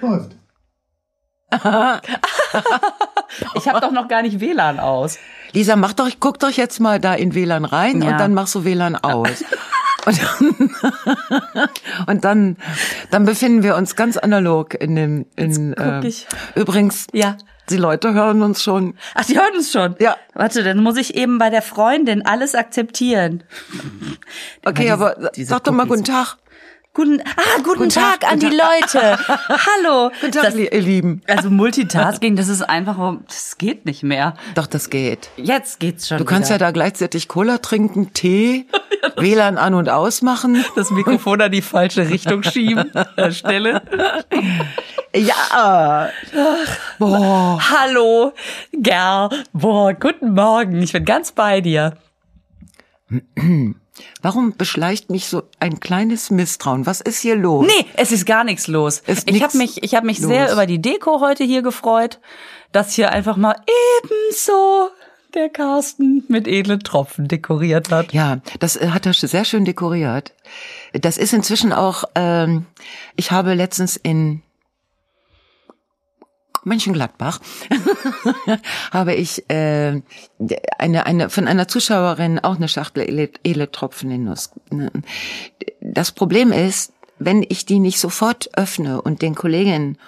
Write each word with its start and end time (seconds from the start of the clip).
Läuft. 0.00 0.36
Ich 3.54 3.68
habe 3.68 3.80
doch 3.80 3.92
noch 3.92 4.08
gar 4.08 4.22
nicht 4.22 4.40
WLAN 4.40 4.80
aus. 4.80 5.18
Lisa, 5.52 5.76
mach 5.76 5.92
doch, 5.92 6.08
guck 6.18 6.38
doch 6.40 6.50
jetzt 6.50 6.80
mal 6.80 6.98
da 7.00 7.14
in 7.14 7.34
WLAN 7.34 7.64
rein 7.64 8.02
Ja. 8.02 8.10
und 8.10 8.18
dann 8.18 8.34
machst 8.34 8.54
du 8.54 8.64
WLAN 8.64 8.96
aus. 8.96 9.44
Und 10.06 10.18
dann, 10.18 10.70
und 12.06 12.24
dann, 12.24 12.56
dann 13.10 13.26
befinden 13.26 13.62
wir 13.62 13.76
uns 13.76 13.96
ganz 13.96 14.16
analog 14.16 14.72
in 14.72 14.96
dem, 14.96 15.26
in, 15.36 15.74
guck 15.76 15.86
äh, 15.86 16.06
ich. 16.06 16.26
übrigens, 16.54 17.06
Ja. 17.12 17.36
die 17.68 17.76
Leute 17.76 18.14
hören 18.14 18.40
uns 18.40 18.62
schon. 18.62 18.94
Ach, 19.14 19.26
die 19.26 19.36
hören 19.36 19.54
uns 19.54 19.70
schon. 19.70 19.96
Ja. 19.98 20.16
Warte, 20.32 20.62
dann 20.64 20.82
muss 20.82 20.96
ich 20.96 21.16
eben 21.16 21.36
bei 21.36 21.50
der 21.50 21.60
Freundin 21.60 22.24
alles 22.24 22.54
akzeptieren. 22.54 23.44
Okay, 24.64 24.84
diese- 24.84 24.92
aber 24.94 25.30
diese 25.36 25.50
sag 25.50 25.64
doch 25.64 25.72
mal 25.74 25.86
guten 25.86 26.04
Tag. 26.04 26.38
Guten, 26.92 27.20
ah, 27.22 27.58
guten, 27.62 27.78
Guten 27.78 27.88
Tag, 27.90 28.20
Tag, 28.20 28.32
an 28.32 28.40
guten 28.40 28.50
die 28.50 28.56
Leute. 28.56 29.18
Hallo. 29.48 30.10
Guten 30.20 30.32
Tag, 30.32 30.42
Das, 30.42 30.56
ihr 30.56 30.70
Lieben. 30.80 31.22
also 31.28 31.48
Multitasking, 31.48 32.34
das 32.34 32.48
ist 32.48 32.62
einfach, 32.62 33.14
das 33.28 33.58
geht 33.58 33.86
nicht 33.86 34.02
mehr. 34.02 34.34
Doch, 34.56 34.66
das 34.66 34.90
geht. 34.90 35.30
Jetzt 35.36 35.78
geht's 35.78 36.08
schon. 36.08 36.18
Du 36.18 36.24
kannst 36.24 36.50
ja 36.50 36.56
wieder. 36.56 36.66
da 36.66 36.70
gleichzeitig 36.72 37.28
Cola 37.28 37.58
trinken, 37.58 38.12
Tee, 38.12 38.66
WLAN 39.16 39.56
an 39.56 39.74
und 39.74 39.88
ausmachen. 39.88 40.64
das 40.74 40.90
Mikrofon 40.90 41.40
an 41.40 41.52
die 41.52 41.62
falsche 41.62 42.08
Richtung 42.08 42.42
schieben. 42.42 42.90
an 42.96 43.06
der 43.16 43.30
Stelle. 43.30 43.82
Ja. 45.14 46.10
Boah. 46.98 47.60
Hallo, 47.70 48.32
Gerl. 48.72 49.28
Boah, 49.52 49.92
guten 49.94 50.34
Morgen. 50.34 50.82
Ich 50.82 50.92
bin 50.92 51.04
ganz 51.04 51.30
bei 51.30 51.60
dir. 51.60 51.96
Warum 54.22 54.56
beschleicht 54.56 55.10
mich 55.10 55.26
so 55.26 55.42
ein 55.58 55.80
kleines 55.80 56.30
Misstrauen? 56.30 56.86
Was 56.86 57.00
ist 57.00 57.20
hier 57.20 57.36
los? 57.36 57.66
Nee, 57.66 57.86
es 57.94 58.12
ist 58.12 58.26
gar 58.26 58.44
nichts 58.44 58.66
los. 58.66 59.00
Ist 59.06 59.30
ich 59.30 59.42
habe 59.42 59.56
mich, 59.56 59.82
ich 59.82 59.94
habe 59.94 60.06
mich 60.06 60.18
los. 60.18 60.28
sehr 60.28 60.52
über 60.52 60.66
die 60.66 60.80
Deko 60.80 61.20
heute 61.20 61.44
hier 61.44 61.62
gefreut, 61.62 62.18
dass 62.72 62.92
hier 62.92 63.10
einfach 63.10 63.36
mal 63.36 63.56
ebenso 64.02 64.90
der 65.34 65.48
Carsten 65.48 66.24
mit 66.28 66.48
edlen 66.48 66.80
Tropfen 66.80 67.28
dekoriert 67.28 67.90
hat. 67.90 68.12
Ja, 68.12 68.38
das 68.58 68.76
äh, 68.76 68.88
hat 68.88 69.06
er 69.06 69.14
sehr 69.14 69.44
schön 69.44 69.64
dekoriert. 69.64 70.32
Das 70.92 71.18
ist 71.18 71.32
inzwischen 71.32 71.72
auch, 71.72 72.04
ähm, 72.14 72.66
ich 73.16 73.30
habe 73.30 73.54
letztens 73.54 73.96
in 73.96 74.42
Mönchengladbach 76.64 77.40
habe 78.92 79.14
ich 79.14 79.48
äh, 79.50 80.00
eine, 80.78 81.06
eine 81.06 81.30
von 81.30 81.46
einer 81.48 81.68
Zuschauerin 81.68 82.38
auch 82.38 82.56
eine 82.56 82.68
Schachtel 82.68 83.30
Eletropfen 83.44 84.10
in 84.10 84.24
Nuss. 84.24 84.50
Das 85.80 86.12
Problem 86.12 86.52
ist, 86.52 86.92
wenn 87.18 87.44
ich 87.48 87.66
die 87.66 87.78
nicht 87.78 87.98
sofort 88.00 88.50
öffne 88.56 89.00
und 89.02 89.22
den 89.22 89.34
Kolleginnen 89.34 89.98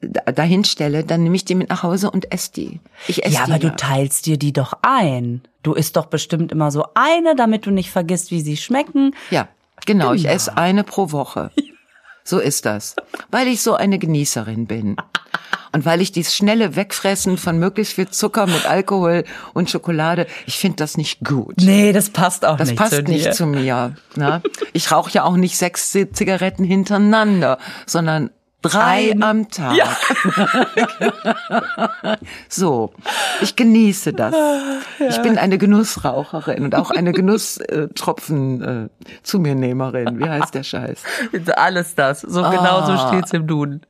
da- 0.00 0.32
dahin 0.32 0.64
stelle, 0.64 1.04
dann 1.04 1.22
nehme 1.22 1.36
ich 1.36 1.44
die 1.44 1.54
mit 1.54 1.70
nach 1.70 1.82
Hause 1.82 2.10
und 2.10 2.30
esse 2.32 2.52
die. 2.52 2.80
Ich 3.08 3.24
esse 3.24 3.34
Ja, 3.34 3.46
die 3.46 3.52
aber 3.52 3.58
du 3.60 3.76
teilst 3.76 4.26
dir 4.26 4.36
die 4.38 4.52
doch 4.52 4.74
ein. 4.82 5.42
Du 5.62 5.72
isst 5.72 5.96
doch 5.96 6.06
bestimmt 6.06 6.52
immer 6.52 6.70
so 6.70 6.84
eine, 6.94 7.34
damit 7.34 7.64
du 7.66 7.70
nicht 7.70 7.90
vergisst, 7.90 8.30
wie 8.30 8.42
sie 8.42 8.56
schmecken. 8.58 9.14
Ja, 9.30 9.48
genau. 9.86 10.12
Ich 10.12 10.28
esse 10.28 10.56
eine 10.58 10.84
pro 10.84 11.10
Woche. 11.12 11.50
So 12.22 12.38
ist 12.38 12.66
das. 12.66 12.96
Weil 13.30 13.48
ich 13.48 13.62
so 13.62 13.74
eine 13.74 13.98
Genießerin 13.98 14.66
bin. 14.66 14.96
Und 15.74 15.84
weil 15.84 16.00
ich 16.00 16.12
dieses 16.12 16.36
schnelle 16.36 16.76
Wegfressen 16.76 17.36
von 17.36 17.58
möglichst 17.58 17.94
viel 17.94 18.08
Zucker 18.08 18.46
mit 18.46 18.64
Alkohol 18.64 19.24
und 19.54 19.68
Schokolade, 19.68 20.28
ich 20.46 20.56
finde 20.56 20.76
das 20.76 20.96
nicht 20.96 21.24
gut. 21.24 21.56
Nee, 21.60 21.92
das 21.92 22.10
passt 22.10 22.44
auch 22.44 22.56
Das 22.56 22.68
nicht 22.68 22.78
passt 22.78 22.94
zu 22.94 23.02
nicht 23.02 23.26
dir. 23.26 23.32
zu 23.32 23.44
mir. 23.44 23.96
Ne? 24.14 24.40
Ich 24.72 24.92
rauche 24.92 25.10
ja 25.10 25.24
auch 25.24 25.34
nicht 25.36 25.58
sechs 25.58 25.90
Zigaretten 25.90 26.62
hintereinander, 26.62 27.58
sondern 27.86 28.30
drei 28.72 29.12
Eine. 29.12 29.26
am 29.26 29.48
Tag. 29.48 29.76
Ja. 29.76 29.96
So, 32.48 32.92
ich 33.40 33.56
genieße 33.56 34.12
das. 34.12 34.34
Ich 35.08 35.20
bin 35.22 35.38
eine 35.38 35.58
Genussraucherin 35.58 36.64
und 36.64 36.74
auch 36.74 36.90
eine 36.90 37.12
Genusstropfen 37.12 38.62
äh, 38.62 38.88
zu 39.22 39.38
mir 39.38 39.54
Nehmerin. 39.54 40.18
Wie 40.18 40.28
heißt 40.28 40.54
der 40.54 40.62
Scheiß? 40.62 41.02
Alles 41.56 41.94
das. 41.94 42.20
So 42.20 42.42
genau 42.42 42.86
so 42.86 43.08
steht's 43.08 43.32
im 43.32 43.46
Duden. 43.46 43.82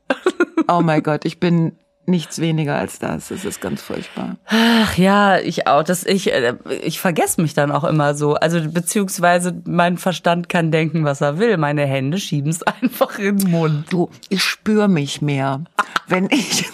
Oh 0.68 0.80
mein 0.82 1.02
Gott, 1.02 1.24
ich 1.24 1.40
bin 1.40 1.76
nichts 2.06 2.38
weniger 2.38 2.76
als 2.76 2.98
das. 2.98 3.30
Es 3.30 3.44
ist 3.44 3.60
ganz 3.60 3.82
furchtbar. 3.82 4.36
Ach 4.46 4.96
ja, 4.96 5.38
ich 5.38 5.66
auch. 5.66 5.82
Das, 5.82 6.04
ich, 6.04 6.32
äh, 6.32 6.54
ich 6.82 6.98
vergesse 7.00 7.42
mich 7.42 7.54
dann 7.54 7.72
auch 7.72 7.84
immer 7.84 8.14
so. 8.14 8.34
Also 8.34 8.60
beziehungsweise 8.70 9.60
mein 9.64 9.98
Verstand 9.98 10.48
kann 10.48 10.70
denken, 10.70 11.04
was 11.04 11.20
er 11.20 11.38
will. 11.38 11.56
Meine 11.56 11.84
Hände 11.86 12.18
schieben's 12.18 12.62
einfach 12.62 13.18
in 13.18 13.38
den 13.38 13.50
Mund. 13.50 13.86
Du, 13.90 14.10
ich 14.28 14.40
spüre 14.42 14.86
mich 14.88 15.20
mehr. 15.22 15.64
Wenn 16.06 16.28
ich, 16.30 16.66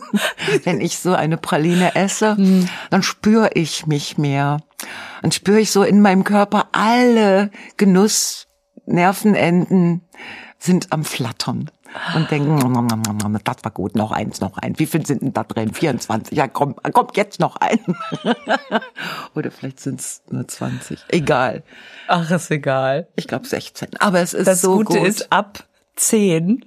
wenn 0.64 0.80
ich 0.80 0.98
so 0.98 1.14
eine 1.14 1.36
Praline 1.36 1.94
esse, 1.94 2.36
dann 2.90 3.02
spüre 3.02 3.50
ich 3.54 3.86
mich 3.86 4.18
mehr. 4.18 4.58
Dann 5.22 5.32
spüre 5.32 5.60
ich 5.60 5.70
so 5.70 5.82
in 5.82 6.02
meinem 6.02 6.24
Körper 6.24 6.68
alle 6.72 7.50
Genussnervenenden 7.78 10.02
sind 10.58 10.92
am 10.92 11.04
Flattern 11.04 11.70
und 12.14 12.30
denken, 12.30 12.54
"Nom, 12.56 12.72
nom, 12.72 12.86
nom, 12.86 13.02
nom, 13.02 13.16
nom, 13.16 13.38
das 13.44 13.56
war 13.62 13.70
gut, 13.70 13.94
noch 13.96 14.10
eins, 14.12 14.40
noch 14.40 14.58
eins. 14.58 14.78
Wie 14.78 14.86
viel 14.86 15.04
sind 15.06 15.22
denn 15.22 15.32
da 15.32 15.44
drin? 15.44 15.72
24. 15.72 16.36
Ja, 16.36 16.48
komm, 16.48 16.74
komm, 16.92 17.08
jetzt 17.14 17.40
noch 17.40 17.56
ein. 17.56 17.78
Oder 19.34 19.50
vielleicht 19.50 19.80
sind 19.80 20.00
es 20.00 20.22
nur 20.30 20.46
20. 20.46 20.98
Egal. 21.08 21.62
Ach, 22.08 22.30
ist 22.30 22.50
egal. 22.50 23.08
Ich 23.16 23.26
glaube 23.28 23.46
16. 23.46 23.88
Aber 24.00 24.20
es 24.20 24.34
ist 24.34 24.46
Das 24.46 24.60
so 24.62 24.76
Gute 24.78 24.98
gut. 24.98 25.08
ist, 25.08 25.32
ab 25.32 25.64
10 25.96 26.64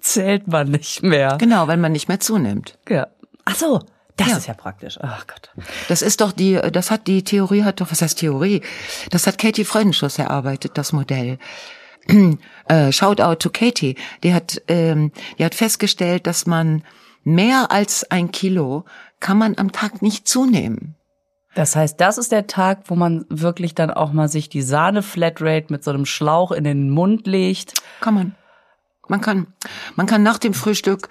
zählt 0.00 0.48
man 0.48 0.68
nicht 0.70 1.02
mehr. 1.02 1.36
genau, 1.38 1.66
weil 1.68 1.76
man 1.76 1.92
nicht 1.92 2.08
mehr 2.08 2.20
zunimmt. 2.20 2.78
Ja. 2.88 3.08
Ach 3.44 3.54
so, 3.54 3.80
das 4.16 4.28
Ja. 4.28 4.36
ist 4.36 4.46
ja 4.48 4.54
praktisch. 4.54 4.98
Ach 5.00 5.26
Gott. 5.26 5.50
Das 5.88 6.02
ist 6.02 6.20
doch 6.20 6.32
die, 6.32 6.60
das 6.72 6.90
hat 6.90 7.06
die 7.06 7.24
Theorie, 7.24 7.64
hat 7.64 7.80
doch, 7.80 7.90
was 7.90 8.02
heißt 8.02 8.18
Theorie? 8.18 8.62
Das 9.10 9.26
hat 9.26 9.38
Katie 9.38 9.64
Freudenschuss 9.64 10.18
erarbeitet, 10.18 10.72
das 10.76 10.92
Modell. 10.92 11.38
Äh, 12.68 12.92
shout 12.92 13.20
out 13.20 13.40
to 13.40 13.50
Katie. 13.50 13.96
Die 14.22 14.34
hat, 14.34 14.62
ähm, 14.68 15.12
die 15.38 15.44
hat 15.44 15.54
festgestellt, 15.54 16.26
dass 16.26 16.46
man 16.46 16.82
mehr 17.24 17.70
als 17.70 18.10
ein 18.10 18.30
Kilo 18.30 18.84
kann 19.20 19.38
man 19.38 19.58
am 19.58 19.72
Tag 19.72 20.02
nicht 20.02 20.26
zunehmen. 20.26 20.96
Das 21.54 21.74
heißt, 21.74 22.00
das 22.00 22.16
ist 22.16 22.32
der 22.32 22.46
Tag, 22.46 22.84
wo 22.86 22.94
man 22.94 23.26
wirklich 23.28 23.74
dann 23.74 23.90
auch 23.90 24.12
mal 24.12 24.28
sich 24.28 24.48
die 24.48 24.62
Sahne-Flatrate 24.62 25.66
mit 25.70 25.82
so 25.82 25.90
einem 25.90 26.06
Schlauch 26.06 26.52
in 26.52 26.64
den 26.64 26.90
Mund 26.90 27.26
legt. 27.26 27.74
Kann 28.00 28.14
man. 28.14 28.34
Man 29.08 29.20
kann, 29.20 29.48
man 29.96 30.06
kann 30.06 30.22
nach 30.22 30.38
dem 30.38 30.54
Frühstück 30.54 31.08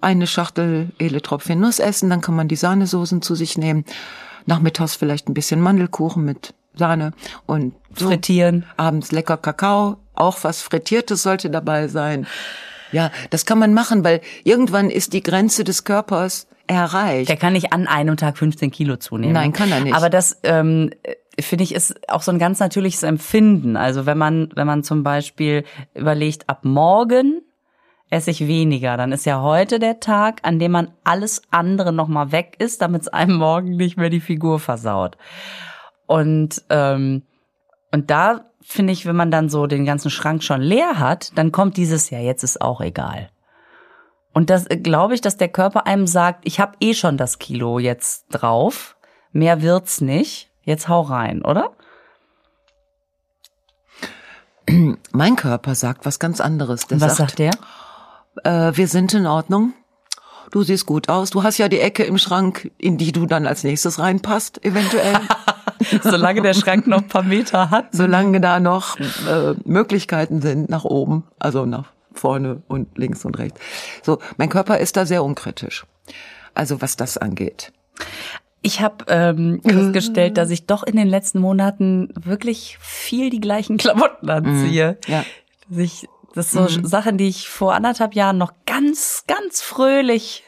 eine 0.00 0.26
Schachtel 0.26 0.90
Eletropfen 0.98 1.60
Nuss 1.60 1.78
essen, 1.78 2.10
dann 2.10 2.20
kann 2.20 2.34
man 2.34 2.48
die 2.48 2.56
Sahnesoßen 2.56 3.22
zu 3.22 3.36
sich 3.36 3.56
nehmen. 3.56 3.84
Nachmittags 4.46 4.96
vielleicht 4.96 5.28
ein 5.28 5.34
bisschen 5.34 5.60
Mandelkuchen 5.60 6.24
mit 6.24 6.54
Sahne 6.74 7.12
und 7.46 7.74
so. 7.96 8.08
Frittieren. 8.08 8.66
Abends 8.76 9.12
lecker 9.12 9.36
Kakao, 9.36 9.96
auch 10.16 10.38
was 10.42 10.62
Frittiertes 10.62 11.22
sollte 11.22 11.50
dabei 11.50 11.88
sein. 11.88 12.26
Ja, 12.92 13.10
das 13.30 13.46
kann 13.46 13.58
man 13.58 13.74
machen, 13.74 14.04
weil 14.04 14.20
irgendwann 14.44 14.90
ist 14.90 15.12
die 15.12 15.22
Grenze 15.22 15.64
des 15.64 15.84
Körpers 15.84 16.46
erreicht. 16.66 17.28
Der 17.28 17.36
kann 17.36 17.52
nicht 17.52 17.72
an 17.72 17.86
einem 17.86 18.16
Tag 18.16 18.38
15 18.38 18.70
Kilo 18.70 18.96
zunehmen. 18.96 19.34
Nein, 19.34 19.52
kann 19.52 19.70
er 19.70 19.80
nicht. 19.80 19.94
Aber 19.94 20.10
das 20.10 20.38
ähm, 20.42 20.90
finde 21.38 21.64
ich 21.64 21.74
ist 21.74 22.08
auch 22.08 22.22
so 22.22 22.32
ein 22.32 22.38
ganz 22.38 22.60
natürliches 22.60 23.02
Empfinden. 23.02 23.76
Also 23.76 24.06
wenn 24.06 24.18
man 24.18 24.50
wenn 24.54 24.66
man 24.66 24.82
zum 24.82 25.02
Beispiel 25.02 25.64
überlegt, 25.94 26.48
ab 26.48 26.64
morgen 26.64 27.42
esse 28.08 28.30
ich 28.30 28.46
weniger, 28.46 28.96
dann 28.96 29.12
ist 29.12 29.26
ja 29.26 29.42
heute 29.42 29.78
der 29.78 29.98
Tag, 29.98 30.40
an 30.42 30.58
dem 30.58 30.72
man 30.72 30.92
alles 31.02 31.42
andere 31.50 31.92
noch 31.92 32.08
mal 32.08 32.30
weg 32.30 32.54
ist, 32.58 32.80
damit 32.80 33.02
es 33.02 33.08
einem 33.08 33.36
morgen 33.36 33.76
nicht 33.76 33.96
mehr 33.96 34.10
die 34.10 34.20
Figur 34.20 34.60
versaut. 34.60 35.16
Und 36.06 36.62
ähm, 36.70 37.22
und 37.92 38.10
da 38.10 38.50
finde 38.66 38.92
ich, 38.92 39.06
wenn 39.06 39.16
man 39.16 39.30
dann 39.30 39.48
so 39.48 39.66
den 39.66 39.84
ganzen 39.84 40.10
Schrank 40.10 40.42
schon 40.42 40.60
leer 40.60 40.98
hat, 40.98 41.36
dann 41.36 41.52
kommt 41.52 41.76
dieses 41.76 42.10
ja 42.10 42.18
jetzt 42.18 42.42
ist 42.42 42.60
auch 42.60 42.80
egal. 42.80 43.30
Und 44.32 44.50
das 44.50 44.66
glaube 44.68 45.14
ich, 45.14 45.20
dass 45.20 45.36
der 45.36 45.48
Körper 45.48 45.86
einem 45.86 46.06
sagt, 46.06 46.40
ich 46.44 46.60
habe 46.60 46.76
eh 46.80 46.92
schon 46.92 47.16
das 47.16 47.38
Kilo 47.38 47.78
jetzt 47.78 48.26
drauf, 48.30 48.96
mehr 49.32 49.62
wird's 49.62 50.00
nicht, 50.00 50.50
jetzt 50.62 50.88
hau 50.88 51.00
rein, 51.02 51.42
oder? 51.42 51.72
mein 55.12 55.36
Körper 55.36 55.74
sagt 55.74 56.04
was 56.04 56.18
ganz 56.18 56.40
anderes. 56.40 56.86
Der 56.86 57.00
Was 57.00 57.16
sagt, 57.16 57.38
sagt 57.38 57.38
der? 57.38 58.70
Äh, 58.70 58.76
wir 58.76 58.88
sind 58.88 59.14
in 59.14 59.26
Ordnung. 59.26 59.74
Du 60.50 60.62
siehst 60.62 60.86
gut 60.86 61.08
aus. 61.08 61.30
Du 61.30 61.42
hast 61.42 61.58
ja 61.58 61.68
die 61.68 61.80
Ecke 61.80 62.04
im 62.04 62.18
Schrank, 62.18 62.70
in 62.78 62.98
die 62.98 63.12
du 63.12 63.26
dann 63.26 63.46
als 63.46 63.64
nächstes 63.64 63.98
reinpasst, 63.98 64.64
eventuell. 64.64 65.14
Solange 66.02 66.42
der 66.42 66.54
Schrank 66.54 66.86
noch 66.86 66.98
ein 66.98 67.08
paar 67.08 67.22
Meter 67.22 67.70
hat. 67.70 67.88
Solange 67.92 68.40
da 68.40 68.60
noch 68.60 68.98
äh, 68.98 69.54
Möglichkeiten 69.64 70.40
sind 70.40 70.68
nach 70.68 70.84
oben, 70.84 71.24
also 71.38 71.66
nach 71.66 71.92
vorne 72.12 72.62
und 72.68 72.96
links 72.96 73.24
und 73.24 73.38
rechts. 73.38 73.60
So, 74.02 74.18
mein 74.36 74.48
Körper 74.48 74.78
ist 74.78 74.96
da 74.96 75.06
sehr 75.06 75.22
unkritisch. 75.22 75.84
Also 76.54 76.80
was 76.80 76.96
das 76.96 77.18
angeht. 77.18 77.72
Ich 78.62 78.80
habe 78.80 79.04
ähm, 79.08 79.60
festgestellt, 79.62 80.38
dass 80.38 80.50
ich 80.50 80.66
doch 80.66 80.82
in 80.82 80.96
den 80.96 81.06
letzten 81.06 81.38
Monaten 81.38 82.08
wirklich 82.18 82.78
viel 82.80 83.30
die 83.30 83.40
gleichen 83.40 83.76
Klamotten 83.76 84.28
anziehe. 84.28 84.98
Ja. 85.06 85.24
Dass 85.68 85.78
ich 85.78 86.08
Das 86.34 86.50
sind 86.50 86.70
so 86.70 86.88
Sachen, 86.88 87.18
die 87.18 87.28
ich 87.28 87.48
vor 87.48 87.74
anderthalb 87.74 88.14
Jahren 88.14 88.38
noch 88.38 88.52
ganz, 88.64 89.24
ganz 89.28 89.62
fröhlich 89.62 90.42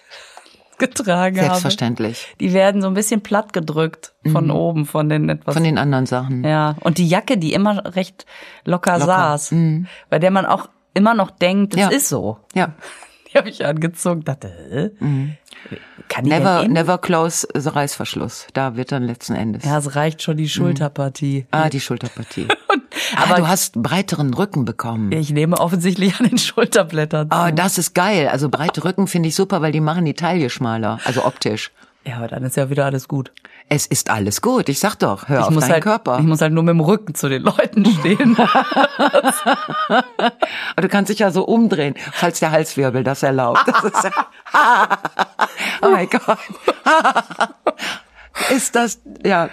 getragen 0.78 1.36
habe. 1.38 1.48
Selbstverständlich. 1.48 2.26
Die 2.40 2.52
werden 2.52 2.80
so 2.82 2.88
ein 2.88 2.94
bisschen 2.94 3.20
platt 3.20 3.52
gedrückt 3.52 4.14
von 4.30 4.50
oben, 4.50 4.86
von 4.86 5.08
den 5.08 5.28
etwas. 5.28 5.54
Von 5.54 5.64
den 5.64 5.78
anderen 5.78 6.06
Sachen. 6.06 6.44
ja. 6.44 6.76
Und 6.80 6.98
die 6.98 7.08
Jacke, 7.08 7.36
die 7.38 7.52
immer 7.52 7.94
recht 7.96 8.26
locker, 8.64 8.94
Locker. 8.98 9.06
saß, 9.06 9.54
bei 10.10 10.18
der 10.18 10.30
man 10.30 10.46
auch 10.46 10.68
immer 10.94 11.14
noch 11.14 11.30
denkt, 11.30 11.74
es 11.74 11.80
Ja. 11.80 11.88
ist 11.88 12.08
so. 12.08 12.38
Ja. 12.54 12.72
Die 13.32 13.38
habe 13.38 13.50
ich 13.50 13.64
angezogen, 13.64 14.24
dachte, 14.24 14.50
hä? 14.70 14.90
Kann 16.08 16.24
die 16.24 16.30
Never, 16.30 16.62
denn 16.62 16.72
never 16.72 16.98
close 16.98 17.46
the 17.54 17.68
Reißverschluss. 17.68 18.46
Da 18.54 18.76
wird 18.76 18.92
dann 18.92 19.02
letzten 19.02 19.34
Endes. 19.34 19.64
Ja, 19.64 19.78
es 19.78 19.96
reicht 19.96 20.22
schon 20.22 20.36
die 20.36 20.48
Schulterpartie. 20.48 21.46
Ah, 21.50 21.68
die 21.68 21.80
Schulterpartie. 21.80 22.48
aber 23.16 23.36
du 23.36 23.48
hast 23.48 23.82
breiteren 23.82 24.32
Rücken 24.32 24.64
bekommen. 24.64 25.12
Ich 25.12 25.30
nehme 25.30 25.58
offensichtlich 25.58 26.18
an 26.18 26.28
den 26.28 26.38
Schulterblättern. 26.38 27.28
Oh, 27.32 27.50
das 27.54 27.76
ist 27.76 27.94
geil. 27.94 28.28
Also 28.28 28.48
breite 28.48 28.84
Rücken 28.84 29.06
finde 29.06 29.28
ich 29.28 29.34
super, 29.34 29.60
weil 29.60 29.72
die 29.72 29.80
machen 29.80 30.04
die 30.04 30.14
Taille 30.14 30.48
schmaler, 30.48 30.98
also 31.04 31.24
optisch. 31.24 31.70
Ja, 32.06 32.16
aber 32.18 32.28
dann 32.28 32.42
ist 32.44 32.56
ja 32.56 32.70
wieder 32.70 32.86
alles 32.86 33.06
gut. 33.08 33.32
Es 33.68 33.86
ist 33.86 34.08
alles 34.08 34.40
gut. 34.40 34.68
Ich 34.70 34.78
sag 34.78 34.94
doch, 34.96 35.28
hör 35.28 35.40
Ich 35.40 35.44
auf 35.46 35.50
muss 35.50 35.62
deinen 35.64 35.72
halt, 35.72 35.82
Körper. 35.82 36.18
ich 36.18 36.24
muss 36.24 36.40
halt 36.40 36.52
nur 36.54 36.62
mit 36.62 36.72
dem 36.72 36.80
Rücken 36.80 37.14
zu 37.14 37.28
den 37.28 37.42
Leuten 37.42 37.84
stehen. 37.84 38.36
Aber 39.88 40.80
du 40.80 40.88
kannst 40.88 41.10
dich 41.10 41.18
ja 41.18 41.30
so 41.30 41.44
umdrehen, 41.44 41.94
falls 42.12 42.40
der 42.40 42.50
Halswirbel 42.50 43.04
das 43.04 43.22
erlaubt. 43.22 43.62
Das 43.66 43.84
ist 43.84 44.04
ja, 44.04 44.10
oh 45.82 45.90
mein 45.90 46.08
Gott. 46.08 46.38
Ist 48.50 48.76
das, 48.76 49.00
ja. 49.24 49.50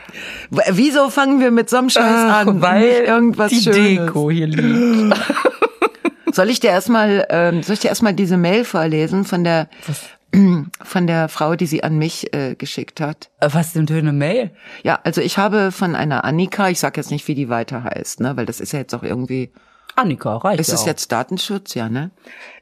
Wieso 0.51 1.09
fangen 1.09 1.39
wir 1.39 1.49
mit 1.49 1.71
so 1.71 1.77
einem 1.77 1.89
Scheiß 1.89 2.03
an? 2.31 2.61
weil 2.61 2.83
irgendwas 2.83 3.49
die 3.49 3.61
Schönes. 3.61 4.05
Deko 4.05 4.29
hier 4.29 4.45
liegt. 4.45 5.17
Soll 6.31 6.49
ich 6.49 6.59
dir 6.59 6.69
erstmal, 6.69 7.25
ähm, 7.29 7.63
soll 7.63 7.73
ich 7.73 7.79
dir 7.79 7.87
erstmal 7.87 8.13
diese 8.13 8.37
Mail 8.37 8.63
vorlesen 8.63 9.25
von 9.25 9.43
der, 9.43 9.69
von 10.83 11.07
der 11.07 11.29
Frau, 11.29 11.55
die 11.55 11.65
sie 11.65 11.83
an 11.83 11.97
mich 11.97 12.33
äh, 12.33 12.55
geschickt 12.55 13.01
hat? 13.01 13.29
Äh, 13.39 13.49
Was 13.51 13.73
denn 13.73 13.87
für 13.87 13.97
eine 13.97 14.13
Mail? 14.13 14.51
Ja, 14.83 14.99
also 15.03 15.21
ich 15.21 15.37
habe 15.37 15.71
von 15.71 15.95
einer 15.95 16.23
Annika, 16.25 16.69
ich 16.69 16.79
sag 16.79 16.97
jetzt 16.97 17.11
nicht, 17.11 17.27
wie 17.27 17.35
die 17.35 17.49
weiter 17.49 17.83
heißt, 17.83 18.19
ne, 18.19 18.35
weil 18.37 18.45
das 18.45 18.59
ist 18.59 18.73
ja 18.73 18.79
jetzt 18.79 18.93
auch 18.93 19.03
irgendwie, 19.03 19.51
Annika, 19.95 20.35
reicht 20.37 20.59
ist 20.59 20.69
ja 20.69 20.73
es 20.75 20.81
auch. 20.81 20.87
jetzt 20.87 21.11
Datenschutz, 21.11 21.73
ja, 21.73 21.89
ne? 21.89 22.11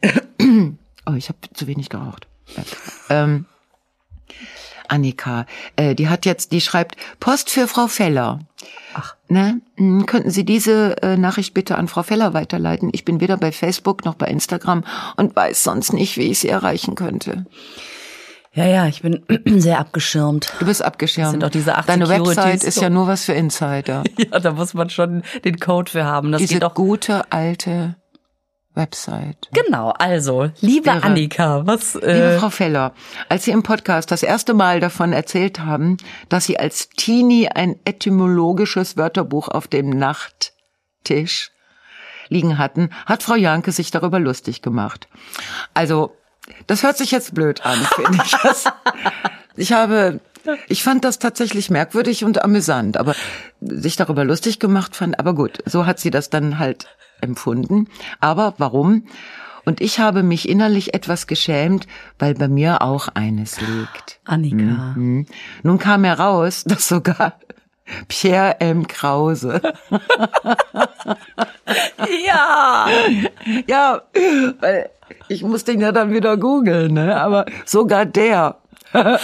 Oh, 1.05 1.15
ich 1.15 1.27
habe 1.27 1.37
zu 1.53 1.67
wenig 1.67 1.89
geraucht. 1.89 2.27
Ja. 2.55 2.63
Ähm, 3.09 3.45
Annika, 4.93 5.45
äh, 5.75 5.95
die 5.95 6.07
hat 6.07 6.25
jetzt, 6.25 6.51
die 6.51 6.61
schreibt 6.61 6.95
Post 7.19 7.49
für 7.49 7.67
Frau 7.67 7.87
Feller. 7.87 8.39
Ach. 8.93 9.15
Ne? 9.27 9.59
Hm, 9.77 10.05
Könnten 10.05 10.29
Sie 10.29 10.45
diese 10.45 11.01
äh, 11.01 11.17
Nachricht 11.17 11.55
bitte 11.55 11.77
an 11.77 11.87
Frau 11.87 12.03
Feller 12.03 12.33
weiterleiten? 12.35 12.89
Ich 12.93 13.03
bin 13.03 13.19
weder 13.19 13.37
bei 13.37 13.51
Facebook 13.51 14.05
noch 14.05 14.13
bei 14.13 14.27
Instagram 14.27 14.83
und 15.17 15.35
weiß 15.35 15.63
sonst 15.63 15.93
nicht, 15.93 16.17
wie 16.17 16.29
ich 16.31 16.39
sie 16.39 16.49
erreichen 16.49 16.93
könnte. 16.93 17.45
Ja, 18.53 18.67
ja, 18.67 18.85
ich 18.85 19.01
bin 19.01 19.23
sehr 19.59 19.79
abgeschirmt. 19.79 20.53
Du 20.59 20.67
bist 20.67 20.83
abgeschirmt. 20.83 21.31
sind 21.31 21.43
doch 21.43 21.49
diese 21.49 21.75
acht 21.75 21.89
Deine 21.89 22.05
Securities. 22.05 22.37
Website 22.37 22.63
ist 22.63 22.79
ja 22.79 22.91
nur 22.91 23.07
was 23.07 23.25
für 23.25 23.33
Insider. 23.33 24.03
Ja, 24.31 24.39
da 24.39 24.51
muss 24.51 24.75
man 24.75 24.91
schon 24.91 25.23
den 25.43 25.59
Code 25.59 25.89
für 25.89 26.05
haben. 26.05 26.31
Das 26.31 26.39
Diese 26.39 26.53
geht 26.53 26.63
doch. 26.63 26.75
gute 26.75 27.31
alte 27.31 27.95
Website. 28.75 29.49
Genau, 29.51 29.89
also, 29.91 30.49
liebe 30.59 30.89
Irre. 30.89 31.03
Annika, 31.03 31.65
was 31.67 31.93
Liebe 31.93 32.07
äh, 32.07 32.39
Frau 32.39 32.49
Feller, 32.49 32.93
als 33.29 33.45
Sie 33.45 33.51
im 33.51 33.63
Podcast 33.63 34.11
das 34.11 34.23
erste 34.23 34.53
Mal 34.53 34.79
davon 34.79 35.13
erzählt 35.13 35.59
haben, 35.59 35.97
dass 36.29 36.45
Sie 36.45 36.59
als 36.59 36.89
Teenie 36.89 37.49
ein 37.49 37.75
etymologisches 37.85 38.97
Wörterbuch 38.97 39.47
auf 39.47 39.67
dem 39.67 39.89
Nachttisch 39.89 41.51
liegen 42.29 42.57
hatten, 42.57 42.89
hat 43.05 43.23
Frau 43.23 43.35
Janke 43.35 43.71
sich 43.71 43.91
darüber 43.91 44.19
lustig 44.19 44.61
gemacht. 44.61 45.07
Also, 45.73 46.15
das 46.67 46.83
hört 46.83 46.97
sich 46.97 47.11
jetzt 47.11 47.35
blöd 47.35 47.65
an, 47.65 47.77
finde 47.95 48.23
ich. 48.25 48.31
Das, 48.41 48.65
ich 49.55 49.71
habe, 49.71 50.19
ich 50.67 50.83
fand 50.83 51.05
das 51.05 51.19
tatsächlich 51.19 51.69
merkwürdig 51.69 52.23
und 52.25 52.43
amüsant, 52.43 52.97
aber 52.97 53.15
sich 53.61 53.95
darüber 53.95 54.25
lustig 54.25 54.59
gemacht 54.59 54.95
fand, 54.95 55.19
aber 55.19 55.35
gut, 55.35 55.59
so 55.65 55.85
hat 55.85 55.99
sie 55.99 56.09
das 56.09 56.29
dann 56.29 56.57
halt 56.59 56.87
empfunden. 57.23 57.87
Aber 58.19 58.53
warum? 58.57 59.05
Und 59.65 59.79
ich 59.81 59.99
habe 59.99 60.23
mich 60.23 60.49
innerlich 60.49 60.93
etwas 60.93 61.25
geschämt, 61.25 61.87
weil 62.19 62.33
bei 62.33 62.47
mir 62.47 62.81
auch 62.81 63.07
eines 63.13 63.61
liegt. 63.61 64.19
Annika. 64.25 64.93
Hm. 64.95 65.25
Nun 65.63 65.79
kam 65.79 66.03
heraus, 66.03 66.63
dass 66.67 66.87
sogar 66.87 67.39
Pierre 68.07 68.59
M. 68.61 68.87
Krause, 68.87 69.61
Ja. 72.25 72.87
ja, 73.67 74.01
weil 74.59 74.89
ich 75.27 75.43
musste 75.43 75.71
ihn 75.73 75.81
ja 75.81 75.91
dann 75.91 76.13
wieder 76.13 76.37
googeln, 76.37 76.93
ne? 76.93 77.19
aber 77.19 77.45
sogar 77.65 78.05
der 78.05 78.57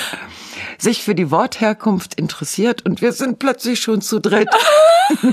sich 0.77 1.03
für 1.03 1.15
die 1.15 1.31
Wortherkunft 1.31 2.15
interessiert 2.15 2.85
und 2.85 3.01
wir 3.01 3.11
sind 3.11 3.39
plötzlich 3.39 3.79
schon 3.81 4.01
zu 4.01 4.19
dritt. 4.19 4.49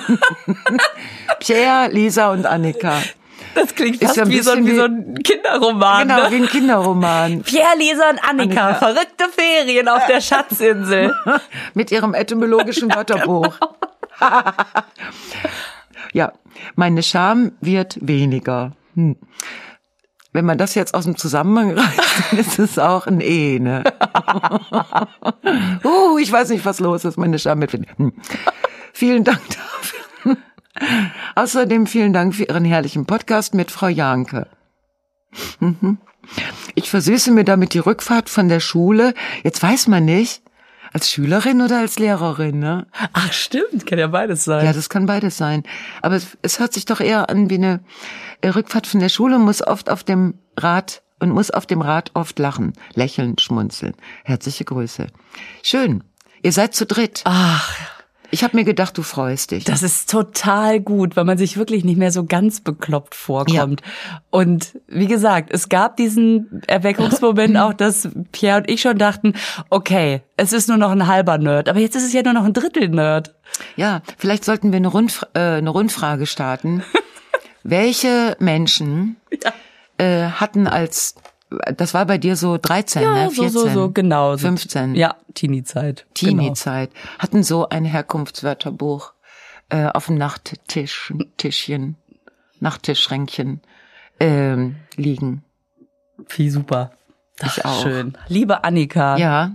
Pierre, 1.41 1.89
Lisa 1.93 2.31
und 2.33 2.47
Annika. 2.47 3.03
Das 3.55 3.75
klingt 3.75 4.03
fast 4.03 4.17
ja 4.17 4.29
wie, 4.29 4.41
so, 4.41 4.51
ein- 4.53 4.67
wie 4.67 4.75
so 4.77 4.85
ein 4.85 5.19
Kinderroman. 5.23 6.09
Genau, 6.09 6.25
ne? 6.25 6.31
wie 6.31 6.37
ein 6.37 6.47
Kinderroman. 6.49 7.43
Pierre, 7.45 7.77
Lisa 7.79 8.11
und 8.11 8.19
Annika, 8.29 8.69
Annika. 8.69 8.75
verrückte 8.75 9.25
Ferien 9.35 9.89
auf 9.89 10.05
der 10.07 10.21
Schatzinsel. 10.21 11.15
mit 11.75 11.91
ihrem 11.91 12.13
etymologischen 12.15 12.95
Wörterbuch. 12.95 13.57
ja, 16.13 16.33
meine 16.75 17.03
Scham 17.03 17.53
wird 17.61 17.97
weniger. 18.01 18.73
Hm. 18.95 19.17
Wenn 20.37 20.45
man 20.45 20.59
das 20.59 20.75
jetzt 20.75 20.93
aus 20.93 21.05
dem 21.05 21.17
Zusammenhang 21.17 21.71
reißt, 21.79 22.31
dann 22.31 22.39
ist 22.39 22.59
es 22.59 22.79
auch 22.79 23.07
ein 23.07 23.23
E, 23.23 23.59
ne? 23.59 23.83
uh, 25.83 26.19
ich 26.19 26.31
weiß 26.31 26.51
nicht, 26.51 26.67
was 26.67 26.79
los 26.79 27.07
ist. 27.07 27.17
Meine 27.17 27.39
Scham 27.39 27.63
wird 27.63 27.73
weniger. 27.73 27.97
Hm. 27.97 28.13
Vielen 28.93 29.25
Dank 29.25 29.41
dafür. 29.49 30.37
Außerdem 31.37 31.87
vielen 31.87 32.13
Dank 32.13 32.35
für 32.35 32.45
Ihren 32.45 32.67
herrlichen 32.67 33.07
Podcast 33.07 33.55
mit 33.55 33.71
Frau 33.71 33.89
Janke. 33.89 34.47
Mhm. 35.61 35.97
Ich 36.75 36.91
versüße 36.91 37.31
mir 37.31 37.45
damit 37.45 37.73
die 37.73 37.79
Rückfahrt 37.79 38.29
von 38.29 38.51
der 38.51 38.61
Schule. 38.61 39.15
Jetzt 39.43 39.63
weiß 39.63 39.87
man 39.87 40.05
nicht, 40.05 40.43
als 40.93 41.11
Schülerin 41.11 41.63
oder 41.63 41.79
als 41.79 41.99
Lehrerin, 41.99 42.59
ne? 42.59 42.87
Ach, 43.15 43.33
stimmt, 43.33 43.87
kann 43.87 43.99
ja 43.99 44.09
beides 44.09 44.45
sein. 44.45 44.67
Ja, 44.67 44.75
das 44.75 44.91
kann 44.91 45.07
beides 45.07 45.39
sein. 45.39 45.63
Aber 46.03 46.17
es, 46.17 46.37
es 46.43 46.59
hört 46.59 46.75
sich 46.75 46.85
doch 46.85 47.01
eher 47.01 47.31
an 47.31 47.49
wie 47.49 47.55
eine 47.55 47.81
Rückfahrt 48.45 48.87
von 48.87 49.01
der 49.01 49.09
Schule, 49.09 49.39
muss 49.39 49.67
oft 49.67 49.91
auf 49.91 50.05
dem 50.05 50.35
Rad 50.57 51.03
und 51.19 51.31
muss 51.31 51.51
auf 51.51 51.67
dem 51.67 51.81
Rad 51.81 52.11
oft 52.15 52.39
lachen, 52.39 52.73
lächeln, 52.95 53.39
schmunzeln. 53.39 53.95
Herzliche 54.25 54.65
Grüße. 54.65 55.07
Schön. 55.63 56.05
Ihr 56.43 56.53
seid 56.53 56.75
zu 56.75 56.85
dritt. 56.87 57.23
Ach, 57.25 57.73
Ich 58.31 58.45
habe 58.45 58.57
mir 58.57 58.65
gedacht, 58.65 58.99
du 58.99 59.03
freust 59.03 59.53
dich. 59.53 59.65
das 59.65 59.83
ist 59.83 60.11
total 60.11 60.81
gut, 60.81 61.17
weil 61.17 61.25
man 61.25 61.39
sich 61.39 61.57
wirklich 61.57 61.85
nicht 61.85 61.97
mehr 61.97 62.13
so 62.13 62.25
ganz 62.25 62.61
bekloppt 62.61 63.15
vorkommt. 63.15 63.83
Und 64.31 64.79
wie 64.89 65.07
gesagt, 65.07 65.51
es 65.53 65.69
gab 65.69 65.97
diesen 65.97 66.61
Erweckungsmoment 66.67 67.57
auch, 67.59 67.73
dass 67.73 68.09
Pierre 68.33 68.59
und 68.59 68.71
ich 68.71 68.83
schon 68.83 68.99
dachten, 68.99 69.33
okay, 69.71 70.23
es 70.37 70.53
ist 70.53 70.69
nur 70.69 70.77
noch 70.77 70.91
ein 70.91 71.07
halber 71.07 71.39
Nerd, 71.39 71.69
aber 71.69 71.79
jetzt 71.81 71.97
ist 71.97 72.05
es 72.05 72.13
ja 72.13 72.23
nur 72.23 72.35
noch 72.35 72.45
ein 72.45 72.53
Drittel 72.53 72.89
Nerd. 72.91 73.35
Ja, 73.77 74.03
vielleicht 74.19 74.45
sollten 74.45 74.71
wir 74.73 74.77
eine, 74.77 74.89
Rundf 74.89 75.23
äh, 75.35 75.39
eine 75.41 75.71
Rundfrage 75.71 76.27
starten. 76.27 76.83
Welche 77.69 78.37
Menschen 78.39 79.17
äh, 79.99 80.27
hatten 80.27 80.67
als, 80.69 81.15
das 81.77 81.95
war 81.95 82.07
bei 82.07 82.19
dir 82.19 82.37
so 82.37 82.59
13, 82.59 83.03
Ja, 83.03 83.15
ne? 83.15 83.31
so, 83.31 83.43
14, 83.43 83.51
so, 83.51 83.69
so, 83.69 83.91
genau. 83.91 84.37
So, 84.37 84.47
15. 84.47 84.95
Ja, 84.95 85.17
Teenie-Zeit. 85.35 86.07
Genau. 86.15 86.31
Teenie-Zeit, 86.43 86.91
hatten 87.19 87.43
so 87.43 87.69
ein 87.69 87.85
Herkunftswörterbuch 87.85 89.13
äh, 89.69 89.87
auf 89.87 90.07
dem 90.07 90.17
Nachttisch, 90.17 91.13
Tischchen, 91.37 91.97
Nachttischschränkchen 92.61 93.61
ähm, 94.21 94.77
liegen. 94.97 95.43
Wie 96.37 96.51
super. 96.51 96.93
Ich 97.43 97.65
Ach, 97.65 97.71
auch. 97.71 97.83
Schön. 97.83 98.17
Liebe 98.29 98.65
Annika. 98.65 99.17
Ja, 99.19 99.53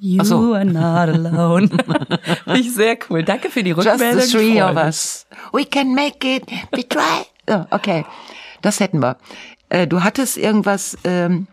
You 0.00 0.22
so. 0.22 0.54
are 0.54 0.64
not 0.64 1.08
alone. 1.12 1.68
Finde 2.44 2.60
ich 2.60 2.72
sehr 2.72 2.96
cool. 3.10 3.24
Danke 3.24 3.50
für 3.50 3.64
die 3.64 3.70
just 3.70 3.86
Rückmeldung. 3.86 4.20
the 4.22 4.30
three 4.30 4.62
of 4.62 4.76
us. 4.76 5.26
We 5.52 5.64
can 5.64 5.92
make 5.92 6.24
it. 6.24 6.44
We 6.70 6.88
try. 6.88 7.24
Oh, 7.48 7.64
okay, 7.70 8.04
das 8.62 8.80
hätten 8.80 9.00
wir. 9.00 9.16
Äh, 9.68 9.86
du 9.86 10.02
hattest 10.04 10.36
irgendwas, 10.36 10.96
ähm, 11.04 11.46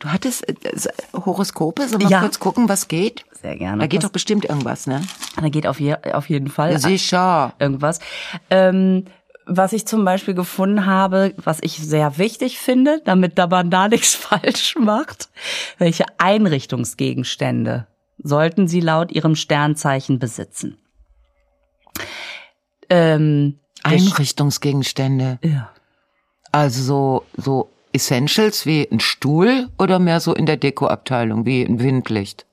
du 0.00 0.08
hattest 0.08 0.48
äh, 0.48 0.54
Horoskope, 1.14 1.86
sollen 1.88 2.02
wir 2.02 2.08
Ja. 2.08 2.20
kurz 2.20 2.38
gucken, 2.40 2.68
was 2.68 2.88
geht? 2.88 3.24
Sehr 3.40 3.56
gerne. 3.56 3.80
Da 3.80 3.86
geht 3.86 3.98
Was- 4.02 4.08
doch 4.08 4.12
bestimmt 4.12 4.44
irgendwas, 4.44 4.86
ne? 4.86 5.02
Da 5.40 5.48
geht 5.48 5.66
auf, 5.66 5.80
je, 5.80 5.96
auf 6.12 6.28
jeden 6.28 6.48
Fall 6.48 6.78
Sicher. 6.78 7.54
irgendwas. 7.58 7.98
Ähm, 8.50 9.04
was 9.44 9.72
ich 9.72 9.86
zum 9.86 10.04
Beispiel 10.04 10.34
gefunden 10.34 10.86
habe, 10.86 11.34
was 11.36 11.58
ich 11.62 11.76
sehr 11.76 12.16
wichtig 12.18 12.58
finde, 12.58 13.00
damit 13.04 13.38
da 13.38 13.46
man 13.48 13.70
da 13.70 13.88
nichts 13.88 14.14
falsch 14.14 14.76
macht, 14.78 15.28
welche 15.78 16.04
Einrichtungsgegenstände 16.18 17.86
sollten 18.22 18.68
Sie 18.68 18.80
laut 18.80 19.10
Ihrem 19.10 19.34
Sternzeichen 19.34 20.18
besitzen? 20.20 20.78
Ähm, 22.88 23.58
Einrichtungsgegenstände. 23.82 25.38
Ja. 25.42 25.70
Also 26.50 26.82
so, 26.82 27.24
so 27.36 27.70
Essentials 27.92 28.66
wie 28.66 28.88
ein 28.90 29.00
Stuhl 29.00 29.68
oder 29.78 29.98
mehr 29.98 30.20
so 30.20 30.34
in 30.34 30.46
der 30.46 30.56
Dekoabteilung 30.56 31.46
wie 31.46 31.62
ein 31.62 31.80
Windlicht? 31.80 32.46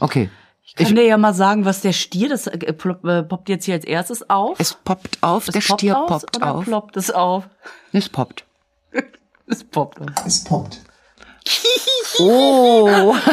Okay. 0.00 0.30
Ich 0.62 0.74
kann 0.74 0.96
dir 0.96 1.04
ja 1.06 1.18
mal 1.18 1.34
sagen, 1.34 1.64
was 1.64 1.82
der 1.82 1.92
Stier, 1.92 2.28
das 2.28 2.46
äh, 2.46 2.72
plopp, 2.72 3.04
äh, 3.04 3.22
poppt 3.22 3.48
jetzt 3.48 3.64
hier 3.66 3.74
als 3.74 3.84
erstes 3.84 4.28
auf. 4.28 4.58
Es 4.58 4.74
poppt 4.74 5.18
auf, 5.22 5.44
der 5.46 5.60
poppt 5.60 5.80
Stier 5.80 5.98
aus 5.98 6.08
poppt 6.08 6.36
oder 6.36 6.54
auf. 6.54 6.64
ploppt 6.64 6.96
es 6.96 7.10
auf? 7.10 7.48
Es 7.92 8.08
poppt. 8.08 8.44
Es 9.46 9.62
poppt 9.62 10.00
auf. 10.00 10.26
Es 10.26 10.42
poppt. 10.42 10.80
Oh, 12.18 13.14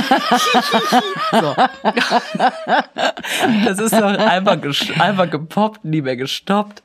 Das 3.66 3.80
ist 3.80 3.94
doch 3.94 4.18
einfach, 4.18 4.58
einfach 5.00 5.30
gepoppt, 5.30 5.86
nie 5.86 6.02
mehr 6.02 6.18
gestoppt. 6.18 6.84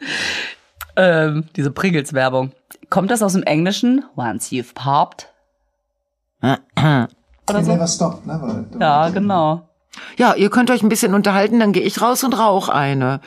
Ähm, 0.97 1.45
diese 1.57 1.71
Pringles-Werbung. 1.71 2.53
Kommt 2.91 3.11
das 3.11 3.23
aus 3.23 3.33
dem 3.33 3.43
Englischen? 3.43 4.05
Once 4.17 4.51
you've 4.51 4.75
popped? 4.75 5.29
Oder 6.43 7.09
so? 7.49 7.73
never 7.73 7.87
stopped, 7.87 8.27
never. 8.27 8.65
Ja, 8.79 9.09
genau. 9.09 9.69
ja, 10.17 10.35
ihr 10.35 10.51
könnt 10.51 10.71
euch 10.71 10.83
ein 10.83 10.89
bisschen 10.89 11.15
unterhalten, 11.15 11.61
dann 11.61 11.73
gehe 11.73 11.83
ich 11.83 12.01
raus 12.01 12.23
und 12.25 12.39
rauch 12.39 12.69
eine. 12.69 13.21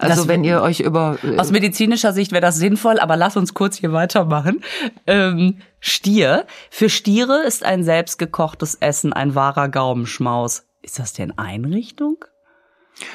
Also 0.00 0.22
Das- 0.22 0.28
wenn 0.28 0.44
ihr 0.44 0.62
euch 0.62 0.80
über 0.80 1.18
äh, 1.22 1.36
Aus 1.38 1.50
medizinischer 1.50 2.12
Sicht 2.12 2.32
wäre 2.32 2.40
das 2.40 2.56
sinnvoll, 2.56 2.98
aber 2.98 3.16
lass 3.16 3.36
uns 3.36 3.54
kurz 3.54 3.76
hier 3.76 3.92
weitermachen. 3.92 4.62
Ähm, 5.06 5.58
Stier. 5.78 6.46
Für 6.70 6.88
Stiere 6.88 7.42
ist 7.44 7.64
ein 7.64 7.84
selbstgekochtes 7.84 8.76
Essen 8.76 9.12
ein 9.12 9.34
wahrer 9.34 9.68
Gaumenschmaus. 9.68 10.64
Ist 10.82 10.98
das 10.98 11.12
denn 11.12 11.36
Einrichtung? 11.38 12.24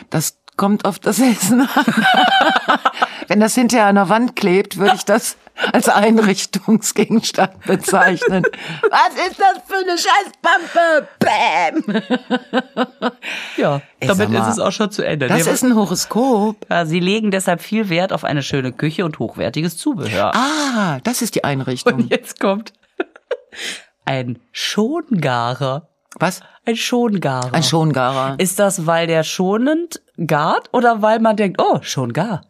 Das 0.09 0.37
kommt 0.57 0.85
auf 0.85 0.99
das 0.99 1.19
Essen 1.19 1.61
an. 1.61 1.85
Wenn 3.27 3.39
das 3.39 3.55
hinterher 3.55 3.87
an 3.87 3.95
der 3.95 4.09
Wand 4.09 4.35
klebt, 4.35 4.77
würde 4.77 4.95
ich 4.95 5.05
das 5.05 5.37
als 5.71 5.87
Einrichtungsgegenstand 5.87 7.61
bezeichnen. 7.65 8.43
Was 8.89 9.27
ist 9.29 9.39
das 9.39 9.61
für 9.65 9.77
eine 9.77 9.97
Scheißpampe? 9.97 11.07
Bäm! 11.19 13.11
Ja, 13.57 13.81
Ich 13.99 14.07
damit 14.07 14.29
mal, 14.29 14.41
ist 14.41 14.53
es 14.57 14.59
auch 14.59 14.71
schon 14.71 14.91
zu 14.91 15.01
Ende. 15.05 15.27
Das 15.27 15.45
Nee, 15.45 15.51
ist 15.51 15.63
ein 15.63 15.75
Horoskop. 15.75 16.57
ja, 16.69 16.85
sie 16.85 16.99
legen 16.99 17.31
deshalb 17.31 17.61
viel 17.61 17.89
Wert 17.89 18.11
auf 18.11 18.23
eine 18.25 18.43
schöne 18.43 18.71
Küche 18.73 19.05
und 19.05 19.17
hochwertiges 19.19 19.77
Zubehör. 19.77 20.35
Ah, 20.35 20.99
das 21.03 21.21
ist 21.21 21.35
die 21.35 21.43
Einrichtung. 21.45 21.93
Und 21.93 22.09
jetzt 22.11 22.39
kommt 22.41 22.73
ein 24.05 24.39
Schongarer. 24.51 25.87
Was? 26.19 26.41
Ein 26.65 26.75
Schongarer. 26.75 27.53
Ein 27.53 27.63
Schongarer. 27.63 28.35
Ist 28.39 28.59
das, 28.59 28.85
weil 28.85 29.07
der 29.07 29.23
schonend 29.23 30.01
gart 30.27 30.69
oder 30.73 31.01
weil 31.01 31.19
man 31.19 31.35
denkt, 31.37 31.61
oh, 31.61 31.79
schon 31.81 32.13
gar? 32.13 32.41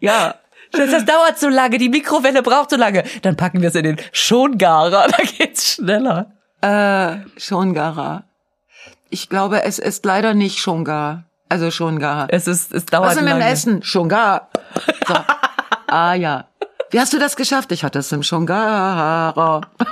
Ja. 0.00 0.34
Das, 0.72 1.04
dauert 1.04 1.38
zu 1.38 1.48
lange, 1.48 1.78
die 1.78 1.88
Mikrowelle 1.88 2.42
braucht 2.42 2.70
zu 2.70 2.76
lange. 2.76 3.04
Dann 3.22 3.36
packen 3.36 3.62
wir 3.62 3.68
es 3.68 3.76
in 3.76 3.84
den 3.84 3.96
Schongarer, 4.12 5.06
da 5.16 5.16
geht's 5.22 5.74
schneller. 5.74 6.32
Äh, 6.60 7.18
Schongarer. 7.38 8.24
Ich 9.10 9.28
glaube, 9.28 9.62
es 9.62 9.78
ist 9.78 10.04
leider 10.04 10.34
nicht 10.34 10.58
Schongar. 10.58 11.24
Also 11.48 11.70
Schongar. 11.70 12.26
Es 12.30 12.48
ist, 12.48 12.72
es 12.72 12.86
dauert 12.86 13.10
Was 13.10 13.16
ist 13.16 13.22
mit 13.22 13.30
dem 13.30 13.38
lange. 13.38 13.52
Essen? 13.52 13.82
Schongar. 13.84 14.48
So. 15.06 15.14
ah 15.86 16.14
ja. 16.14 16.48
Wie 16.94 17.00
hast 17.00 17.12
du 17.12 17.18
das 17.18 17.34
geschafft? 17.34 17.72
Ich 17.72 17.82
hatte 17.82 17.98
es 17.98 18.12
im 18.12 18.22
Schongarer. 18.22 19.62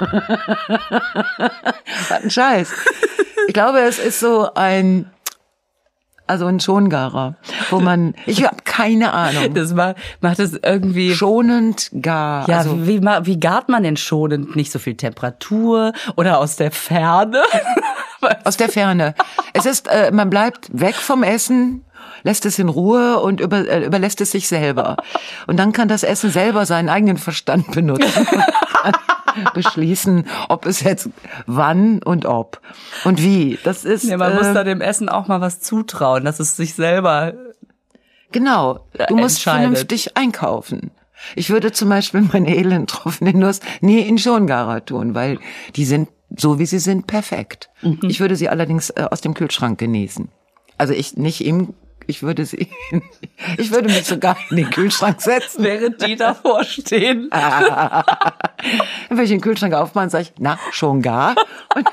Was 1.99 2.13
ein 2.13 2.31
Scheiß. 2.31 2.73
Ich 3.49 3.55
glaube, 3.55 3.81
es 3.81 3.99
ist 3.99 4.21
so 4.21 4.55
ein, 4.55 5.11
also 6.29 6.47
ein 6.47 6.61
Schongarer, 6.61 7.35
wo 7.71 7.81
man, 7.81 8.15
ich 8.25 8.45
habe 8.45 8.59
keine 8.65 9.13
Ahnung. 9.15 9.53
Das 9.53 9.75
war, 9.75 9.97
macht 10.21 10.39
es 10.39 10.57
irgendwie. 10.63 11.13
Schonend 11.13 11.91
gar. 12.01 12.49
Ja, 12.49 12.59
also, 12.59 12.87
wie, 12.87 13.03
wie 13.03 13.41
gart 13.41 13.69
man 13.69 13.83
denn 13.83 13.97
schonend? 13.97 14.55
Nicht 14.55 14.71
so 14.71 14.79
viel 14.79 14.95
Temperatur 14.95 15.95
oder 16.15 16.39
aus 16.39 16.55
der 16.55 16.71
Ferne? 16.71 17.43
aus 18.45 18.57
der 18.57 18.69
Ferne. 18.69 19.15
Es 19.53 19.67
ist, 19.67 19.89
äh, 19.89 20.11
man 20.13 20.31
bleibt 20.31 20.69
weg 20.73 20.95
vom 20.95 21.23
Essen, 21.23 21.85
lässt 22.23 22.47
es 22.47 22.59
in 22.59 22.69
Ruhe 22.69 23.19
und 23.19 23.41
über, 23.41 23.69
äh, 23.69 23.85
überlässt 23.85 24.21
es 24.21 24.31
sich 24.31 24.49
selber. 24.49 24.97
Und 25.47 25.57
dann 25.59 25.73
kann 25.73 25.89
das 25.89 26.03
Essen 26.03 26.31
selber 26.31 26.67
seinen 26.67 26.89
eigenen 26.89 27.19
Verstand 27.19 27.71
benutzen. 27.73 28.27
beschließen, 29.55 30.27
ob 30.49 30.67
es 30.67 30.81
jetzt 30.83 31.09
wann 31.47 32.03
und 32.03 32.27
ob 32.27 32.61
und 33.05 33.23
wie. 33.23 33.59
Das 33.65 33.85
ist 33.85 34.05
Ja, 34.05 34.19
man 34.19 34.33
äh, 34.33 34.35
muss 34.35 34.53
da 34.53 34.65
dem 34.65 34.81
Essen 34.81 35.09
auch 35.09 35.27
mal 35.27 35.41
was 35.41 35.61
zutrauen, 35.61 36.25
dass 36.25 36.39
es 36.39 36.57
sich 36.57 36.75
selber. 36.75 37.33
genau. 38.31 38.87
Du 39.09 39.17
musst 39.17 39.43
vernünftig 39.43 40.17
einkaufen. 40.17 40.91
Ich 41.37 41.51
würde 41.51 41.73
zum 41.73 41.89
Beispiel 41.89 42.23
meine 42.33 42.57
elendtroffene 42.57 43.33
Nuss 43.33 43.61
nie 43.81 44.01
in 44.01 44.19
Schongara 44.19 44.81
tun, 44.81 45.15
weil 45.15 45.39
die 45.77 45.85
sind 45.85 46.09
so 46.37 46.59
wie 46.59 46.67
sie 46.67 46.79
sind 46.79 47.07
perfekt. 47.07 47.71
Mhm. 47.83 48.01
Ich 48.09 48.21
würde 48.21 48.37
sie 48.37 48.49
allerdings 48.49 48.91
äh, 48.91 49.07
aus 49.11 49.21
dem 49.21 49.35
Kühlschrank 49.35 49.79
genießen. 49.79 50.29
Also 50.79 50.95
ich 50.95 51.17
nicht 51.17 51.45
im, 51.45 51.75
ich 52.07 52.23
würde 52.23 52.45
sie, 52.45 52.69
ich 53.59 53.71
würde 53.71 53.89
mich 53.89 54.05
sogar 54.05 54.37
in 54.51 54.57
den 54.57 54.71
Kühlschrank 54.71 55.21
setzen. 55.21 55.65
Während 55.65 56.05
die 56.05 56.17
davor 56.17 56.65
stehen. 56.65 57.29
Dann 57.31 58.05
würde 59.11 59.25
ich 59.25 59.31
den 59.31 59.41
Kühlschrank 59.41 59.75
aufmachen, 59.75 60.11
sage 60.11 60.25
ich, 60.25 60.33
na, 60.39 60.59
schon 60.71 61.03
gar. 61.03 61.35
Und, 61.75 61.89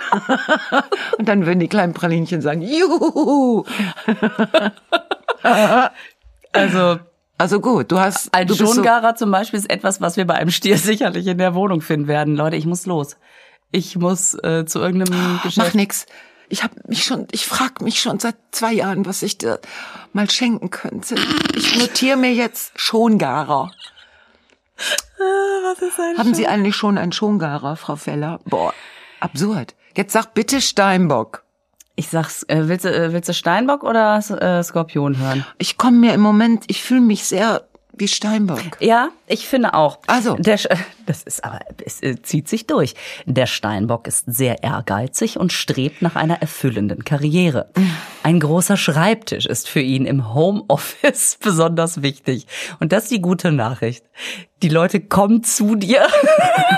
und 1.18 1.28
dann 1.28 1.46
würden 1.46 1.60
die 1.60 1.68
kleinen 1.68 1.94
Pralinchen 1.94 2.42
sagen, 2.42 2.62
juhu. 2.62 3.64
Also 6.52 7.00
Also 7.40 7.62
gut, 7.62 7.90
du 7.90 8.00
hast, 8.00 8.34
ein 8.34 8.48
du 8.48 8.58
bist 8.58 8.68
so, 8.68 8.76
Schongarer 8.76 9.16
zum 9.16 9.32
Beispiel 9.32 9.58
ist 9.58 9.70
etwas, 9.70 10.02
was 10.02 10.18
wir 10.18 10.28
bei 10.28 10.36
einem 10.36 10.52
Stier 10.52 10.78
sicherlich 10.78 11.26
in 11.26 11.38
der 11.38 11.56
Wohnung 11.56 11.80
finden 11.82 12.08
werden. 12.10 12.36
Leute, 12.36 12.58
ich 12.58 12.66
muss 12.66 12.86
los. 12.86 13.16
Ich 13.72 13.96
muss 13.96 14.34
äh, 14.36 14.66
zu 14.66 14.80
irgendeinem 14.80 15.36
mach 15.36 15.44
Geschäft. 15.44 15.76
nix. 15.76 16.06
Ich 16.50 16.64
habe 16.64 16.74
mich 16.88 17.04
schon, 17.04 17.28
ich 17.32 17.46
frage 17.46 17.84
mich 17.84 18.02
schon 18.02 18.20
seit 18.20 18.36
zwei 18.52 18.74
Jahren, 18.74 19.06
was 19.06 19.22
ich 19.22 19.38
dir 19.38 19.60
mal 20.14 20.30
schenken 20.30 20.72
könnte. 20.72 21.16
Ich 21.56 21.78
notiere 21.78 22.18
mir 22.18 22.34
jetzt 22.34 22.72
Schongarer. 22.76 23.72
Was 25.64 25.82
ist 25.82 26.00
ein 26.00 26.18
Haben 26.18 26.34
Sie 26.34 26.48
eigentlich 26.48 26.76
schon 26.76 26.98
einen 26.98 27.12
Schongarer, 27.12 27.76
Frau 27.76 27.96
Feller? 27.96 28.40
Boah, 28.46 28.74
absurd. 29.20 29.76
Jetzt 29.96 30.14
sag 30.14 30.34
bitte 30.34 30.62
Steinbock. 30.62 31.44
Ich 31.96 32.08
sag's, 32.08 32.44
äh, 32.44 32.70
willst, 32.70 32.86
du, 32.86 32.96
äh, 32.96 33.12
willst 33.12 33.30
du 33.30 33.34
Steinbock 33.34 33.84
oder 33.84 34.18
äh, 34.18 34.64
Skorpion 34.64 35.18
hören? 35.18 35.46
Ich 35.58 35.78
komme 35.78 35.98
mir 35.98 36.14
im 36.14 36.22
Moment, 36.22 36.64
ich 36.68 36.82
fühle 36.82 37.02
mich 37.02 37.26
sehr 37.26 37.69
wie 38.00 38.08
Steinbock. 38.08 38.80
Ja, 38.80 39.10
ich 39.28 39.48
finde 39.48 39.74
auch. 39.74 40.00
Also. 40.08 40.36
Der, 40.36 40.60
das 41.06 41.24
ist 41.24 41.44
aber, 41.44 41.60
es 41.86 42.02
äh, 42.02 42.22
zieht 42.22 42.48
sich 42.48 42.68
durch. 42.68 42.96
Der 43.26 43.46
Steinbock 43.46 44.08
ist 44.08 44.26
sehr 44.28 44.64
ehrgeizig 44.64 45.38
und 45.38 45.54
strebt 45.54 46.02
nach 46.02 46.16
einer 46.16 46.42
erfüllenden 46.42 47.04
Karriere. 47.04 47.70
Ein 48.24 48.40
großer 48.40 48.78
Schreibtisch 48.78 49.46
ist 49.46 49.70
für 49.70 49.82
ihn 49.82 50.06
im 50.06 50.34
Homeoffice 50.34 51.38
besonders 51.44 52.02
wichtig. 52.02 52.48
Und 52.80 52.92
das 52.92 53.04
ist 53.04 53.12
die 53.12 53.22
gute 53.22 53.52
Nachricht. 53.52 54.06
Die 54.62 54.70
Leute 54.70 55.00
kommen 55.00 55.44
zu 55.44 55.76
dir 55.76 56.08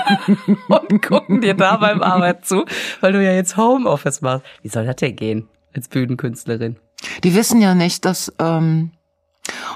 und 0.68 1.02
gucken 1.02 1.40
dir 1.40 1.54
da 1.54 1.76
beim 1.76 2.02
Arbeit 2.02 2.46
zu, 2.46 2.64
weil 3.00 3.12
du 3.12 3.22
ja 3.22 3.32
jetzt 3.32 3.56
Homeoffice 3.56 4.20
machst. 4.20 4.44
Wie 4.62 4.68
soll 4.68 4.86
das 4.86 4.96
denn 4.96 5.16
gehen 5.16 5.48
als 5.74 5.88
Bühnenkünstlerin? 5.88 6.76
Die 7.24 7.34
wissen 7.34 7.60
ja 7.60 7.74
nicht, 7.74 8.04
dass, 8.04 8.32
ähm, 8.38 8.92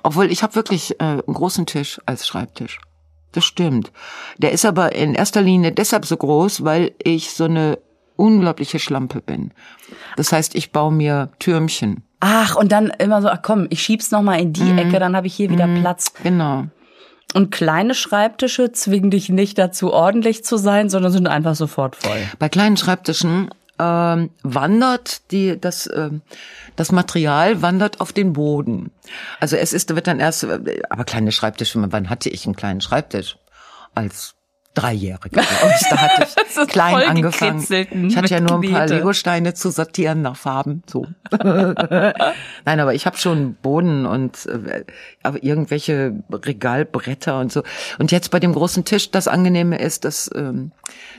obwohl 0.03 0.31
ich 0.31 0.43
habe 0.43 0.55
wirklich 0.55 1.01
äh, 1.01 1.05
einen 1.05 1.23
großen 1.27 1.67
Tisch 1.67 2.01
als 2.07 2.27
Schreibtisch. 2.27 2.79
Das 3.33 3.45
stimmt. 3.45 3.93
Der 4.39 4.53
ist 4.53 4.65
aber 4.65 4.95
in 4.95 5.15
erster 5.15 5.43
Linie 5.43 5.73
deshalb 5.73 6.07
so 6.07 6.17
groß, 6.17 6.65
weil 6.65 6.93
ich 7.03 7.33
so 7.33 7.45
eine 7.45 7.79
unglaubliche 8.17 8.79
Schlampe 8.79 9.21
bin. 9.21 9.53
Das 10.17 10.33
heißt, 10.33 10.55
ich 10.55 10.73
baue 10.73 10.93
mir 10.93 11.31
Türmchen. 11.39 12.03
Ach, 12.21 12.57
und 12.57 12.73
dann 12.73 12.89
immer 12.99 13.21
so, 13.21 13.29
ach 13.29 13.43
komm, 13.43 13.67
ich 13.69 13.83
schieb's 13.83 14.11
noch 14.11 14.23
mal 14.23 14.41
in 14.41 14.55
die 14.55 14.71
Ecke, 14.71 14.99
dann 14.99 15.15
habe 15.15 15.27
ich 15.27 15.35
hier 15.35 15.51
wieder 15.51 15.69
Platz. 15.69 16.15
Genau. 16.23 16.65
Und 17.35 17.51
kleine 17.51 17.95
Schreibtische 17.95 18.73
zwingen 18.73 19.11
dich 19.11 19.29
nicht 19.29 19.59
dazu, 19.59 19.93
ordentlich 19.93 20.43
zu 20.43 20.57
sein, 20.57 20.89
sondern 20.89 21.13
sind 21.13 21.27
einfach 21.27 21.55
sofort 21.55 21.97
voll. 21.97 22.19
Bei 22.39 22.49
kleinen 22.49 22.79
Schreibtischen 22.79 23.51
ähm, 23.79 24.31
wandert 24.43 25.31
die 25.33 25.61
das 25.61 25.91
ähm, 25.95 26.23
das 26.77 26.93
Material 26.93 27.63
wandert 27.63 28.01
auf 28.01 28.13
den 28.13 28.33
Boden. 28.33 28.91
Also 29.41 29.57
es 29.57 29.73
ist 29.73 29.95
wird 29.95 30.07
dann 30.07 30.21
erst 30.21 30.45
aber 30.45 31.05
kleine 31.05 31.33
Schreibtische. 31.33 31.85
Wann 31.91 32.11
hatte 32.11 32.31
ich 32.31 32.47
einen 32.47 32.57
kleinen 32.57 32.81
Schreibtisch? 32.81 33.39
Als 33.95 34.36
Dreijährige. 34.77 35.31
glaube 35.31 35.75
ich. 35.81 35.89
Da 35.89 35.97
hatte 35.97 36.27
ich 36.63 36.69
klein 36.69 36.97
angefangen. 36.97 37.67
Ich 38.09 38.17
hatte 38.17 38.29
ja 38.29 38.41
nur 38.41 38.61
ein 38.63 38.71
paar. 38.71 38.87
Legosteine 38.87 39.55
zu 39.55 39.71
sortieren 39.71 40.23
nach 40.23 40.37
Farben. 40.37 40.83
So. 40.87 41.07
Nein, 41.33 42.81
aber 42.81 42.95
ich 42.95 43.07
habe 43.07 43.17
schon 43.17 43.55
Boden 43.55 44.05
und 44.07 44.47
äh, 44.47 44.85
aber 45.23 45.43
irgendwelche 45.43 46.23
Regalbretter 46.31 47.41
und 47.41 47.51
so. 47.51 47.63
Und 47.99 48.13
jetzt 48.13 48.31
bei 48.31 48.39
dem 48.39 48.53
großen 48.53 48.85
Tisch, 48.85 49.11
das 49.11 49.29
Angenehme 49.29 49.79
ist, 49.79 50.05
dass, 50.05 50.31
ähm, 50.35 50.73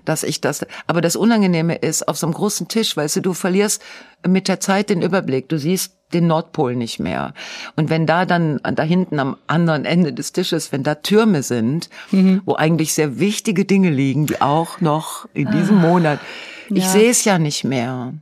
dass 0.05 0.23
ich 0.23 0.39
das. 0.39 0.65
Aber 0.85 1.01
das 1.01 1.15
Unangenehme 1.15 1.75
ist, 1.75 2.07
auf 2.07 2.17
so 2.17 2.27
einem 2.27 2.35
großen 2.35 2.67
Tisch, 2.67 2.95
weißt 2.95 3.17
du, 3.17 3.21
du 3.21 3.33
verlierst 3.33 3.81
mit 4.25 4.47
der 4.47 4.59
Zeit 4.59 4.91
den 4.91 5.01
Überblick. 5.01 5.49
Du 5.49 5.57
siehst 5.57 5.96
den 6.13 6.27
Nordpol 6.27 6.75
nicht 6.75 6.99
mehr. 6.99 7.33
Und 7.75 7.89
wenn 7.89 8.05
da 8.05 8.25
dann 8.25 8.59
da 8.63 8.83
hinten 8.83 9.19
am 9.19 9.35
anderen 9.47 9.83
Ende 9.85 10.13
des 10.13 10.31
Tisches, 10.31 10.71
wenn 10.71 10.83
da 10.83 10.95
Türme 10.95 11.43
sind, 11.43 11.89
Mhm. 12.11 12.41
wo 12.45 12.55
eigentlich 12.55 12.93
sehr 12.93 13.19
wichtige 13.19 13.65
Dinge 13.65 13.89
liegen, 13.89 14.25
die 14.25 14.41
auch 14.41 14.79
noch 14.81 15.27
in 15.33 15.51
diesem 15.51 15.77
Monat, 15.81 16.19
ich 16.69 16.83
Ah. 16.83 16.87
Ja. 16.87 16.91
sehe 16.93 17.09
es 17.09 17.25
ja 17.25 17.37
nicht 17.39 17.63
mehr. 17.63 18.13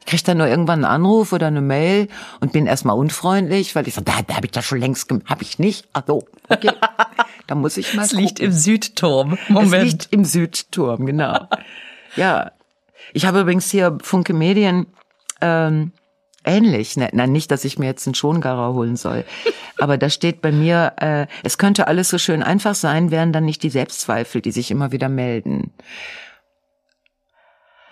Ich 0.00 0.06
krieg 0.06 0.24
dann 0.24 0.38
nur 0.38 0.46
irgendwann 0.46 0.84
einen 0.84 0.92
Anruf 0.94 1.32
oder 1.32 1.48
eine 1.48 1.60
Mail 1.60 2.06
und 2.40 2.52
bin 2.52 2.66
erstmal 2.66 2.96
unfreundlich, 2.96 3.74
weil 3.74 3.88
ich 3.88 3.94
sage, 3.94 4.04
da, 4.04 4.22
da 4.26 4.36
habe 4.36 4.46
ich 4.46 4.52
das 4.52 4.64
schon 4.64 4.78
längst 4.78 5.08
gemacht. 5.08 5.26
Habe 5.28 5.42
ich 5.42 5.58
nicht? 5.58 5.88
Ach 5.94 6.02
so, 6.06 6.24
okay. 6.48 6.70
da 7.48 7.54
muss 7.56 7.76
ich 7.76 7.92
mal 7.94 8.04
Es 8.04 8.12
liegt 8.12 8.36
gucken. 8.38 8.44
im 8.46 8.52
Südturm. 8.52 9.32
Es 9.34 9.48
Moment. 9.50 9.82
liegt 9.84 10.12
im 10.12 10.24
Südturm, 10.24 11.06
genau. 11.06 11.48
ja. 12.16 12.52
Ich 13.12 13.26
habe 13.26 13.40
übrigens 13.40 13.70
hier 13.70 13.98
Funke 14.02 14.32
Medien 14.32 14.86
ähm, 15.40 15.90
ähnlich. 16.46 16.96
Ne, 16.96 17.10
na, 17.12 17.26
nicht, 17.26 17.50
dass 17.50 17.64
ich 17.64 17.78
mir 17.78 17.86
jetzt 17.86 18.06
einen 18.06 18.14
Schongarer 18.14 18.72
holen 18.72 18.96
soll. 18.96 19.24
Aber 19.78 19.98
da 19.98 20.08
steht 20.08 20.40
bei 20.40 20.52
mir, 20.52 20.94
äh, 21.00 21.26
es 21.42 21.58
könnte 21.58 21.86
alles 21.86 22.08
so 22.08 22.18
schön 22.18 22.42
einfach 22.42 22.74
sein, 22.74 23.10
wären 23.10 23.32
dann 23.32 23.44
nicht 23.44 23.62
die 23.62 23.70
Selbstzweifel, 23.70 24.40
die 24.40 24.52
sich 24.52 24.70
immer 24.70 24.92
wieder 24.92 25.08
melden. 25.08 25.72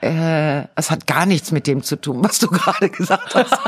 Äh, 0.01 0.67
es 0.77 0.91
hat 0.91 1.07
gar 1.07 1.25
nichts 1.25 1.51
mit 1.51 1.67
dem 1.67 1.83
zu 1.83 1.97
tun, 1.97 2.23
was 2.23 2.39
du 2.39 2.47
gerade 2.51 2.91
gesagt 2.91 3.35
hast. 3.35 3.59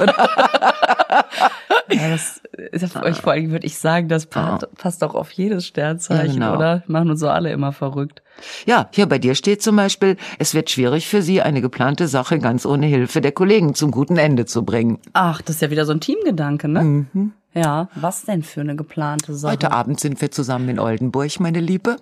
Ja, 1.96 2.10
das 2.10 2.40
ist 2.72 2.94
ja, 2.94 3.06
ich, 3.06 3.16
vor 3.18 3.32
allem 3.32 3.50
würde 3.50 3.66
ich 3.66 3.78
sagen, 3.78 4.08
das 4.08 4.26
passt, 4.26 4.66
passt 4.76 5.02
auch 5.04 5.14
auf 5.14 5.30
jedes 5.32 5.66
Sternzeichen, 5.66 6.40
Ja, 6.40 6.48
genau. 6.50 6.56
oder? 6.56 6.82
Machen 6.86 7.10
uns 7.10 7.20
so 7.20 7.28
alle 7.28 7.50
immer 7.52 7.72
verrückt. 7.72 8.22
Ja, 8.66 8.88
hier 8.92 9.06
bei 9.06 9.18
dir 9.18 9.34
steht 9.34 9.62
zum 9.62 9.76
Beispiel, 9.76 10.16
es 10.38 10.54
wird 10.54 10.70
schwierig 10.70 11.08
für 11.08 11.22
Sie, 11.22 11.40
eine 11.40 11.60
geplante 11.60 12.06
Sache 12.08 12.38
ganz 12.38 12.66
ohne 12.66 12.86
Hilfe 12.86 13.20
der 13.20 13.32
Kollegen 13.32 13.74
zum 13.74 13.90
guten 13.90 14.16
Ende 14.18 14.44
zu 14.44 14.64
bringen. 14.64 14.98
Ach, 15.14 15.40
das 15.42 15.56
ist 15.56 15.62
ja 15.62 15.70
wieder 15.70 15.86
so 15.86 15.92
ein 15.92 16.00
Teamgedanke, 16.00 16.68
ne? 16.68 17.06
Ja, 17.54 17.88
was 17.94 18.24
denn 18.24 18.42
für 18.42 18.60
eine 18.60 18.76
geplante 18.76 19.34
Sache? 19.34 19.52
Heute 19.52 19.72
Abend 19.72 19.98
sind 19.98 20.20
wir 20.20 20.30
zusammen 20.30 20.68
in 20.68 20.78
Oldenburg, 20.78 21.40
meine 21.40 21.60
Liebe. 21.60 21.96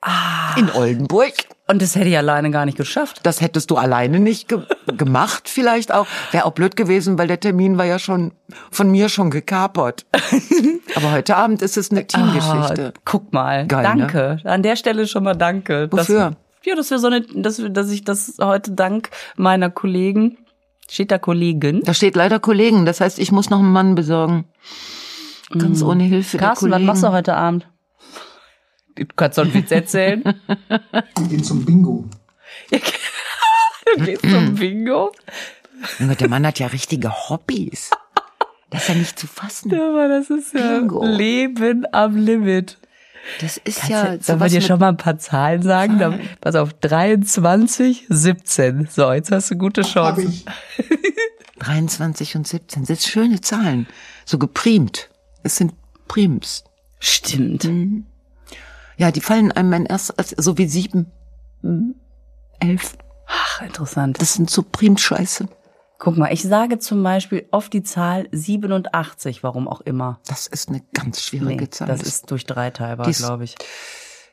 Ah. 0.00 0.56
In 0.56 0.70
Oldenburg. 0.70 1.32
Und 1.70 1.82
das 1.82 1.96
hätte 1.96 2.08
ich 2.08 2.16
alleine 2.16 2.50
gar 2.50 2.64
nicht 2.64 2.78
geschafft. 2.78 3.20
Das 3.24 3.42
hättest 3.42 3.70
du 3.70 3.76
alleine 3.76 4.20
nicht 4.20 4.48
ge 4.48 4.62
gemacht, 4.96 5.50
vielleicht 5.50 5.92
auch. 5.92 6.06
Wäre 6.32 6.46
auch 6.46 6.52
blöd 6.52 6.76
gewesen, 6.76 7.18
weil 7.18 7.26
der 7.28 7.40
Termin 7.40 7.76
war 7.76 7.84
ja 7.84 7.98
schon 7.98 8.32
von 8.70 8.90
mir 8.90 9.10
schon 9.10 9.30
gekapert. 9.30 10.06
Aber 10.94 11.12
heute 11.12 11.36
Abend 11.36 11.60
ist 11.60 11.76
es 11.76 11.90
eine 11.90 12.06
Teamgeschichte. 12.06 12.94
Ah, 12.96 13.00
guck 13.04 13.34
mal. 13.34 13.66
Geil, 13.66 13.82
danke. 13.82 14.38
An 14.44 14.62
der 14.62 14.76
Stelle 14.76 15.06
schon 15.06 15.24
mal 15.24 15.34
danke. 15.34 15.88
Wofür? 15.90 16.30
Dass, 16.30 16.36
ja, 16.64 16.74
dass 16.74 16.90
wir 16.90 16.98
so 16.98 17.08
eine, 17.08 17.20
dass, 17.20 17.58
wir, 17.58 17.68
dass 17.68 17.90
ich 17.90 18.02
das 18.02 18.36
heute 18.40 18.72
dank 18.72 19.10
meiner 19.36 19.68
Kollegen, 19.68 20.38
steht 20.88 21.10
da 21.10 21.18
Kollegin? 21.18 21.82
Da 21.84 21.92
steht 21.92 22.16
leider 22.16 22.40
Kollegen, 22.40 22.86
das 22.86 23.02
heißt, 23.02 23.18
ich 23.18 23.30
muss 23.30 23.50
noch 23.50 23.58
einen 23.58 23.72
Mann 23.72 23.94
besorgen. 23.94 24.46
Ganz 25.50 25.82
ohne 25.82 26.04
Hilfe 26.04 26.38
Carsten, 26.38 26.66
was 26.66 26.72
Kollegen. 26.72 26.86
machst 26.86 27.02
du 27.02 27.12
heute 27.12 27.34
Abend? 27.34 27.68
Du 28.98 29.14
kannst 29.16 29.38
doch 29.38 29.44
einen 29.44 29.54
Witz 29.54 29.70
erzählen. 29.70 30.22
Ich 31.22 31.28
gehe 31.28 31.42
zum 31.42 31.64
Bingo. 31.64 32.04
Du 33.96 34.04
gehst 34.04 34.20
zum 34.20 34.54
Bingo. 34.54 35.12
Der 35.98 36.28
Mann 36.28 36.46
hat 36.46 36.58
ja 36.58 36.66
richtige 36.66 37.10
Hobbys. 37.10 37.88
Das 38.68 38.82
ist 38.82 38.88
ja 38.90 38.94
nicht 38.96 39.18
zu 39.18 39.26
fassen. 39.26 39.72
Aber 39.72 40.08
das 40.08 40.28
ist 40.28 40.52
ja 40.52 40.78
Bingo. 40.78 41.02
Leben 41.06 41.86
am 41.92 42.16
Limit. 42.16 42.76
Das 43.40 43.56
ist 43.58 43.88
Ja, 43.88 44.14
ja 44.14 44.20
Sollen 44.20 44.40
wir 44.40 44.48
dir 44.48 44.60
schon 44.60 44.78
mal 44.78 44.88
ein 44.88 44.96
paar 44.96 45.18
Zahlen 45.18 45.62
sagen? 45.62 45.98
Da, 45.98 46.18
pass 46.40 46.54
auf, 46.54 46.74
23, 46.74 48.06
17. 48.08 48.88
So, 48.90 49.12
jetzt 49.12 49.30
hast 49.30 49.50
du 49.50 49.56
gute 49.56 49.82
Chancen. 49.82 50.28
ich 50.28 50.44
23 51.58 52.36
und 52.36 52.46
17. 52.46 52.82
Das 52.82 52.88
sind 52.88 53.02
schöne 53.02 53.40
Zahlen. 53.40 53.86
So 54.24 54.38
geprimt. 54.38 55.10
Es 55.42 55.56
sind 55.56 55.72
Prims. 56.08 56.64
Stimmt. 57.00 57.64
Mhm. 57.64 58.06
Ja, 58.98 59.12
die 59.12 59.20
fallen 59.20 59.52
einem 59.52 59.70
dann 59.70 59.86
erst 59.86 60.18
als, 60.18 60.30
so 60.36 60.58
wie 60.58 60.66
sieben, 60.66 61.06
mhm. 61.62 61.94
elf. 62.60 62.98
Ach, 63.26 63.62
interessant. 63.62 64.20
Das 64.20 64.34
sind 64.34 64.50
so 64.50 64.62
Primscheiße. 64.62 65.48
Guck 65.98 66.16
mal, 66.16 66.32
ich 66.32 66.42
sage 66.42 66.78
zum 66.78 67.02
Beispiel 67.02 67.46
oft 67.50 67.72
die 67.72 67.82
Zahl 67.82 68.28
87, 68.32 69.42
warum 69.42 69.66
auch 69.68 69.80
immer. 69.80 70.20
Das 70.26 70.46
ist 70.46 70.68
eine 70.68 70.82
ganz 70.94 71.22
schwierige 71.22 71.64
Nee, 71.64 71.70
Zahl. 71.70 71.88
das 71.88 72.02
ist 72.02 72.30
durch 72.30 72.44
drei 72.44 72.70
teilbar, 72.70 73.10
glaube 73.10 73.44
ich. 73.44 73.56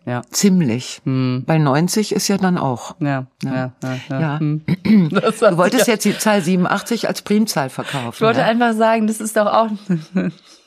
Ja. 0.05 0.21
ziemlich. 0.29 1.01
Bei 1.03 1.57
90 1.57 2.11
ist 2.11 2.27
ja 2.27 2.37
dann 2.37 2.59
auch. 2.59 2.95
Ja, 2.99 3.25
ja, 3.43 3.73
ja. 3.81 3.97
ja. 4.09 4.19
Ja. 4.19 4.39
Hm. 4.39 4.61
Du 4.85 5.57
wolltest 5.57 5.87
jetzt 5.87 6.05
die 6.05 6.15
Zahl 6.17 6.43
87 6.43 7.07
als 7.07 7.23
Primzahl 7.23 7.69
verkaufen. 7.71 8.13
Ich 8.13 8.21
wollte 8.21 8.41
ne? 8.41 8.45
einfach 8.45 8.73
sagen, 8.73 9.07
das 9.07 9.19
ist 9.19 9.35
doch 9.35 9.47
auch. 9.47 9.69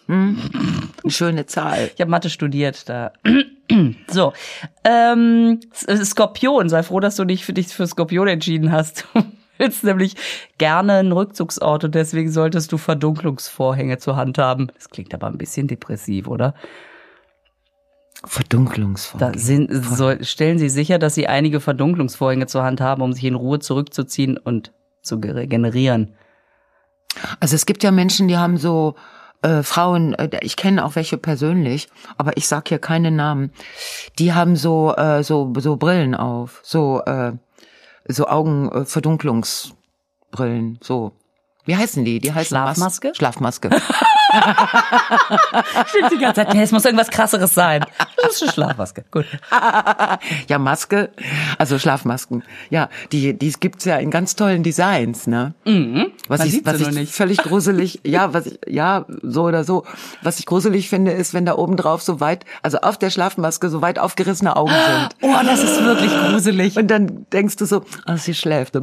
Eine 0.09 0.37
schöne 1.09 1.47
Zahl. 1.47 1.90
Ich 1.94 2.01
habe 2.01 2.11
Mathe 2.11 2.31
studiert 2.31 2.88
da. 2.88 3.12
So, 4.11 4.33
ähm, 4.83 5.61
S- 5.71 6.09
Skorpion, 6.09 6.71
sei 6.71 6.83
froh, 6.83 7.01
dass 7.01 7.16
du 7.16 7.27
dich 7.27 7.44
für 7.44 7.53
dich 7.53 7.68
für 7.68 7.87
Skorpion 7.87 8.27
entschieden 8.29 8.73
hast. 8.73 9.05
Du 9.59 9.64
willst 9.64 9.83
nämlich 9.83 10.14
gerne 10.57 10.94
einen 10.94 11.11
Rückzugsort 11.11 11.83
und 11.83 11.94
deswegen 11.97 12.31
solltest 12.31 12.71
du 12.71 12.79
Verdunklungsvorhänge 12.79 13.99
zur 13.99 14.14
Hand 14.14 14.38
haben. 14.38 14.68
Das 14.77 14.88
klingt 14.88 15.12
aber 15.12 15.27
ein 15.27 15.37
bisschen 15.37 15.66
depressiv, 15.66 16.29
oder? 16.29 16.55
Verdunklungsvorgänge. 18.25 19.33
Da 19.33 19.38
sind, 19.38 19.71
soll, 19.85 20.25
stellen 20.25 20.59
Sie 20.61 20.68
sicher, 20.68 20.99
dass 20.99 21.14
Sie 21.16 21.27
einige 21.27 21.59
Verdunklungsvorhänge 21.61 22.47
zur 22.47 22.62
Hand 22.62 22.81
haben, 22.81 23.03
um 23.03 23.12
sich 23.12 23.25
in 23.25 23.35
Ruhe 23.35 23.59
zurückzuziehen 23.59 24.37
und 24.37 24.73
zu 25.03 25.21
ge- 25.21 25.33
regenerieren. 25.33 26.14
Also 27.40 27.55
es 27.57 27.66
gibt 27.66 27.83
ja 27.83 27.90
Menschen, 27.90 28.29
die 28.29 28.37
haben 28.37 28.59
so 28.59 28.94
äh, 29.42 29.62
Frauen, 29.62 30.14
äh, 30.14 30.31
ich 30.42 30.57
kenne 30.57 30.85
auch 30.85 30.96
welche 30.96 31.18
persönlich, 31.18 31.88
aber 32.16 32.37
ich 32.37 32.48
sag 32.48 32.68
hier 32.68 32.79
keine 32.79 33.11
Namen. 33.11 33.53
Die 34.18 34.33
haben 34.33 34.57
so 34.57 34.94
äh, 34.96 35.22
so 35.22 35.53
so 35.59 35.77
Brillen 35.77 36.14
auf, 36.14 36.61
so 36.62 37.03
äh, 37.07 37.33
so 38.09 38.27
Augenverdunklungsbrillen, 38.27 40.79
so. 40.83 41.12
Wie 41.64 41.77
heißen 41.77 42.05
die? 42.05 42.18
Die 42.18 42.33
heißen 42.33 42.57
Mas- 42.57 42.79
Schlafmaske? 43.14 43.70
Stimmt 45.87 46.12
die 46.12 46.19
ganze 46.19 46.45
Zeit, 46.45 46.55
nee, 46.55 46.62
es 46.62 46.73
muss 46.73 46.85
irgendwas 46.85 47.11
krasseres 47.11 47.55
sein. 47.55 47.85
Das 48.17 48.35
ist 48.35 48.43
eine 48.43 48.53
Schlafmaske. 48.53 49.05
Gut. 49.11 49.27
ja, 50.49 50.59
Maske, 50.59 51.11
also 51.59 51.79
Schlafmasken. 51.79 52.45
Ja, 52.71 52.88
die 53.12 53.35
die 53.35 53.53
gibt's 53.53 53.85
ja 53.85 53.97
in 53.97 54.11
ganz 54.11 54.37
tollen 54.37 54.62
Designs, 54.62 55.27
ne? 55.27 55.55
Was 56.29 56.41
Man 56.41 56.49
ich 56.49 56.67
was 56.67 56.81
ich 56.81 56.91
nicht. 56.91 57.14
völlig 57.14 57.38
gruselig, 57.38 58.01
ja, 58.05 58.35
was 58.35 58.47
ich 58.47 58.59
ja, 58.67 59.07
so 59.23 59.45
oder 59.45 59.64
so. 59.64 59.85
Was 60.23 60.38
ich 60.38 60.47
gruselig 60.47 60.88
finde, 60.88 61.12
ist, 61.12 61.35
wenn 61.35 61.47
da 61.47 61.57
oben 61.57 61.77
drauf 61.77 62.03
so 62.03 62.21
weit, 62.21 62.45
also 62.62 62.79
auf 62.79 62.99
der 62.99 63.11
Schlafmaske 63.11 63.71
so 63.71 63.83
weit 63.83 63.99
aufgerissene 63.99 64.57
Augen 64.57 64.73
sind. 64.87 65.17
Oh, 65.23 65.37
das 65.45 65.62
ist 65.62 65.83
wirklich 65.83 66.12
gruselig. 66.12 66.77
Und 66.77 66.88
dann 66.88 67.27
denkst 67.33 67.57
du 67.57 67.64
so, 67.64 67.85
ah, 68.07 68.17
sie 68.17 68.35
schläft. 68.35 68.77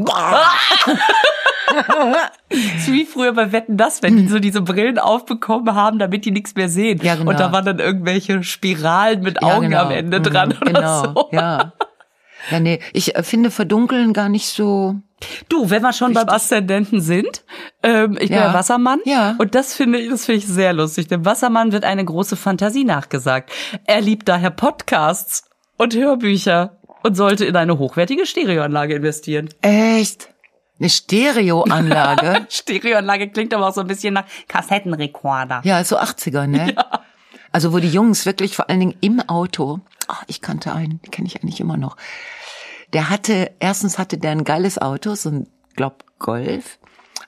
Ist 2.49 2.91
wie 2.91 3.05
früher 3.05 3.33
bei 3.33 3.51
Wetten 3.51 3.77
das, 3.77 4.01
wenn 4.03 4.17
die 4.17 4.27
so 4.27 4.39
diese 4.39 4.61
Brillen 4.61 4.99
aufbekommen 4.99 5.73
haben, 5.75 5.99
damit 5.99 6.25
die 6.25 6.31
nichts 6.31 6.55
mehr 6.55 6.69
sehen. 6.69 6.99
Ja, 7.03 7.15
genau. 7.15 7.31
Und 7.31 7.39
da 7.39 7.51
waren 7.51 7.65
dann 7.65 7.79
irgendwelche 7.79 8.43
Spiralen 8.43 9.21
mit 9.21 9.41
Ja, 9.41 9.55
Augen 9.55 9.69
genau. 9.69 9.83
am 9.83 9.91
Ende 9.91 10.19
Mhm, 10.19 10.23
dran 10.23 10.51
oder 10.61 10.71
genau, 10.73 11.03
so. 11.03 11.29
Ja. 11.31 11.73
Ja, 12.51 12.59
nee, 12.59 12.79
ich 12.93 13.15
äh, 13.15 13.23
finde 13.23 13.49
Verdunkeln 13.49 14.13
gar 14.13 14.29
nicht 14.29 14.47
so. 14.47 14.95
Du, 15.49 15.69
wenn 15.71 15.81
wir 15.81 15.93
schon 15.93 16.13
beim 16.13 16.29
Aszendenten 16.29 17.01
sind, 17.01 17.43
ähm, 17.81 18.13
ich 18.19 18.29
bin 18.29 18.37
Ja. 18.37 18.47
ja 18.49 18.53
Wassermann. 18.53 18.99
Ja. 19.05 19.33
Und 19.39 19.55
das 19.55 19.73
finde 19.73 19.97
ich, 19.99 20.09
das 20.09 20.25
finde 20.25 20.39
ich 20.39 20.45
sehr 20.47 20.73
lustig. 20.73 21.07
Dem 21.07 21.25
Wassermann 21.25 21.71
wird 21.71 21.85
eine 21.85 22.05
große 22.05 22.35
Fantasie 22.35 22.83
nachgesagt. 22.83 23.49
Er 23.85 24.01
liebt 24.01 24.27
daher 24.29 24.51
Podcasts 24.51 25.49
und 25.77 25.95
Hörbücher 25.95 26.77
und 27.01 27.15
sollte 27.17 27.45
in 27.45 27.55
eine 27.55 27.79
hochwertige 27.79 28.25
Stereoanlage 28.27 28.93
investieren. 28.93 29.49
Echt? 29.61 30.29
Eine 30.79 30.89
Stereoanlage? 30.89 32.45
Stereoanlage 32.49 33.29
klingt 33.29 33.53
aber 33.53 33.67
auch 33.69 33.73
so 33.73 33.81
ein 33.81 33.87
bisschen 33.87 34.13
nach 34.13 34.25
Kassettenrekorder. 34.47 35.61
ja, 35.63 35.83
so 35.83 35.97
80er, 35.97 36.47
ne? 36.47 36.75
Also 37.51 37.71
wo 37.71 37.79
die 37.79 37.87
Jungs 37.89 38.25
wirklich 38.25 38.53
vor 38.53 38.69
allen 38.69 38.81
Dingen 38.81 38.97
im 38.99 39.21
Auto, 39.21 39.79
ah, 40.09 40.17
ich 40.27 40.41
kannte 40.41 40.73
einen, 40.73 41.01
den 41.01 41.09
kenne 41.11 41.25
ich 41.25 41.41
eigentlich 41.41 41.61
immer 41.61 41.77
noch. 41.77 41.95
Der 42.91 43.09
hatte, 43.09 43.49
erstens 43.61 43.97
hatte 43.97 44.17
der 44.17 44.31
ein 44.31 44.43
geiles 44.43 44.77
Auto, 44.77 45.15
so 45.15 45.29
ein, 45.29 45.47
glaub, 45.73 46.03
Golf. 46.19 46.79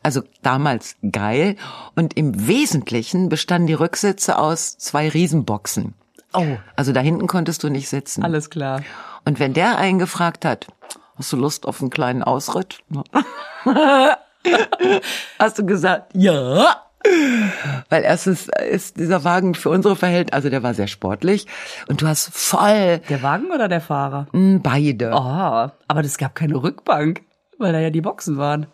Also 0.03 0.23
damals 0.41 0.97
geil. 1.13 1.55
Und 1.95 2.17
im 2.17 2.45
Wesentlichen 2.45 3.29
bestanden 3.29 3.67
die 3.67 3.73
Rücksitze 3.73 4.37
aus 4.37 4.77
zwei 4.77 5.07
Riesenboxen. 5.07 5.93
Oh, 6.33 6.57
Also 6.75 6.91
da 6.91 6.99
hinten 6.99 7.27
konntest 7.27 7.63
du 7.63 7.69
nicht 7.69 7.87
sitzen. 7.87 8.21
alles 8.21 8.49
klar. 8.49 8.83
Und 9.23 9.39
wenn 9.39 9.53
der 9.53 9.77
einen 9.77 9.97
gefragt 9.97 10.43
hat, 10.43 10.67
hast 11.17 11.31
du 11.33 11.37
Lust 11.37 11.65
auf 11.65 11.81
einen 11.81 11.89
kleinen 11.89 12.23
Ausritt? 12.23 12.79
hast 15.39 15.59
du 15.59 15.65
gesagt, 15.65 16.11
ja. 16.15 16.83
Weil 17.89 18.03
erstens 18.03 18.49
ist 18.69 18.97
dieser 18.97 19.23
Wagen 19.23 19.55
für 19.55 19.69
unsere 19.69 19.95
Verhältnisse, 19.95 20.35
also 20.35 20.49
der 20.49 20.63
war 20.63 20.73
sehr 20.73 20.87
sportlich 20.87 21.47
und 21.87 22.01
du 22.01 22.07
hast 22.07 22.33
voll 22.33 22.99
Der 23.09 23.21
Wagen 23.21 23.51
oder 23.51 23.67
der 23.67 23.81
Fahrer? 23.81 24.27
mh, 24.33 24.59
beide. 24.61 25.11
Oh, 25.13 25.71
aber 25.87 26.01
es 26.01 26.17
gab 26.17 26.35
keine 26.35 26.61
Rückbank, 26.61 27.21
weil 27.57 27.71
da 27.71 27.79
ja 27.79 27.91
die 27.91 28.01
Boxen 28.01 28.37
waren. 28.37 28.65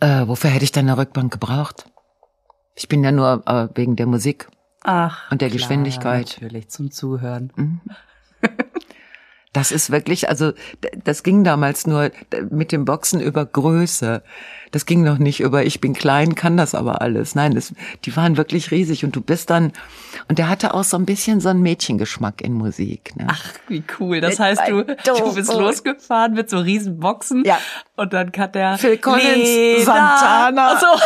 Äh, 0.00 0.26
wofür 0.28 0.50
hätte 0.50 0.64
ich 0.64 0.72
denn 0.72 0.88
eine 0.88 0.98
Rückbank 0.98 1.32
gebraucht? 1.32 1.86
Ich 2.76 2.88
bin 2.88 3.02
ja 3.02 3.10
nur 3.10 3.42
äh, 3.46 3.68
wegen 3.74 3.96
der 3.96 4.06
Musik. 4.06 4.48
Ach. 4.82 5.30
Und 5.30 5.40
der 5.40 5.48
klar, 5.48 5.58
Geschwindigkeit. 5.58 6.36
Natürlich, 6.40 6.68
zum 6.68 6.90
Zuhören. 6.90 7.80
Das 9.54 9.72
ist 9.72 9.90
wirklich, 9.90 10.28
also 10.28 10.52
das 11.04 11.22
ging 11.22 11.44
damals 11.44 11.86
nur 11.86 12.10
mit 12.50 12.72
dem 12.72 12.84
Boxen 12.84 13.20
über 13.20 13.46
Größe. 13.46 14.22
Das 14.72 14.84
ging 14.84 15.04
noch 15.04 15.18
nicht 15.18 15.38
über 15.38 15.64
ich 15.64 15.80
bin 15.80 15.94
klein, 15.94 16.34
kann 16.34 16.56
das 16.56 16.74
aber 16.74 17.00
alles. 17.00 17.36
Nein, 17.36 17.54
das, 17.54 17.72
die 18.04 18.16
waren 18.16 18.36
wirklich 18.36 18.72
riesig 18.72 19.04
und 19.04 19.14
du 19.14 19.20
bist 19.20 19.50
dann 19.50 19.72
und 20.28 20.38
der 20.40 20.48
hatte 20.48 20.74
auch 20.74 20.82
so 20.82 20.96
ein 20.96 21.06
bisschen 21.06 21.38
so 21.38 21.50
einen 21.50 21.62
Mädchengeschmack 21.62 22.40
in 22.40 22.54
Musik. 22.54 23.14
Ne? 23.14 23.28
Ach, 23.30 23.44
wie 23.68 23.84
cool. 24.00 24.20
Das 24.20 24.30
Mit 24.32 24.40
heißt, 24.40 24.62
du, 24.68 24.82
du 24.84 25.34
bist 25.34 25.52
losgefahren 25.54 26.34
mit 26.34 26.50
so 26.50 26.58
riesen 26.58 26.98
Boxen. 26.98 27.44
Ja. 27.44 27.60
Und 27.94 28.12
dann 28.12 28.32
kann 28.32 28.50
der 28.50 28.76
Phil 28.76 28.98
Collins, 28.98 29.24
Lena. 29.24 29.84
Santana. 29.84 30.72
Ach 30.74 30.80
so. 30.80 30.86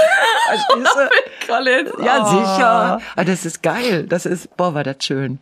Du? 0.74 0.84
Phil 0.84 1.46
Collins. 1.46 1.90
Ja, 2.02 2.24
Oh. 2.24 2.30
sicher. 2.30 3.00
Aber 3.14 3.24
das 3.26 3.44
ist 3.44 3.62
geil. 3.62 4.06
Das 4.08 4.24
ist, 4.24 4.56
boah, 4.56 4.72
war 4.72 4.84
das 4.84 4.96
schön. 5.04 5.38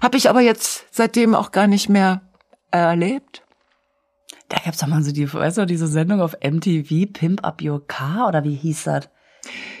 Habe 0.00 0.16
ich 0.16 0.30
aber 0.30 0.40
jetzt 0.40 0.84
seitdem 0.92 1.34
auch 1.34 1.50
gar 1.50 1.66
nicht 1.66 1.88
mehr 1.88 2.20
erlebt. 2.70 3.42
Da 4.48 4.58
gab's 4.64 4.78
doch 4.78 4.86
mal 4.86 5.02
so 5.02 5.12
die, 5.12 5.30
weißt 5.32 5.58
du, 5.58 5.66
diese 5.66 5.86
Sendung 5.86 6.20
auf 6.22 6.34
MTV, 6.42 7.12
Pimp 7.12 7.44
Up 7.44 7.60
Your 7.62 7.86
Car 7.86 8.28
oder 8.28 8.44
wie 8.44 8.54
hieß 8.54 8.84
das? 8.84 9.08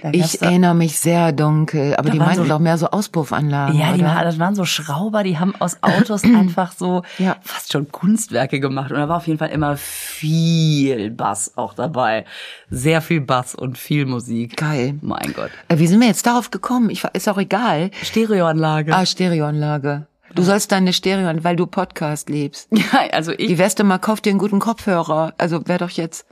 Da 0.02 0.10
Ich 0.12 0.40
erinnere 0.40 0.74
mich 0.74 0.98
sehr 0.98 1.32
dunkel, 1.32 1.94
aber 1.96 2.08
die 2.10 2.18
waren 2.18 2.28
meinten 2.28 2.44
so- 2.44 2.48
doch 2.48 2.58
mehr 2.58 2.78
so 2.78 2.88
Auspuffanlagen. 2.88 3.78
Ja, 3.78 3.92
die 3.92 4.02
war, 4.02 4.22
das 4.24 4.38
waren 4.38 4.54
so 4.54 4.64
Schrauber, 4.64 5.22
die 5.24 5.38
haben 5.38 5.54
aus 5.58 5.78
Autos 5.82 6.22
einfach 6.24 6.72
so 6.72 7.02
Ja. 7.18 7.36
fast 7.42 7.72
schon 7.72 7.90
Kunstwerke 7.90 8.60
gemacht. 8.60 8.90
Und 8.92 8.98
da 8.98 9.08
war 9.08 9.16
auf 9.18 9.26
jeden 9.26 9.38
Fall 9.38 9.50
immer 9.50 9.76
viel 9.76 11.10
Bass 11.10 11.52
auch 11.56 11.74
dabei. 11.74 12.24
Sehr 12.70 13.00
viel 13.02 13.20
Bass 13.20 13.54
und 13.54 13.78
viel 13.78 14.06
Musik. 14.06 14.56
Geil. 14.56 14.98
Mein 15.02 15.32
Gott. 15.34 15.50
Äh, 15.68 15.78
Wie 15.78 15.86
sind 15.86 16.00
wir 16.00 16.08
jetzt 16.08 16.26
darauf 16.26 16.50
gekommen? 16.50 16.88
Ich, 16.90 17.04
ist 17.04 17.28
auch 17.28 17.38
egal. 17.38 17.90
Stereoanlage. 18.02 18.94
Ah, 18.94 19.06
Stereoanlage. 19.06 20.06
Du 20.34 20.42
sollst 20.42 20.72
deine 20.72 20.92
Stereo, 20.92 21.30
weil 21.44 21.56
du 21.56 21.66
Podcast 21.66 22.28
liebst. 22.28 22.68
Ja, 22.92 23.00
also 23.12 23.32
ich, 23.32 23.58
wär's 23.58 23.74
denn 23.74 23.86
mal, 23.86 23.98
kauf 23.98 24.20
dir 24.20 24.30
einen 24.30 24.38
guten 24.38 24.60
Kopfhörer. 24.60 25.34
Also 25.38 25.66
wär 25.66 25.78
doch 25.78 25.90
jetzt. 25.90 26.26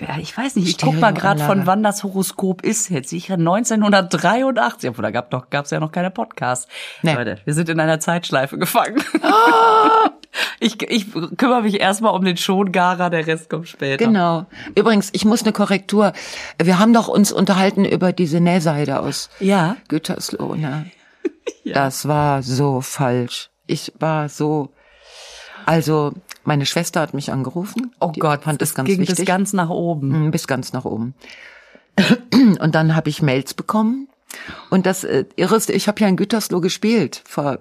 ja, 0.00 0.16
ich 0.18 0.36
weiß 0.36 0.56
nicht, 0.56 0.68
ich 0.68 0.78
guck 0.78 0.98
mal 1.00 1.12
gerade 1.12 1.42
von 1.44 1.66
wann 1.66 1.82
das 1.82 2.02
Horoskop 2.04 2.62
ist 2.62 2.88
jetzt. 2.90 3.10
Sicher 3.10 3.34
1983, 3.34 4.90
obwohl 4.90 5.02
da 5.02 5.10
gab 5.10 5.30
doch, 5.30 5.50
gab's 5.50 5.70
ja 5.70 5.80
noch 5.80 5.92
keine 5.92 6.10
Podcasts. 6.10 6.68
Nee. 7.02 7.14
Leute, 7.14 7.38
wir 7.44 7.54
sind 7.54 7.68
in 7.68 7.78
einer 7.80 8.00
Zeitschleife 8.00 8.58
gefangen. 8.58 9.02
ich, 10.60 10.80
ich 10.90 11.06
kümmere 11.36 11.62
mich 11.62 11.80
erstmal 11.80 12.14
um 12.14 12.24
den 12.24 12.36
Schongarer, 12.36 13.10
der 13.10 13.26
Rest 13.26 13.50
kommt 13.50 13.68
später. 13.68 14.04
Genau. 14.04 14.46
Übrigens, 14.74 15.10
ich 15.12 15.24
muss 15.24 15.42
eine 15.42 15.52
Korrektur. 15.52 16.12
Wir 16.60 16.78
haben 16.78 16.92
doch 16.92 17.08
uns 17.08 17.32
unterhalten 17.32 17.84
über 17.84 18.12
diese 18.12 18.40
Nähseide 18.40 19.00
aus 19.00 19.30
Ja. 19.40 19.76
Gütersloh, 19.88 20.54
ne? 20.54 20.86
Das 21.64 22.08
war 22.08 22.42
so 22.42 22.80
falsch. 22.80 23.50
Ich 23.66 23.92
war 23.98 24.28
so. 24.28 24.70
Also, 25.64 26.12
meine 26.44 26.66
Schwester 26.66 27.00
hat 27.00 27.14
mich 27.14 27.30
angerufen. 27.30 27.94
Oh 28.00 28.10
Die 28.14 28.20
Gott, 28.20 28.42
fand 28.42 28.60
es 28.62 28.74
ganz 28.74 28.88
ging 28.88 28.98
wichtig. 29.00 29.16
bis 29.18 29.26
ganz 29.26 29.52
nach 29.52 29.70
oben. 29.70 30.30
Bis 30.32 30.48
ganz 30.48 30.72
nach 30.72 30.84
oben. 30.84 31.14
Und 32.58 32.74
dann 32.74 32.96
habe 32.96 33.08
ich 33.10 33.22
Mails 33.22 33.54
bekommen. 33.54 34.08
Und 34.70 34.86
das 34.86 35.04
äh, 35.04 35.24
Irre 35.36 35.56
ist, 35.56 35.70
ich 35.70 35.88
habe 35.88 36.00
ja 36.00 36.08
in 36.08 36.16
Gütersloh 36.16 36.60
gespielt 36.60 37.22
vor 37.26 37.58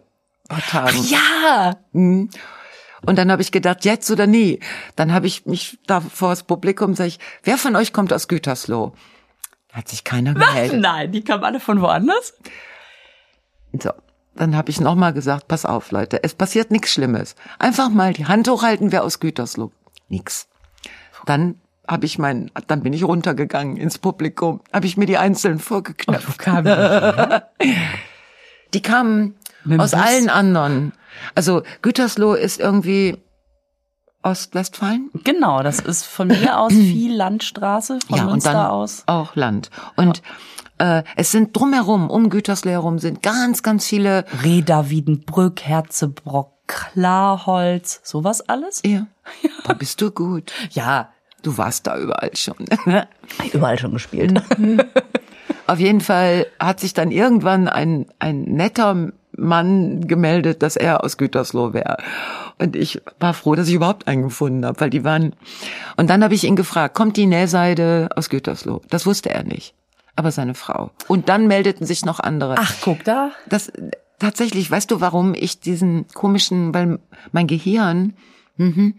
ein 0.49 0.61
paar 0.61 0.61
Tagen. 0.61 1.03
Ja, 1.03 1.75
Und 1.93 2.29
dann 3.05 3.31
habe 3.31 3.41
ich 3.41 3.51
gedacht, 3.51 3.83
jetzt 3.85 4.09
oder 4.09 4.25
nie. 4.25 4.59
Dann 4.95 5.13
habe 5.13 5.27
ich 5.27 5.45
mich 5.45 5.77
da 5.85 5.99
vor 6.01 6.29
das 6.29 6.43
Publikum 6.43 6.95
sag 6.95 7.07
ich, 7.07 7.19
wer 7.43 7.57
von 7.57 7.75
euch 7.75 7.93
kommt 7.93 8.13
aus 8.13 8.27
Gütersloh? 8.27 8.93
Hat 9.73 9.89
sich 9.89 10.03
keiner 10.03 10.33
gemeldet. 10.33 10.79
nein, 10.79 11.11
die 11.11 11.23
kamen 11.23 11.43
alle 11.43 11.59
von 11.59 11.81
woanders. 11.81 12.33
So, 13.79 13.91
dann 14.35 14.55
habe 14.55 14.69
ich 14.69 14.79
nochmal 14.79 15.13
gesagt, 15.13 15.47
pass 15.47 15.65
auf, 15.65 15.91
Leute, 15.91 16.23
es 16.23 16.33
passiert 16.33 16.71
nichts 16.71 16.91
Schlimmes. 16.91 17.35
Einfach 17.59 17.89
mal 17.89 18.13
die 18.13 18.25
Hand 18.25 18.49
hochhalten, 18.49 18.91
wer 18.91 19.03
aus 19.03 19.19
Gütersloh. 19.19 19.71
Nix. 20.09 20.47
Dann 21.25 21.55
habe 21.87 22.05
ich 22.05 22.17
mein, 22.17 22.51
dann 22.67 22.83
bin 22.83 22.93
ich 22.93 23.03
runtergegangen 23.03 23.77
ins 23.77 23.97
Publikum, 23.97 24.61
habe 24.71 24.85
ich 24.85 24.97
mir 24.97 25.05
die 25.05 25.17
einzeln 25.17 25.59
vorgeknöpft. 25.59 26.39
Kamen 26.39 26.65
die? 27.59 27.75
Die 28.73 28.81
kamen 28.81 29.35
aus 29.77 29.91
Bus? 29.91 29.93
allen 29.93 30.29
anderen. 30.29 30.93
Also 31.35 31.63
Gütersloh 31.81 32.35
ist 32.35 32.57
irgendwie 32.57 33.17
Ostwestfalen. 34.23 35.09
Genau, 35.25 35.61
das 35.61 35.79
ist 35.79 36.05
von 36.05 36.29
mir 36.29 36.57
aus 36.57 36.71
viel 36.71 37.13
Landstraße, 37.13 37.99
von 38.07 38.17
ja, 38.17 38.23
und 38.23 38.31
Münster 38.31 38.53
dann 38.53 38.67
aus. 38.67 39.03
auch 39.07 39.35
Land. 39.35 39.69
Und 39.97 40.21
äh, 40.81 41.03
es 41.15 41.31
sind 41.31 41.55
drumherum, 41.55 42.09
um 42.09 42.29
Gütersloh 42.29 42.71
herum, 42.71 42.99
sind 42.99 43.21
ganz, 43.21 43.63
ganz 43.63 43.85
viele. 43.85 44.25
Reda, 44.43 44.89
Wiedenbrück, 44.89 45.61
Herzebrock, 45.61 46.51
Klarholz, 46.67 48.01
sowas 48.03 48.41
alles? 48.41 48.81
Ja, 49.43 49.49
da 49.65 49.73
bist 49.73 50.01
du 50.01 50.11
gut. 50.11 50.51
Ja, 50.71 51.09
Du 51.43 51.57
warst 51.57 51.87
da 51.87 51.97
überall 51.97 52.31
schon. 52.35 52.65
überall 53.53 53.79
schon 53.79 53.93
gespielt. 53.93 54.41
Auf 55.67 55.79
jeden 55.79 56.01
Fall 56.01 56.47
hat 56.59 56.79
sich 56.79 56.93
dann 56.93 57.11
irgendwann 57.11 57.67
ein, 57.67 58.05
ein 58.19 58.43
netter 58.43 59.11
Mann 59.37 60.07
gemeldet, 60.07 60.61
dass 60.61 60.75
er 60.75 61.03
aus 61.03 61.17
Gütersloh 61.17 61.73
wäre. 61.73 61.97
Und 62.59 62.75
ich 62.75 63.01
war 63.19 63.33
froh, 63.33 63.55
dass 63.55 63.69
ich 63.69 63.75
überhaupt 63.75 64.07
einen 64.07 64.23
gefunden 64.23 64.65
habe, 64.65 64.79
weil 64.81 64.89
die 64.89 65.03
waren. 65.03 65.33
Und 65.97 66.09
dann 66.09 66.23
habe 66.23 66.35
ich 66.35 66.43
ihn 66.43 66.55
gefragt, 66.55 66.95
kommt 66.95 67.17
die 67.17 67.25
Nähseide 67.25 68.09
aus 68.15 68.29
Gütersloh? 68.29 68.81
Das 68.89 69.05
wusste 69.05 69.29
er 69.29 69.43
nicht. 69.43 69.73
Aber 70.15 70.31
seine 70.31 70.55
Frau. 70.55 70.91
Und 71.07 71.29
dann 71.29 71.47
meldeten 71.47 71.85
sich 71.85 72.05
noch 72.05 72.19
andere. 72.19 72.55
Ach, 72.57 72.75
guck 72.81 73.03
da. 73.03 73.31
Das 73.47 73.71
tatsächlich, 74.19 74.69
weißt 74.69 74.91
du, 74.91 75.01
warum 75.01 75.33
ich 75.33 75.59
diesen 75.59 76.07
komischen, 76.13 76.73
weil 76.73 76.99
mein 77.31 77.47
Gehirn 77.47 78.13
mhm, 78.57 78.95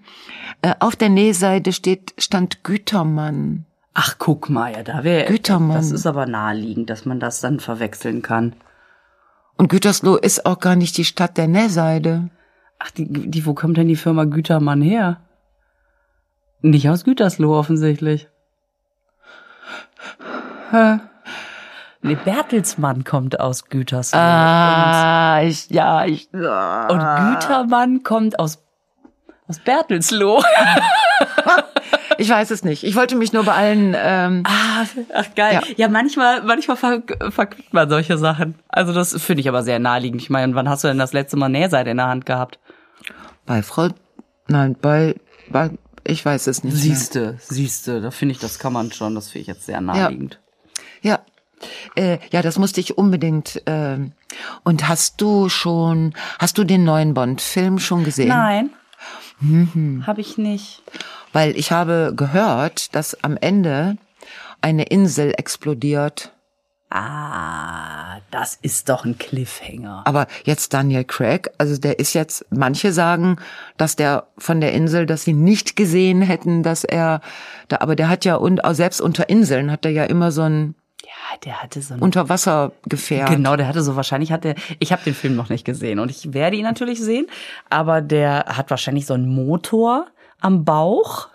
äh, 0.63 0.75
auf 0.81 0.97
der 0.97 1.09
Nähseite 1.09 1.73
steht, 1.73 2.15
stand 2.19 2.65
Gütermann. 2.65 3.67
Ach, 3.95 4.17
guck 4.19 4.49
mal, 4.49 4.73
ja, 4.73 4.83
da 4.83 5.05
wäre. 5.05 5.27
Gütermann. 5.27 5.77
Das 5.77 5.91
ist 5.91 6.07
aber 6.07 6.27
naheliegend, 6.27 6.89
dass 6.89 7.05
man 7.05 7.21
das 7.21 7.41
dann 7.41 7.61
verwechseln 7.61 8.23
kann. 8.23 8.55
Und 9.57 9.69
Gütersloh 9.69 10.17
ist 10.17 10.47
auch 10.47 10.59
gar 10.59 10.77
nicht 10.77 10.97
die 10.97 11.05
Stadt 11.05 11.37
der 11.37 11.47
Nähseide. 11.47 12.31
Ach, 12.79 12.91
die, 12.91 13.07
die, 13.07 13.47
wo 13.47 13.55
kommt 13.55 13.77
denn 13.77 13.89
die 13.89 13.97
Firma 13.97 14.25
Gütermann 14.25 14.83
her? 14.83 15.21
Nicht 16.63 16.89
aus 16.89 17.05
Gütersloh 17.05 17.57
offensichtlich. 17.57 18.29
Nee, 22.05 22.17
Bertelsmann 22.17 23.05
kommt 23.05 23.39
aus 23.39 23.67
Gütersloh. 23.67 24.19
Ah, 24.19 25.41
ich, 25.45 25.71
ja, 25.71 26.05
ich. 26.05 26.29
Und, 26.33 26.41
und 26.45 26.99
Gütermann 26.99 28.03
kommt 28.03 28.41
aus, 28.41 28.59
aus 29.47 29.59
Bertelsloh. 29.61 30.43
Ich 32.19 32.29
weiß 32.29 32.51
es 32.51 32.63
nicht. 32.63 32.85
Ich 32.85 32.95
wollte 32.95 33.17
mich 33.17 33.33
nur 33.33 33.45
bei 33.45 33.53
allen. 33.55 33.97
Ähm, 33.99 34.43
Ah, 34.47 34.85
ach 35.15 35.35
geil. 35.35 35.55
Ja. 35.55 35.75
Ja, 35.77 35.89
manchmal, 35.89 36.43
manchmal 36.43 36.77
ver 36.77 37.03
verquickt 37.31 37.73
man 37.73 37.89
solche 37.89 38.19
Sachen. 38.19 38.55
Also 38.69 38.93
das 38.93 39.21
finde 39.21 39.41
ich 39.41 39.49
aber 39.49 39.63
sehr 39.63 39.79
naheliegend. 39.79 40.21
Ich 40.23 40.31
meine, 40.31 40.55
wann 40.55 40.69
hast 40.69 40.85
du 40.85 40.89
denn 40.89 40.99
das 40.99 41.13
letzte 41.13 41.37
Mal 41.37 41.49
Nähseite 41.49 41.91
in 41.91 41.97
der 41.97 42.07
Hand 42.09 42.27
gehabt? 42.27 42.59
bei 43.47 43.63
Frau. 43.63 43.89
Nein, 44.47 44.77
bei, 44.81 45.17
bei. 45.51 45.71
Ich 46.05 46.25
weiß 46.25 46.47
es 46.49 46.63
nicht. 46.63 46.75
mehr. 46.75 46.83
Siehste, 46.83 47.37
siehste, 47.41 48.01
da 48.03 48.11
finde 48.11 48.33
ich, 48.35 48.39
das 48.41 48.59
kann 48.59 48.73
man 48.73 48.93
schon. 48.93 49.15
Das 49.15 49.29
finde 49.31 49.41
ich 49.43 49.47
jetzt 49.49 49.67
sehr 49.67 49.81
naheliegend. 49.81 50.35
Ja. 50.35 50.52
Äh, 51.95 52.19
ja, 52.31 52.43
das 52.43 52.59
musste 52.59 52.81
ich 52.81 52.99
unbedingt. 52.99 53.63
Ähm, 53.67 54.13
und 54.65 54.89
hast 54.89 55.21
du 55.21 55.49
schon, 55.49 56.13
hast 56.41 56.59
du 56.59 56.65
den 56.65 56.83
neuen 56.85 57.15
Bond-Film 57.15 57.79
schon 57.79 58.03
gesehen? 58.05 58.29
Nein, 58.29 58.71
Mhm. 59.41 60.05
habe 60.07 60.21
ich 60.21 60.39
nicht. 60.39 60.83
Weil 61.33 61.57
ich 61.57 61.71
habe 61.73 62.13
gehört, 62.17 62.95
dass 62.95 63.23
am 63.25 63.37
Ende 63.37 63.97
eine 64.61 64.85
Insel 64.85 65.35
explodiert. 65.37 66.33
Ah, 66.91 68.19
das 68.31 68.59
ist 68.61 68.89
doch 68.89 69.05
ein 69.05 69.17
Cliffhanger. 69.19 70.03
Aber 70.05 70.27
jetzt 70.45 70.75
Daniel 70.75 71.05
Craig, 71.05 71.51
also 71.59 71.77
der 71.79 71.99
ist 71.99 72.13
jetzt, 72.13 72.45
manche 72.51 72.93
sagen, 72.93 73.37
dass 73.77 73.97
der 73.97 74.27
von 74.39 74.61
der 74.61 74.73
Insel, 74.73 75.07
dass 75.07 75.25
sie 75.25 75.33
nicht 75.33 75.75
gesehen 75.75 76.23
hätten, 76.23 76.63
dass 76.63 76.85
er 76.85 77.21
da, 77.69 77.79
aber 77.81 77.97
der 77.97 78.09
hat 78.09 78.25
ja 78.25 78.37
und 78.37 78.65
auch 78.65 78.75
selbst 78.75 79.01
unter 79.01 79.29
Inseln 79.29 79.71
hat 79.73 79.85
er 79.85 79.91
ja 79.91 80.05
immer 80.05 80.31
so 80.33 80.43
ein 80.43 80.75
Ja, 80.75 80.82
der 81.45 81.63
hatte 81.63 81.81
so 81.83 81.95
ein 81.95 82.01
Unterwassergefährt. 82.01 83.29
Genau, 83.31 83.57
der 83.57 83.67
hatte 83.69 83.83
so 83.83 83.97
wahrscheinlich 83.97 84.33
hatte 84.33 84.55
ich 84.79 84.93
habe 84.93 85.03
den 85.05 85.15
Film 85.15 85.35
noch 85.37 85.49
nicht 85.49 85.65
gesehen 85.65 85.99
und 85.99 86.11
ich 86.11 86.33
werde 86.35 86.57
ihn 86.57 86.65
natürlich 86.65 87.01
sehen, 87.01 87.27
aber 87.71 88.01
der 88.01 88.45
hat 88.49 88.71
wahrscheinlich 88.71 89.07
so 89.07 89.15
einen 89.15 89.29
Motor 89.29 90.07
am 90.41 90.65
Bauch. 90.65 91.29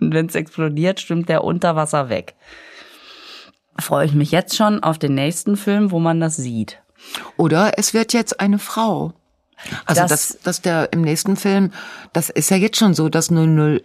Und 0.00 0.12
wenn 0.12 0.26
es 0.26 0.34
explodiert, 0.34 1.00
stimmt 1.00 1.28
der 1.28 1.42
unter 1.44 1.74
Wasser 1.76 2.08
weg. 2.10 2.34
Freue 3.78 4.06
ich 4.06 4.12
mich 4.12 4.30
jetzt 4.30 4.56
schon 4.56 4.82
auf 4.82 4.98
den 4.98 5.14
nächsten 5.14 5.56
Film, 5.56 5.90
wo 5.90 5.98
man 5.98 6.20
das 6.20 6.36
sieht. 6.36 6.80
Oder 7.36 7.78
es 7.78 7.94
wird 7.94 8.12
jetzt 8.12 8.40
eine 8.40 8.58
Frau. 8.58 9.12
Also 9.86 10.02
Das- 10.02 10.10
das, 10.10 10.38
dass 10.42 10.60
der 10.60 10.92
im 10.92 11.00
nächsten 11.00 11.36
Film, 11.36 11.72
das 12.12 12.28
ist 12.28 12.50
ja 12.50 12.56
jetzt 12.58 12.76
schon 12.76 12.92
so, 12.94 13.08
dass 13.08 13.30
00, 13.30 13.82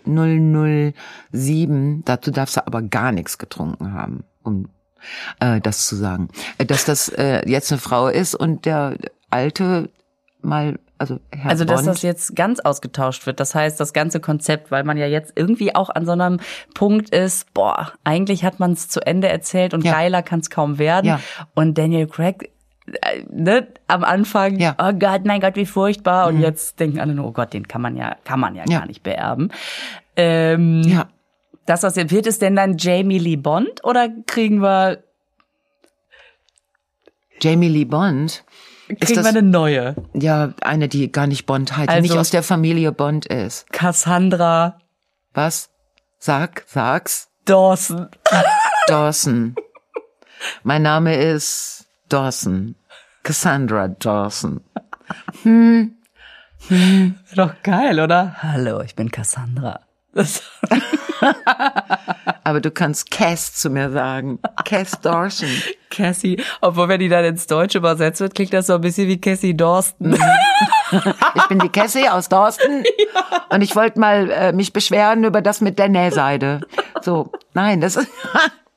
007, 1.32 2.04
dazu 2.06 2.32
darfst 2.32 2.58
du 2.58 2.68
aber 2.68 2.82
gar 2.82 3.12
nichts 3.12 3.38
getrunken 3.38 3.94
haben. 3.94 4.24
Um, 4.44 4.70
äh, 5.40 5.60
das 5.62 5.86
zu 5.88 5.96
sagen. 5.96 6.30
Äh, 6.58 6.66
dass 6.66 6.86
das 6.86 7.10
äh, 7.10 7.48
jetzt 7.50 7.72
eine 7.72 7.80
Frau 7.80 8.08
ist 8.08 8.36
und 8.36 8.66
der 8.66 8.96
alte 9.30 9.90
mal, 10.42 10.80
also 10.98 11.20
Herr 11.32 11.52
Also, 11.52 11.66
dass 11.66 11.82
Bond, 11.82 11.88
das 11.88 12.02
jetzt 12.02 12.36
ganz 12.36 12.60
ausgetauscht 12.60 13.26
wird. 13.28 13.40
Das 13.40 13.54
heißt, 13.54 13.80
das 13.80 13.94
ganze 13.94 14.20
Konzept, 14.20 14.72
weil 14.72 14.84
man 14.84 14.98
ja 14.98 15.06
jetzt 15.06 15.34
irgendwie 15.36 15.76
auch 15.76 15.90
an 15.92 16.06
so 16.06 16.14
einem 16.14 16.40
Punkt 16.74 17.10
ist, 17.12 17.54
boah, 17.54 17.92
eigentlich 18.04 18.44
hat 18.44 18.60
man 18.60 18.72
es 18.74 18.88
zu 18.90 19.06
Ende 19.06 19.30
erzählt 19.30 19.74
und 19.74 19.84
Ja. 19.86 19.92
geiler 19.94 20.24
kann 20.24 20.40
es 20.40 20.50
kaum 20.50 20.80
werden. 20.80 21.06
Ja. 21.06 21.20
Und 21.54 21.78
Daniel 21.78 22.08
Craig, 22.08 22.50
äh, 22.88 23.24
ne, 23.32 23.68
am 23.88 24.04
Anfang, 24.04 24.58
Ja. 24.60 24.76
oh 24.80 24.94
Gott, 24.94 25.26
mein 25.26 25.42
Gott, 25.42 25.56
wie 25.56 25.68
furchtbar. 25.68 26.28
Und 26.28 26.40
jetzt 26.40 26.80
denken 26.80 27.00
alle 27.00 27.14
nur, 27.14 27.28
oh 27.28 27.32
Gott, 27.32 27.54
den 27.54 27.68
kann 27.68 27.82
man 27.82 27.96
ja, 27.96 28.16
kann 28.26 28.40
man 28.40 28.56
ja, 28.56 28.64
Ja. 28.68 28.80
gar 28.80 28.88
nicht 28.88 29.04
beerben. 29.04 29.52
Ähm, 30.16 30.82
ja, 30.84 31.08
Das, 31.66 31.84
was 31.84 31.96
wird 31.96 32.28
es 32.28 32.40
denn 32.40 32.56
dann 32.56 32.78
Jamie 32.78 33.20
Lee 33.20 33.36
Bond 33.38 33.84
oder 33.84 34.10
kriegen 34.28 34.62
wir, 34.62 35.04
Jamie 37.40 37.70
Lee 37.70 37.86
Bond, 37.86 38.44
kriegen 38.88 39.16
das- 39.16 39.24
wir 39.26 39.30
eine 39.30 39.42
neue? 39.44 39.96
ja, 40.14 40.54
eine, 40.62 40.88
die 40.90 41.12
gar 41.12 41.28
nicht 41.28 41.46
Bond 41.46 41.76
heißt, 41.78 41.90
die 41.90 41.94
Also- 41.94 42.02
nicht 42.14 42.20
aus 42.20 42.30
der 42.30 42.44
Familie 42.44 42.92
Bond 42.92 43.26
ist. 43.28 43.70
Cassandra 43.72 44.80
Was? 45.34 45.70
Sag, 46.20 46.64
sag's. 46.68 47.30
Dawson. 47.46 48.10
Dawson. 48.88 49.56
Mein 50.64 50.82
Name 50.84 51.16
ist 51.16 51.86
Dawson. 52.10 52.76
Cassandra 53.24 53.88
Dawson. 53.88 54.62
Doch 57.36 57.54
geil, 57.64 58.00
oder? 58.00 58.36
Hallo, 58.44 58.82
ich 58.82 58.96
bin 58.96 59.10
Cassandra. 59.10 59.80
Aber 62.44 62.62
du 62.62 62.72
kannst 62.72 63.12
Cass 63.12 63.54
zu 63.54 63.70
mir 63.70 63.92
sagen. 63.92 64.40
Cass 64.66 65.00
Dawson. 65.02 65.50
Cassie, 65.90 66.42
obwohl 66.62 66.88
wenn 66.88 67.00
die 67.00 67.10
dann 67.10 67.26
ins 67.26 67.48
Deutsche 67.48 67.78
übersetzt 67.78 68.22
wird, 68.22 68.34
klingt 68.34 68.54
das 68.54 68.68
so 68.68 68.76
ein 68.76 68.82
bisschen 68.82 69.08
wie 69.08 69.20
Cassie 69.20 69.56
Dorsten. 69.56 70.18
Ich 71.36 71.48
bin 71.48 71.60
die 71.60 71.70
Cassie 71.70 72.08
aus 72.10 72.30
Dorsten 72.30 72.84
und 73.50 73.62
ich 73.62 73.76
wollte 73.76 74.00
mal 74.00 74.30
äh, 74.32 74.54
mich 74.54 74.74
beschweren 74.74 75.24
über 75.24 75.42
das 75.42 75.62
mit 75.62 75.78
der 75.78 75.90
Nähseide. 75.90 76.62
So, 77.02 77.32
nein, 77.54 77.82
das 77.82 77.98
ist. 77.98 78.08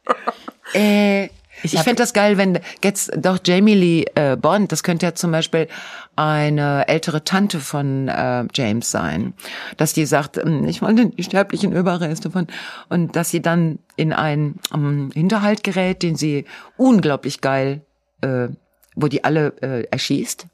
äh, 0.75 1.29
ich 1.65 1.77
hab- 1.79 1.85
fände 1.85 2.03
das 2.03 2.13
geil, 2.13 2.37
wenn 2.39 2.59
jetzt 2.83 3.13
doch 3.17 3.39
Jamie 3.45 3.75
Lee 3.75 4.05
äh, 4.15 4.37
Bond, 4.37 4.71
das 4.73 4.83
könnte 4.83 5.07
ja 5.07 5.15
zum 5.15 5.33
Beispiel 5.33 5.69
eine 6.17 6.87
ältere 6.89 7.25
Tante 7.25 7.61
von 7.61 8.09
äh, 8.09 8.45
James 8.55 8.91
sein, 8.91 9.35
dass 9.77 9.93
die 9.93 10.07
sagt, 10.07 10.39
ähm, 10.39 10.65
ich 10.67 10.83
wollte 10.83 11.07
die 11.11 11.23
sterblichen 11.25 11.73
Überreste 11.73 12.31
von 12.31 12.47
und 12.89 13.17
dass 13.17 13.31
sie 13.31 13.43
dann 13.43 13.79
in 13.97 14.13
einen 14.13 14.59
ähm, 14.73 15.11
Hinterhalt 15.15 15.65
gerät, 15.65 16.03
den 16.03 16.17
sie 16.17 16.45
unglaublich 16.77 17.41
geil, 17.41 17.81
äh, 18.21 18.49
wo 18.95 19.09
die 19.09 19.25
alle 19.25 19.55
äh, 19.63 19.85
erschießt. 19.91 20.47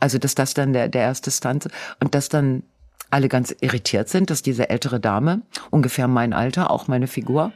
Also, 0.00 0.18
dass 0.18 0.34
das 0.34 0.52
dann 0.54 0.72
der, 0.72 0.88
der 0.88 1.02
erste 1.02 1.30
Stunt 1.30 1.68
und 2.00 2.14
dass 2.14 2.28
dann 2.28 2.64
alle 3.10 3.28
ganz 3.28 3.54
irritiert 3.60 4.08
sind, 4.08 4.30
dass 4.30 4.42
diese 4.42 4.68
ältere 4.70 4.98
Dame, 4.98 5.42
ungefähr 5.70 6.08
mein 6.08 6.32
Alter, 6.32 6.70
auch 6.70 6.88
meine 6.88 7.06
Figur, 7.06 7.52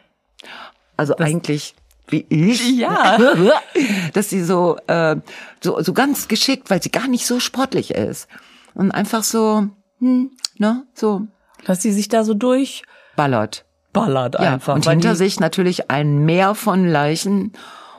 also 0.97 1.17
eigentlich 1.17 1.75
wie 2.09 2.25
ich, 2.29 2.71
Ja. 2.71 3.19
dass 4.13 4.31
sie 4.31 4.43
so, 4.43 4.77
äh, 4.87 5.17
so, 5.63 5.81
so 5.83 5.93
ganz 5.93 6.29
geschickt, 6.29 6.71
weil 6.71 6.83
sie 6.83 6.91
gar 6.91 7.09
nicht 7.09 7.27
so 7.27 7.41
sportlich 7.41 7.91
ist 7.93 8.29
und 8.75 8.93
einfach 8.93 9.23
so, 9.25 9.67
hm, 9.99 10.31
ne, 10.59 10.85
so 10.95 11.23
Dass 11.65 11.83
sie 11.83 11.93
sich 11.93 12.09
da 12.09 12.23
so 12.25 12.35
durchballert 12.35 13.65
ballert. 13.93 14.35
Ja, 14.35 14.53
einfach. 14.55 14.75
und 14.75 14.85
weil 14.87 14.93
hinter 14.93 15.17
sich 15.17 15.41
natürlich 15.41 15.91
ein 15.91 16.25
Meer 16.27 16.55
von 16.55 16.87
Leichen 16.87 17.53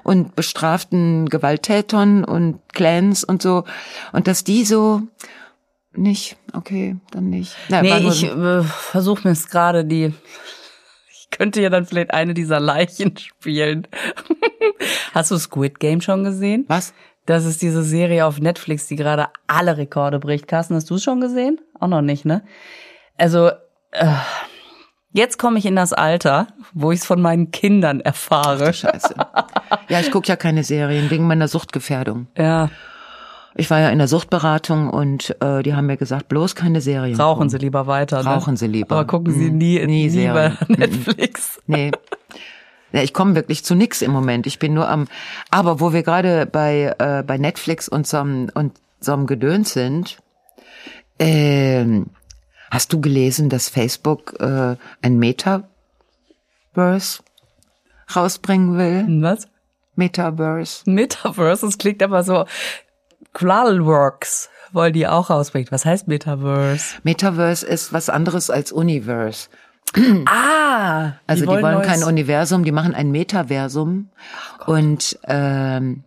und 0.04 0.36
bestraften 0.36 1.28
Gewalttätern 1.28 2.24
und 2.24 2.60
Clans 2.72 3.24
und 3.24 3.42
so. 3.42 3.64
Und 4.14 4.28
dass 4.28 4.44
die 4.44 4.64
so 4.64 5.02
nicht, 5.94 6.38
okay, 6.54 6.96
dann 7.12 7.30
nicht. 7.30 7.56
War 7.70 7.82
Nee, 7.82 7.98
ich 8.08 8.20
so- 8.22 8.28
äh, 8.28 8.64
versuche 8.64 9.28
mir 9.28 9.34
jetzt 9.34 9.50
gerade 9.50 9.84
die. 9.84 10.14
Ich 11.30 11.38
könnte 11.38 11.62
ja 11.62 11.70
dann 11.70 11.86
vielleicht 11.86 12.12
eine 12.12 12.34
dieser 12.34 12.60
Leichen 12.60 13.18
spielen. 13.18 13.88
Hast 15.14 15.32
du 15.32 15.38
Squid 15.38 15.80
Game 15.80 16.02
schon 16.02 16.24
gesehen? 16.24 16.66
was? 16.68 16.94
Das 17.28 17.44
ist 17.44 17.62
diese 17.62 17.84
Serie 17.84 18.26
auf 18.26 18.40
Netflix, 18.40 18.88
die 18.88 18.96
gerade 18.96 19.28
alle 19.48 19.76
Rekorde 19.76 20.18
bricht. 20.18 20.48
Carsten, 20.48 20.76
hast 20.76 20.90
du 20.90 20.96
es 20.96 21.04
schon 21.04 21.20
gesehen? 21.20 21.60
Auch 21.78 21.90
noch 21.90 22.02
nicht, 22.02 22.24
ne? 22.24 22.42
Also, 23.18 23.50
äh, 23.92 24.14
jetzt 25.12 25.38
komme 25.38 25.60
ich 25.60 25.66
in 25.66 25.76
das 25.76 25.92
Alter, 25.92 26.48
wo 26.72 26.94
ich 26.94 27.02
es 27.02 27.06
von 27.06 27.22
meinen 27.22 27.52
Kindern 27.52 28.00
erfahre. 28.00 28.74
Scheiße. 28.74 29.14
ja, 29.90 30.00
ich 30.00 30.10
gucke 30.10 30.30
ja 30.30 30.38
keine 30.38 30.64
Serien 30.64 31.10
wegen 31.10 31.28
meiner 31.28 31.50
Suchtgefährdung. 31.50 32.28
Ja, 32.38 32.70
Ich 33.58 33.70
war 33.70 33.80
ja 33.80 33.90
in 33.90 33.98
der 33.98 34.08
Suchtberatung 34.08 34.90
und 34.90 35.36
äh, 35.42 35.64
die 35.64 35.74
haben 35.74 35.88
mir 35.88 35.98
gesagt, 35.98 36.30
bloß 36.30 36.56
keine 36.56 36.80
Serien. 36.82 37.20
rauchen 37.20 37.36
gucken. 37.38 37.50
Sie 37.50 37.58
lieber 37.58 37.88
weiter. 37.88 38.22
Ne? 38.24 38.30
Rauchen 38.30 38.56
Sie 38.56 38.68
lieber. 38.68 38.96
Aber 38.96 39.06
gucken 39.08 39.34
Sie 39.34 39.50
Mhm. 39.50 39.58
nie, 39.58 39.86
Nie 39.86 40.08
nie, 40.10 40.28
bei 40.28 40.52
Serien. 40.52 40.58
Netflix. 40.70 41.60
Nee. 41.68 41.92
Ja, 42.94 43.02
ich 43.04 43.14
komme 43.14 43.36
wirklich 43.36 43.66
zu 43.66 43.76
nix 43.76 44.02
im 44.02 44.12
Moment. 44.12 44.48
Ich 44.48 44.60
bin 44.60 44.74
nur 44.74 44.88
am. 44.88 45.08
Aber 45.52 45.80
wo 45.82 45.92
wir 45.92 46.04
gerade 46.04 46.46
bei 46.46 46.96
äh, 47.00 47.22
bei 47.26 47.38
Netflix 47.38 47.90
und 47.90 48.08
so 48.08 48.20
und 48.20 48.72
so 49.02 49.12
einem 49.14 49.28
Gedöns 49.28 49.74
sind, 49.74 50.18
ähm, 51.20 52.08
hast 52.72 52.94
du 52.94 53.02
gelesen, 53.02 53.50
dass 53.50 53.68
Facebook 53.70 54.36
äh, 54.40 54.78
ein 55.02 55.18
Metaverse 55.20 55.68
rausbringen 58.16 58.78
will? 58.78 59.22
Was? 59.22 59.48
Metaverse. 59.96 60.90
Metaverse, 60.90 61.66
das 61.66 61.78
klingt 61.78 62.02
aber 62.04 62.24
so. 62.24 62.46
Cloudworks 63.34 64.50
wollen 64.74 64.94
die 64.94 65.08
auch 65.08 65.30
rausbringen. 65.30 65.68
Was 65.72 65.86
heißt 65.86 66.08
Metaverse? 66.08 66.96
Metaverse 67.04 67.66
ist 67.66 67.94
was 67.94 68.10
anderes 68.10 68.50
als 68.50 68.72
Universe. 68.72 69.50
Ah, 70.26 71.14
Also 71.28 71.46
die 71.46 71.48
wollen, 71.52 71.62
neues- 71.76 71.88
kein 71.88 72.04
Universum, 72.04 72.64
die 72.64 72.72
machen 72.74 72.94
ein 72.94 73.12
Metaversum. 73.12 74.10
und 74.66 75.18
ähm, 75.28 76.04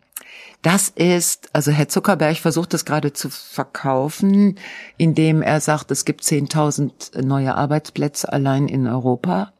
das 0.62 0.90
ist, 0.90 1.48
also 1.54 1.70
Herr 1.72 1.88
Zuckerberg 1.88 2.36
versucht 2.36 2.74
das 2.74 2.84
gerade 2.84 3.14
zu 3.14 3.30
verkaufen, 3.30 4.58
indem 4.98 5.40
er 5.40 5.60
sagt, 5.60 5.90
es 5.90 6.04
gibt 6.04 6.22
10.000 6.22 7.22
neue 7.22 7.54
Arbeitsplätze 7.54 8.30
allein 8.30 8.68
in 8.68 8.86
Europa. 8.86 9.52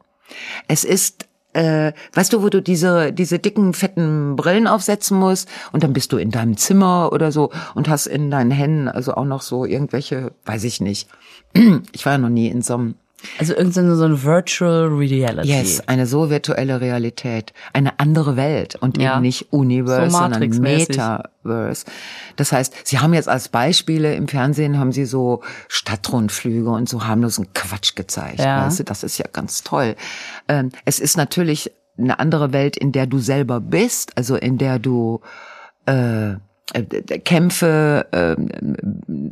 Es 0.67 0.83
ist, 0.83 1.25
äh, 1.53 1.93
weißt 2.13 2.33
du, 2.33 2.43
wo 2.43 2.49
du 2.49 2.61
diese, 2.61 3.11
diese 3.11 3.39
dicken, 3.39 3.73
fetten 3.73 4.35
Brillen 4.35 4.67
aufsetzen 4.67 5.17
musst 5.17 5.49
und 5.71 5.83
dann 5.83 5.93
bist 5.93 6.13
du 6.13 6.17
in 6.17 6.31
deinem 6.31 6.57
Zimmer 6.57 7.11
oder 7.11 7.31
so 7.31 7.51
und 7.75 7.89
hast 7.89 8.07
in 8.07 8.31
deinen 8.31 8.51
Händen 8.51 8.87
also 8.87 9.13
auch 9.15 9.25
noch 9.25 9.41
so 9.41 9.65
irgendwelche, 9.65 10.31
weiß 10.45 10.63
ich 10.63 10.81
nicht. 10.81 11.09
Ich 11.91 12.05
war 12.05 12.13
ja 12.13 12.17
noch 12.17 12.29
nie 12.29 12.47
in 12.47 12.61
so 12.61 12.75
einem 12.75 12.95
Also 13.37 13.53
irgendein 13.53 13.95
so 13.95 14.03
ein 14.03 14.23
Virtual 14.23 14.87
Reality. 14.87 15.47
Yes, 15.49 15.81
eine 15.87 16.05
so 16.05 16.29
virtuelle 16.29 16.81
Realität, 16.81 17.53
eine 17.73 17.99
andere 17.99 18.35
Welt 18.35 18.75
und 18.75 18.97
Ja. 18.97 19.13
eben 19.13 19.21
nicht 19.23 19.51
Universe, 19.51 20.09
So 20.11 20.17
sondern. 20.17 20.41
Metaverse. 20.59 21.85
Das 22.35 22.51
heißt, 22.51 22.73
Sie 22.87 22.99
haben 22.99 23.13
jetzt 23.13 23.29
als 23.29 23.49
Beispiele 23.49 24.15
im 24.15 24.27
Fernsehen 24.27 24.77
haben 24.79 24.91
Sie 24.91 25.05
so 25.05 25.41
Stadtrundflüge 25.67 26.69
und 26.69 26.87
so 26.89 27.05
harmlosen 27.05 27.53
Quatsch 27.53 27.95
gezeigt. 27.95 28.39
Ja. 28.39 28.65
Weißt 28.65 28.79
du, 28.79 28.83
das 28.83 29.03
ist 29.03 29.17
ja 29.17 29.25
ganz 29.31 29.63
toll. 29.63 29.95
Ähm, 30.47 30.71
es 30.85 30.99
ist 30.99 31.17
natürlich 31.17 31.71
eine 31.97 32.19
andere 32.19 32.53
Welt, 32.53 32.77
in 32.77 32.91
der 32.91 33.05
du 33.05 33.19
selber 33.19 33.59
bist, 33.59 34.17
also 34.17 34.35
in 34.35 34.57
der 34.57 34.79
du 34.79 35.21
äh, 35.85 36.33
Kämpfe 36.73 38.07
ähm, 38.11 39.31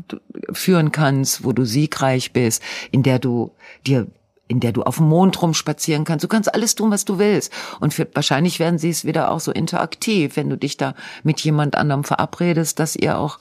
führen 0.52 0.92
kannst, 0.92 1.44
wo 1.44 1.54
du 1.54 1.66
siegreich 1.66 2.34
bist, 2.34 2.62
in 2.92 3.04
der 3.04 3.20
du 3.20 3.52
dir 3.86 4.08
in 4.50 4.60
der 4.60 4.72
du 4.72 4.82
auf 4.82 4.98
dem 4.98 5.08
Mond 5.08 5.40
rumspazieren 5.44 6.06
kannst. 6.06 6.24
Du 6.24 6.28
kannst 6.28 6.52
alles 6.52 6.74
tun, 6.74 6.90
was 6.90 7.06
du 7.06 7.20
willst. 7.20 7.54
Und 7.80 7.94
für, 7.94 8.08
wahrscheinlich 8.16 8.60
werden 8.60 8.80
sie 8.80 8.90
es 8.90 9.06
wieder 9.06 9.30
auch 9.30 9.40
so 9.40 9.52
interaktiv, 9.52 10.36
wenn 10.36 10.50
du 10.50 10.58
dich 10.58 10.76
da 10.76 10.96
mit 11.22 11.40
jemand 11.42 11.76
anderem 11.76 12.04
verabredest, 12.04 12.80
dass 12.80 12.96
ihr 12.96 13.20
auch, 13.20 13.38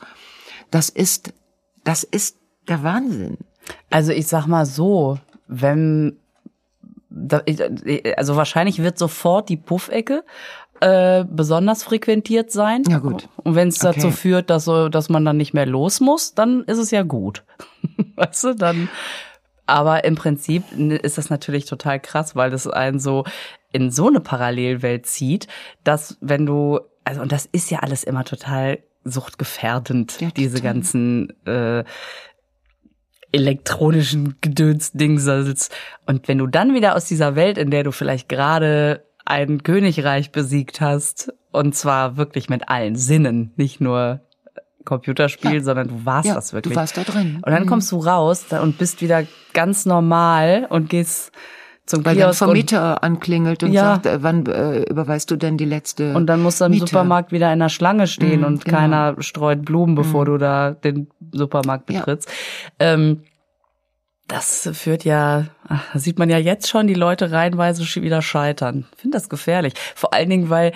das 0.71 0.91
ist, 0.91 1.33
das 1.83 2.05
ist 2.05 2.37
der 2.69 2.83
Wahnsinn. 2.83 3.39
Also 3.89 4.13
ich 4.13 4.27
sag 4.27 4.47
mal 4.47 4.67
so, 4.67 5.19
wenn 5.47 6.19
also 8.17 8.37
wahrscheinlich 8.37 8.83
wird 8.83 8.99
sofort 8.99 9.49
die 9.49 9.57
Puffecke 9.57 10.25
äh, 10.81 11.25
besonders 11.29 11.83
frequentiert 11.83 12.51
sein. 12.53 12.83
Ja, 12.89 12.99
gut. 12.99 13.29
Und 13.37 13.55
wenn 13.55 13.69
es 13.69 13.79
dazu 13.79 14.09
Okay. 14.09 14.17
führt, 14.17 14.51
dass 14.51 14.65
so, 14.65 14.89
dass 14.89 15.09
man 15.09 15.25
dann 15.25 15.37
nicht 15.37 15.55
mehr 15.55 15.67
los 15.67 16.01
muss, 16.01 16.35
dann 16.35 16.63
ist 16.65 16.79
es 16.79 16.91
ja 16.91 17.03
gut. 17.03 17.45
weißt 18.17 18.45
du, 18.45 18.55
dann. 18.55 18.89
Aber 19.67 20.05
im 20.05 20.15
Prinzip 20.15 20.63
ist 20.73 21.19
das 21.19 21.29
natürlich 21.31 21.67
total 21.67 22.01
krass, 22.01 22.35
weil 22.37 22.51
das 22.51 22.67
einen 22.67 22.99
so 23.01 23.25
in 23.71 23.91
so 23.91 24.09
eine 24.09 24.21
Parallelwelt 24.21 25.05
zieht, 25.07 25.47
dass 25.85 26.17
wenn 26.23 26.47
du, 26.47 26.81
also 27.05 27.21
und 27.21 27.33
das 27.33 27.45
ist 27.47 27.71
ja 27.71 27.81
alles 27.81 28.03
immer 28.05 28.25
total 28.25 28.79
suchtgefährdend, 29.05 30.21
Ja, 30.21 30.31
diese 30.31 30.57
total. 30.57 30.73
ganzen 30.75 31.47
äh, 31.47 31.85
elektronischen 33.33 34.37
Gedönsdingsels. 34.41 35.69
Und 36.07 36.29
wenn 36.29 36.39
du 36.39 36.47
dann 36.47 36.73
wieder 36.75 36.97
aus 36.97 37.05
dieser 37.05 37.37
Welt, 37.37 37.59
in 37.59 37.71
der 37.71 37.85
du 37.85 37.93
vielleicht 37.93 38.29
gerade 38.29 39.05
ein 39.29 39.63
Königreich 39.63 40.33
besiegt 40.33 40.81
hast. 40.81 41.33
Und 41.51 41.75
zwar 41.75 42.17
wirklich 42.17 42.49
mit 42.49 42.69
allen 42.69 42.97
Sinnen, 42.97 43.53
nicht 43.57 43.81
nur 43.81 44.21
Computerspiel, 44.85 45.55
Ja. 45.55 45.61
sondern 45.63 45.89
du 45.89 46.05
warst 46.07 46.29
Ja, 46.29 46.35
das 46.35 46.53
wirklich. 46.53 46.73
du 46.75 46.79
warst 46.81 46.97
da 46.97 47.05
drin. 47.05 47.41
Und 47.45 47.53
dann 47.53 47.65
Mhm. 47.65 47.69
kommst 47.69 47.93
du 47.93 47.99
raus 47.99 48.47
und 48.53 48.79
bist 48.79 49.01
wieder 49.03 49.25
ganz 49.53 49.87
normal 49.87 50.67
und 50.71 50.89
gehst 50.89 51.33
zum 51.85 52.05
Weil 52.05 52.17
der 52.17 52.27
Kiosk 52.27 52.43
und, 52.43 52.49
Vermieter 52.49 53.03
anklingelt 53.03 53.63
und 53.63 53.73
Ja. 53.73 53.95
sagt, 53.95 54.07
äh, 54.07 54.23
wann 54.23 54.45
äh, 54.47 54.83
überweist 54.83 55.31
du 55.31 55.37
denn 55.37 55.57
die 55.57 55.65
letzte 55.65 56.15
und 56.15 56.27
dann 56.27 56.43
musst 56.43 56.61
du 56.61 56.67
im 56.67 56.73
Miete? 56.73 56.87
Supermarkt 56.87 57.33
wieder 57.33 57.51
in 57.53 57.59
der 57.61 57.71
Schlange 57.71 58.07
stehen 58.07 58.41
Mhm, 58.41 58.47
und 58.47 58.65
genau. 58.67 58.77
keiner 58.79 59.15
streut 59.21 59.65
Blumen, 59.65 59.95
bevor 59.95 60.27
du 60.27 60.37
da 60.37 60.73
den 60.73 61.09
Supermarkt 61.33 61.87
betrittst. 61.87 62.31
Ähm, 62.79 63.23
das 64.29 64.69
führt 64.75 65.05
ja, 65.05 65.47
ach, 65.67 65.85
sieht 65.95 66.19
man 66.19 66.29
ja 66.29 66.39
jetzt 66.39 66.69
schon 66.69 66.87
die 66.87 66.95
Leute 66.95 67.33
reihenweise 67.33 67.83
wieder 68.03 68.23
scheitern. 68.23 68.87
Ich 68.95 69.01
finde 69.01 69.17
das 69.17 69.31
gefährlich. 69.31 69.73
Vor 69.95 70.13
allen 70.13 70.29
Dingen, 70.29 70.51
weil 70.51 70.73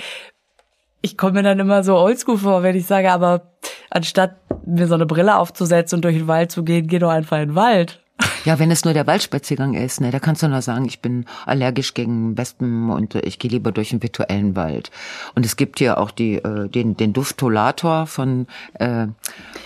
ich 1.03 1.19
komme 1.19 1.35
mir 1.35 1.43
dann 1.43 1.61
immer 1.61 1.85
so 1.85 1.97
oldschool 1.97 2.39
vor, 2.39 2.63
wenn 2.63 2.77
ich 2.77 2.87
sage, 2.87 3.13
aber 3.13 3.53
anstatt 3.91 4.37
mir 4.67 4.87
so 4.87 4.95
eine 4.95 5.07
Brille 5.07 5.37
aufzusetzen 5.37 5.99
und 5.99 6.05
durch 6.05 6.17
den 6.17 6.29
Wald 6.29 6.51
zu 6.51 6.65
gehen, 6.65 6.87
geh 6.87 6.99
doch 6.99 7.11
einfach 7.11 7.39
in 7.39 7.51
den 7.51 7.55
Wald. 7.55 8.02
Ja, 8.45 8.59
wenn 8.59 8.73
es 8.73 8.85
nur 8.85 8.93
der 8.93 9.07
Waldspaziergang 9.07 9.75
ist, 9.75 10.01
ne, 10.01 10.11
da 10.11 10.19
kannst 10.19 10.43
du 10.43 10.49
nur 10.49 10.63
sagen, 10.63 10.85
ich 10.85 11.01
bin 11.01 11.27
allergisch 11.47 11.95
gegen 11.95 12.37
Wespen 12.37 12.91
und 12.91 13.15
ich 13.15 13.39
gehe 13.39 13.51
lieber 13.51 13.71
durch 13.71 13.91
den 13.91 14.03
virtuellen 14.03 14.57
Wald. 14.57 14.91
Und 15.37 15.47
es 15.47 15.57
gibt 15.57 15.79
hier 15.79 15.99
auch 15.99 16.11
die, 16.11 16.35
äh, 16.37 16.69
den, 16.69 16.97
den 16.97 17.13
Dufttolator 17.13 18.07
von, 18.07 18.49
äh, 18.75 19.07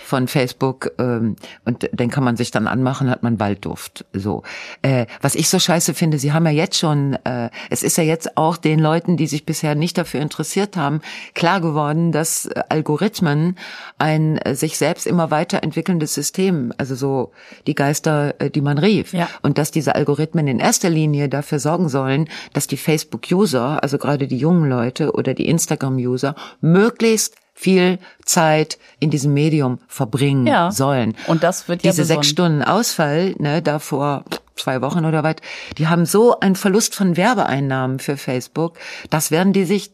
von 0.05 0.27
Facebook 0.27 0.91
ähm, 0.99 1.37
und 1.65 1.89
den 1.91 2.11
kann 2.11 2.23
man 2.23 2.37
sich 2.37 2.51
dann 2.51 2.67
anmachen, 2.67 3.09
hat 3.09 3.23
man 3.23 3.39
Waldduft. 3.39 4.05
So. 4.13 4.43
Äh, 4.83 5.07
was 5.21 5.33
ich 5.33 5.49
so 5.49 5.57
scheiße 5.57 5.95
finde, 5.95 6.19
sie 6.19 6.31
haben 6.31 6.45
ja 6.45 6.51
jetzt 6.51 6.77
schon, 6.77 7.13
äh, 7.23 7.49
es 7.71 7.81
ist 7.81 7.97
ja 7.97 8.03
jetzt 8.03 8.37
auch 8.37 8.57
den 8.57 8.79
Leuten, 8.79 9.17
die 9.17 9.27
sich 9.27 9.45
bisher 9.45 9.73
nicht 9.73 9.97
dafür 9.97 10.21
interessiert 10.21 10.77
haben, 10.77 11.01
klar 11.33 11.61
geworden, 11.61 12.11
dass 12.11 12.47
Algorithmen 12.69 13.57
ein 13.97 14.37
äh, 14.37 14.53
sich 14.53 14.77
selbst 14.77 15.07
immer 15.07 15.31
weiterentwickelndes 15.31 16.13
System, 16.13 16.73
also 16.77 16.93
so 16.93 17.31
die 17.65 17.73
Geister, 17.73 18.35
die 18.53 18.61
man 18.61 18.77
rief. 18.77 19.13
Ja. 19.13 19.29
Und 19.41 19.57
dass 19.57 19.71
diese 19.71 19.95
Algorithmen 19.95 20.47
in 20.47 20.59
erster 20.59 20.89
Linie 20.89 21.29
dafür 21.29 21.59
sorgen 21.59 21.89
sollen, 21.89 22.29
dass 22.53 22.67
die 22.67 22.77
Facebook-User, 22.77 23.81
also 23.83 23.97
gerade 23.97 24.27
die 24.27 24.37
jungen 24.37 24.69
Leute 24.69 25.11
oder 25.13 25.33
die 25.33 25.47
Instagram-User, 25.47 26.35
möglichst 26.61 27.35
viel 27.53 27.97
Zeit 28.23 28.77
in 28.99 29.09
diesem 29.09 29.33
Medium 29.33 29.79
verbringen 29.87 30.45
Ja. 30.45 30.69
sollen. 30.71 31.15
Und 31.25 31.41
das 31.43 31.67
wird 31.67 31.83
ja 31.83 31.89
Diese 31.91 32.03
besonnen. 32.03 32.21
sechs 32.23 32.29
Stunden 32.31 32.61
Ausfall, 32.63 33.33
ne, 33.39 33.63
da 33.63 33.79
vor 33.79 34.25
zwei 34.55 34.81
Wochen 34.81 35.05
oder 35.05 35.23
was, 35.23 35.35
die 35.77 35.87
haben 35.87 36.05
so 36.05 36.39
einen 36.39 36.55
Verlust 36.55 36.93
von 36.95 37.17
Werbeeinnahmen 37.17 37.97
für 37.99 38.15
Facebook, 38.17 38.77
das 39.09 39.31
werden 39.31 39.53
die 39.53 39.65
sich, 39.65 39.91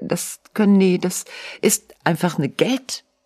das 0.00 0.40
können 0.52 0.80
die, 0.80 0.98
das 0.98 1.24
ist 1.60 1.94
einfach 2.02 2.38
eine 2.38 2.48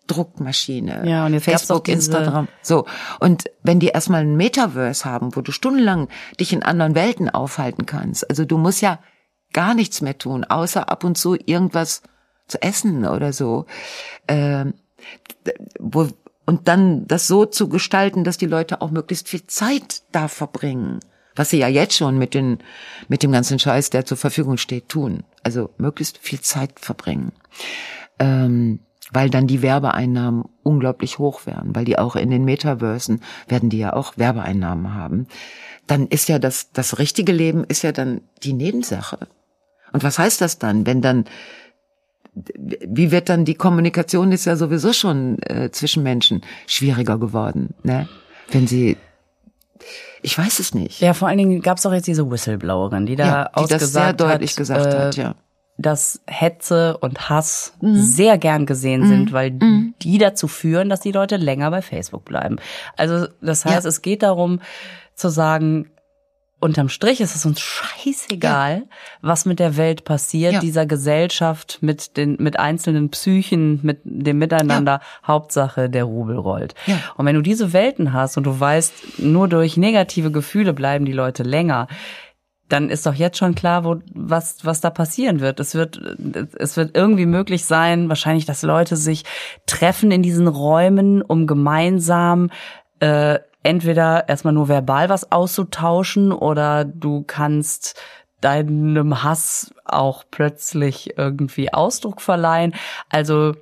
Gelddruckmaschine. 0.09 1.07
Ja, 1.07 1.25
und 1.25 1.33
jetzt 1.33 1.45
Facebook, 1.45 1.87
Instagram. 1.87 2.47
So. 2.61 2.85
Und 3.19 3.45
wenn 3.63 3.79
die 3.79 3.87
erstmal 3.87 4.21
ein 4.21 4.35
Metaverse 4.35 5.05
haben, 5.05 5.35
wo 5.35 5.41
du 5.41 5.51
stundenlang 5.51 6.09
dich 6.39 6.53
in 6.53 6.63
anderen 6.63 6.95
Welten 6.95 7.29
aufhalten 7.29 7.85
kannst, 7.85 8.29
also 8.29 8.45
du 8.45 8.57
musst 8.57 8.81
ja 8.81 8.99
gar 9.53 9.73
nichts 9.73 10.01
mehr 10.01 10.17
tun, 10.17 10.43
außer 10.43 10.89
ab 10.89 11.03
und 11.03 11.17
zu 11.17 11.35
irgendwas 11.35 12.01
zu 12.47 12.61
essen 12.61 13.05
oder 13.05 13.33
so. 13.33 13.65
D- 14.29 14.73
wo, 15.79 16.07
und 16.45 16.67
dann 16.67 17.07
das 17.07 17.27
so 17.27 17.45
zu 17.45 17.69
gestalten, 17.69 18.23
dass 18.23 18.37
die 18.37 18.47
Leute 18.47 18.81
auch 18.81 18.91
möglichst 18.91 19.29
viel 19.29 19.45
Zeit 19.47 20.01
da 20.11 20.27
verbringen. 20.27 20.99
Was 21.35 21.51
sie 21.51 21.59
ja 21.59 21.67
jetzt 21.67 21.95
schon 21.95 22.17
mit, 22.17 22.33
den, 22.33 22.57
mit 23.07 23.23
dem 23.23 23.31
ganzen 23.31 23.59
Scheiß, 23.59 23.91
der 23.91 24.05
zur 24.05 24.17
Verfügung 24.17 24.57
steht, 24.57 24.89
tun. 24.89 25.23
Also 25.43 25.69
möglichst 25.77 26.17
viel 26.17 26.41
Zeit 26.41 26.79
verbringen. 26.79 27.31
Ähm, 28.17 28.79
weil 29.11 29.29
dann 29.29 29.47
die 29.47 29.61
Werbeeinnahmen 29.61 30.45
unglaublich 30.63 31.19
hoch 31.19 31.45
werden, 31.45 31.75
weil 31.75 31.85
die 31.85 31.97
auch 31.97 32.15
in 32.15 32.29
den 32.29 32.45
Metaversen 32.45 33.21
werden 33.47 33.69
die 33.69 33.79
ja 33.79 33.93
auch 33.93 34.17
Werbeeinnahmen 34.17 34.93
haben. 34.93 35.27
Dann 35.87 36.07
ist 36.07 36.29
ja 36.29 36.39
das, 36.39 36.71
das 36.71 36.99
richtige 36.99 37.31
Leben 37.31 37.63
ist 37.63 37.81
ja 37.81 37.91
dann 37.91 38.21
die 38.43 38.53
Nebensache. 38.53 39.27
Und 39.91 40.03
was 40.03 40.19
heißt 40.19 40.41
das 40.41 40.59
dann, 40.59 40.85
wenn 40.85 41.01
dann 41.01 41.25
wie 42.33 43.11
wird 43.11 43.27
dann 43.27 43.43
die 43.43 43.55
Kommunikation 43.55 44.31
ist 44.31 44.45
ja 44.45 44.55
sowieso 44.55 44.93
schon 44.93 45.41
äh, 45.41 45.71
zwischen 45.71 46.03
Menschen 46.03 46.41
schwieriger 46.67 47.17
geworden, 47.17 47.73
ne? 47.83 48.07
Wenn 48.51 48.67
sie 48.67 48.97
ich 50.21 50.37
weiß 50.37 50.59
es 50.59 50.73
nicht. 50.73 50.99
Ja, 50.99 51.13
vor 51.13 51.27
allen 51.27 51.37
Dingen 51.37 51.61
gab's 51.61 51.85
auch 51.85 51.93
jetzt 51.93 52.07
diese 52.07 52.29
Whistleblowerin, 52.29 53.05
die 53.05 53.15
da 53.15 53.25
Ja, 53.25 53.43
die 53.45 53.55
ausgesagt 53.55 53.81
das 53.81 53.91
sehr 53.91 54.13
deutlich 54.13 54.51
hat, 54.51 54.57
gesagt 54.57 54.85
äh, 54.85 54.97
hat, 54.97 55.15
ja. 55.15 55.35
Dass 55.81 56.21
Hetze 56.27 56.97
und 56.97 57.29
Hass 57.29 57.73
Mhm. 57.81 57.95
sehr 57.95 58.37
gern 58.37 58.65
gesehen 58.65 59.07
sind, 59.07 59.31
weil 59.31 59.51
die 59.51 60.17
dazu 60.17 60.47
führen, 60.49 60.89
dass 60.89 60.99
die 60.99 61.13
Leute 61.13 61.37
länger 61.37 61.71
bei 61.71 61.81
Facebook 61.81 62.25
bleiben. 62.25 62.57
Also 62.97 63.27
das 63.41 63.63
heißt, 63.65 63.85
Ja. 63.85 63.89
es 63.89 64.01
geht 64.01 64.21
darum 64.21 64.59
zu 65.15 65.29
sagen, 65.29 65.89
unterm 66.61 66.89
Strich 66.89 67.21
ist 67.21 67.37
es 67.37 67.45
uns 67.45 67.61
scheißegal, 67.61 68.83
was 69.21 69.45
mit 69.45 69.59
der 69.59 69.77
Welt 69.77 70.03
passiert, 70.03 70.53
Ja. 70.55 70.59
dieser 70.59 70.85
Gesellschaft 70.85 71.77
mit 71.79 72.17
den 72.17 72.35
mit 72.37 72.59
einzelnen 72.59 73.09
Psychen, 73.11 73.79
mit 73.81 74.01
dem 74.03 74.37
Miteinander. 74.39 74.99
Hauptsache 75.25 75.89
der 75.89 76.03
Rubel 76.03 76.35
rollt. 76.37 76.75
Ja. 76.87 76.97
Und 77.15 77.25
wenn 77.25 77.35
du 77.35 77.41
diese 77.41 77.71
Welten 77.71 78.11
hast 78.11 78.35
und 78.35 78.43
du 78.43 78.59
weißt, 78.59 79.19
nur 79.19 79.47
durch 79.47 79.77
negative 79.77 80.31
Gefühle 80.31 80.73
bleiben 80.73 81.05
die 81.05 81.13
Leute 81.13 81.43
länger, 81.43 81.87
dann 82.69 82.89
ist 82.89 83.05
doch 83.05 83.15
jetzt 83.15 83.37
schon 83.37 83.55
klar, 83.55 83.83
wo, 83.83 83.97
was, 84.13 84.63
was 84.63 84.79
da 84.79 84.89
passieren 84.89 85.39
wird. 85.39 85.59
Es 85.59 85.75
wird, 85.75 85.99
es 86.57 86.77
wird 86.77 86.95
irgendwie 86.95 87.25
möglich 87.25 87.65
sein, 87.65 88.09
wahrscheinlich, 88.09 88.45
dass 88.45 88.61
Leute 88.61 88.95
sich 88.95 89.25
treffen 89.65 90.11
in 90.11 90.21
diesen 90.21 90.47
Räumen, 90.47 91.21
um 91.21 91.47
gemeinsam 91.47 92.49
äh, 92.99 93.39
entweder 93.63 94.29
erstmal 94.29 94.53
nur 94.53 94.69
verbal 94.69 95.09
was 95.09 95.31
auszutauschen 95.31 96.31
oder 96.31 96.85
du 96.85 97.23
kannst 97.25 97.99
deinem 98.41 99.23
Hass 99.23 99.73
auch 99.83 100.23
plötzlich 100.29 101.17
irgendwie 101.17 101.73
Ausdruck 101.73 102.21
verleihen. 102.21 102.73
Also 103.09 103.55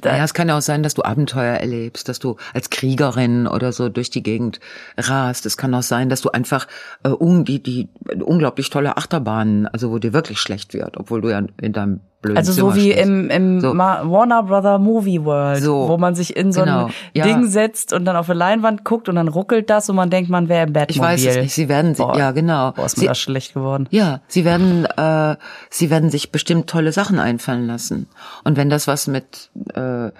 da, 0.00 0.16
Ja, 0.16 0.24
es 0.24 0.34
kann 0.34 0.48
ja 0.48 0.56
auch 0.56 0.62
sein, 0.62 0.82
dass 0.82 0.94
du 0.94 1.02
Abenteuer 1.02 1.56
erlebst, 1.56 2.08
dass 2.08 2.18
du 2.18 2.36
als 2.52 2.70
Kriegerin 2.70 3.46
oder 3.46 3.72
so 3.72 3.88
durch 3.88 4.10
die 4.10 4.22
Gegend 4.22 4.60
rast. 4.96 5.44
Es 5.46 5.56
kann 5.56 5.74
auch 5.74 5.82
sein, 5.82 6.08
dass 6.08 6.22
du 6.22 6.30
einfach 6.30 6.66
äh, 7.02 7.08
um 7.10 7.44
die 7.44 7.62
die 7.62 7.88
unglaublich 8.22 8.70
tolle 8.70 8.96
Achterbahnen, 8.96 9.66
also 9.66 9.90
wo 9.90 9.98
dir 9.98 10.12
wirklich 10.12 10.38
schlecht 10.38 10.74
wird, 10.74 10.96
obwohl 10.96 11.20
du 11.20 11.30
ja 11.30 11.42
in 11.60 11.72
deinem 11.72 12.00
blöden 12.24 12.36
Also 12.38 12.52
so 12.52 12.74
wie 12.74 12.90
im, 12.90 13.30
im 13.30 13.60
So. 13.60 13.76
Warner 13.76 14.42
Brother 14.42 14.78
Movie 14.78 15.24
World, 15.24 15.62
So. 15.62 15.88
wo 15.88 15.98
man 15.98 16.14
sich 16.14 16.36
in 16.36 16.52
so 16.52 16.62
Genau. 16.62 16.86
ein 16.86 16.92
Ja. 17.12 17.24
Ding 17.24 17.46
setzt 17.46 17.92
und 17.92 18.04
dann 18.04 18.16
auf 18.16 18.28
eine 18.30 18.38
Leinwand 18.38 18.84
guckt 18.84 19.08
und 19.08 19.14
dann 19.16 19.28
ruckelt 19.28 19.70
das 19.70 19.88
und 19.90 19.96
man 19.96 20.10
denkt, 20.10 20.30
man 20.30 20.48
wäre 20.48 20.62
im 20.64 20.70
Ich 20.70 20.74
Batmobil. 20.74 21.02
weiß 21.02 21.24
es 21.26 21.36
nicht. 21.36 21.54
Sie 21.54 21.68
werden, 21.68 21.94
Boah. 21.94 22.16
ja 22.18 22.30
genau. 22.32 22.72
Boah, 22.72 22.86
ist 22.86 22.96
mir 22.96 23.02
Sie, 23.02 23.06
das 23.08 23.18
schlecht 23.18 23.54
geworden. 23.54 23.86
ja, 23.90 24.20
sie 24.26 24.44
werden, 24.44 24.86
äh, 24.96 25.36
sie 25.70 25.90
werden 25.90 26.10
sich 26.10 26.32
bestimmt 26.32 26.68
tolle 26.68 26.92
Sachen 26.92 27.18
einfallen 27.18 27.66
lassen. 27.66 28.08
Und 28.42 28.56
wenn 28.56 28.70
das 28.70 28.86
was 28.88 29.06
mit 29.06 29.50
äh, 29.74 30.10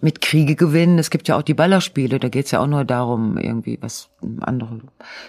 mit 0.00 0.20
Kriege 0.20 0.56
gewinnen, 0.56 0.98
es 0.98 1.10
gibt 1.10 1.28
ja 1.28 1.36
auch 1.36 1.42
die 1.42 1.54
Ballerspiele, 1.54 2.18
da 2.18 2.28
geht's 2.28 2.50
ja 2.50 2.60
auch 2.60 2.66
nur 2.66 2.84
darum, 2.84 3.38
irgendwie 3.38 3.78
was 3.80 4.08
andere. 4.40 4.80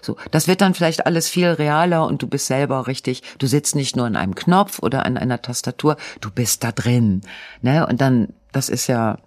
So, 0.02 0.18
das 0.32 0.48
wird 0.48 0.62
dann 0.62 0.74
vielleicht 0.74 1.06
alles 1.06 1.30
viel 1.30 1.48
realer 1.48 2.06
und 2.06 2.22
du 2.22 2.28
bist 2.28 2.48
selber 2.48 2.88
richtig. 2.88 3.24
Du 3.40 3.48
sitzt 3.48 3.76
nicht 3.76 3.96
nur 3.96 4.06
an 4.06 4.16
einem 4.16 4.36
Knopf 4.36 4.80
oder 4.80 5.06
an 5.06 5.18
einer 5.18 5.42
Tastatur, 5.42 5.98
du 6.22 6.32
bist 6.32 6.64
da 6.64 6.72
drin, 6.72 7.22
ne? 7.62 7.88
Und 7.88 8.02
dann, 8.02 8.30
das 8.52 8.70
ist 8.70 8.88
ja 8.88 9.18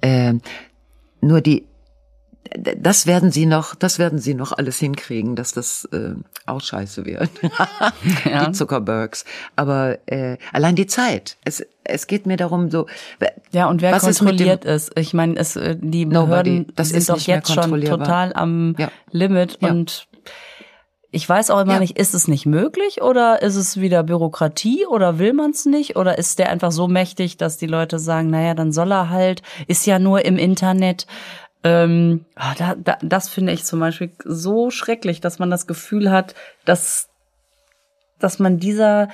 äh, 0.00 0.34
nur 1.20 1.40
die 1.40 1.66
das 2.78 3.06
werden 3.06 3.30
sie 3.30 3.46
noch, 3.46 3.74
das 3.74 3.98
werden 3.98 4.18
sie 4.18 4.34
noch 4.34 4.52
alles 4.52 4.78
hinkriegen, 4.78 5.34
dass 5.36 5.52
das 5.52 5.86
äh, 5.92 6.14
auch 6.46 6.60
scheiße 6.60 7.04
wird. 7.04 7.30
Ja. 8.24 8.46
Die 8.46 8.52
Zuckerbergs. 8.52 9.24
Aber 9.56 9.98
äh, 10.06 10.36
allein 10.52 10.76
die 10.76 10.86
Zeit. 10.86 11.36
Es, 11.44 11.64
es 11.84 12.06
geht 12.06 12.26
mir 12.26 12.36
darum, 12.36 12.70
so. 12.70 12.86
Ja, 13.52 13.68
und 13.68 13.82
wer 13.82 13.94
ist 13.96 14.02
kontrolliert 14.02 14.64
es? 14.64 14.90
Ich 14.96 15.14
meine, 15.14 15.36
es 15.36 15.56
äh, 15.56 15.76
die 15.78 16.04
Nobody. 16.06 16.50
Behörden 16.50 16.72
Das 16.76 16.88
sind 16.88 16.98
ist 16.98 17.08
doch 17.08 17.18
jetzt 17.20 17.52
schon 17.52 17.80
total 17.82 18.32
am 18.34 18.74
Ja. 18.78 18.90
Limit 19.10 19.58
Ja. 19.60 19.70
und 19.70 20.06
ich 21.10 21.28
weiß 21.28 21.50
auch 21.50 21.60
immer 21.60 21.74
Ja. 21.74 21.78
nicht, 21.80 21.96
ist 21.98 22.12
es 22.14 22.26
nicht 22.26 22.44
möglich 22.44 23.00
oder 23.02 23.40
ist 23.40 23.54
es 23.56 23.80
wieder 23.80 24.02
Bürokratie 24.02 24.84
oder 24.86 25.18
will 25.18 25.32
man 25.32 25.52
es 25.52 25.64
nicht 25.64 25.96
oder 25.96 26.18
ist 26.18 26.38
der 26.40 26.50
einfach 26.50 26.72
so 26.72 26.88
mächtig, 26.88 27.36
dass 27.36 27.56
die 27.56 27.66
Leute 27.68 27.98
sagen, 28.00 28.30
naja, 28.30 28.54
dann 28.54 28.72
soll 28.72 28.92
er 28.92 29.10
halt, 29.10 29.42
ist 29.68 29.86
ja 29.86 29.98
nur 29.98 30.24
im 30.24 30.36
Internet. 30.38 31.06
Ähm, 31.64 32.26
ah, 32.36 32.54
da, 32.56 32.74
da, 32.74 32.98
das 33.00 33.28
finde 33.28 33.52
ich 33.52 33.64
zum 33.64 33.80
Beispiel 33.80 34.12
so 34.24 34.70
schrecklich, 34.70 35.20
dass 35.20 35.38
man 35.38 35.50
das 35.50 35.66
Gefühl 35.66 36.10
hat, 36.10 36.34
dass, 36.66 37.08
dass 38.18 38.38
man 38.38 38.58
dieser 38.58 39.08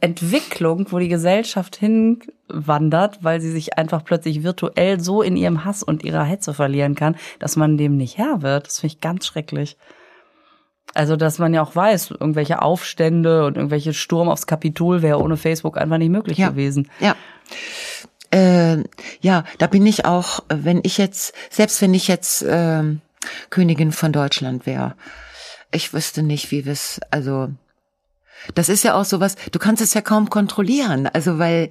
Entwicklung, 0.00 0.86
wo 0.90 0.98
die 0.98 1.08
Gesellschaft 1.08 1.76
hinwandert, 1.76 3.18
weil 3.22 3.40
sie 3.40 3.50
sich 3.50 3.78
einfach 3.78 4.04
plötzlich 4.04 4.42
virtuell 4.42 5.00
so 5.00 5.22
in 5.22 5.36
ihrem 5.36 5.64
Hass 5.64 5.82
und 5.82 6.04
ihrer 6.04 6.24
Hetze 6.24 6.54
verlieren 6.54 6.94
kann, 6.94 7.16
dass 7.38 7.56
man 7.56 7.76
dem 7.76 7.96
nicht 7.96 8.18
Herr 8.18 8.42
wird. 8.42 8.66
Das 8.66 8.80
finde 8.80 8.94
ich 8.94 9.00
ganz 9.00 9.26
schrecklich. 9.26 9.76
Also, 10.94 11.16
dass 11.16 11.38
man 11.38 11.52
ja 11.52 11.62
auch 11.62 11.76
weiß, 11.76 12.12
irgendwelche 12.12 12.62
Aufstände 12.62 13.44
und 13.44 13.56
irgendwelche 13.56 13.92
Sturm 13.92 14.28
aufs 14.28 14.46
Kapitol 14.46 15.02
wäre 15.02 15.20
ohne 15.20 15.36
Facebook 15.36 15.76
einfach 15.76 15.98
nicht 15.98 16.10
möglich 16.10 16.38
Ja. 16.38 16.48
gewesen. 16.48 16.90
Ja. 16.98 17.14
Äh, 18.30 18.84
ja, 19.20 19.44
da 19.58 19.66
bin 19.66 19.86
ich 19.86 20.04
auch, 20.04 20.40
äh, 20.48 20.56
wenn 20.62 20.80
ich 20.82 20.98
jetzt, 20.98 21.32
selbst 21.50 21.80
wenn 21.80 21.94
ich 21.94 22.08
jetzt 22.08 22.44
ähm, 22.46 23.00
Königin 23.50 23.92
von 23.92 24.12
Deutschland 24.12 24.66
wäre, 24.66 24.94
ich 25.70 25.92
wüsste 25.92 26.22
nicht, 26.22 26.50
wie 26.50 26.64
wir 26.64 26.76
also 27.10 27.48
das 28.54 28.68
ist 28.68 28.84
ja 28.84 28.94
auch 28.94 29.04
sowas, 29.04 29.36
du 29.52 29.58
kannst 29.58 29.82
es 29.82 29.94
ja 29.94 30.00
kaum 30.00 30.30
kontrollieren. 30.30 31.08
Also 31.12 31.38
weil, 31.38 31.70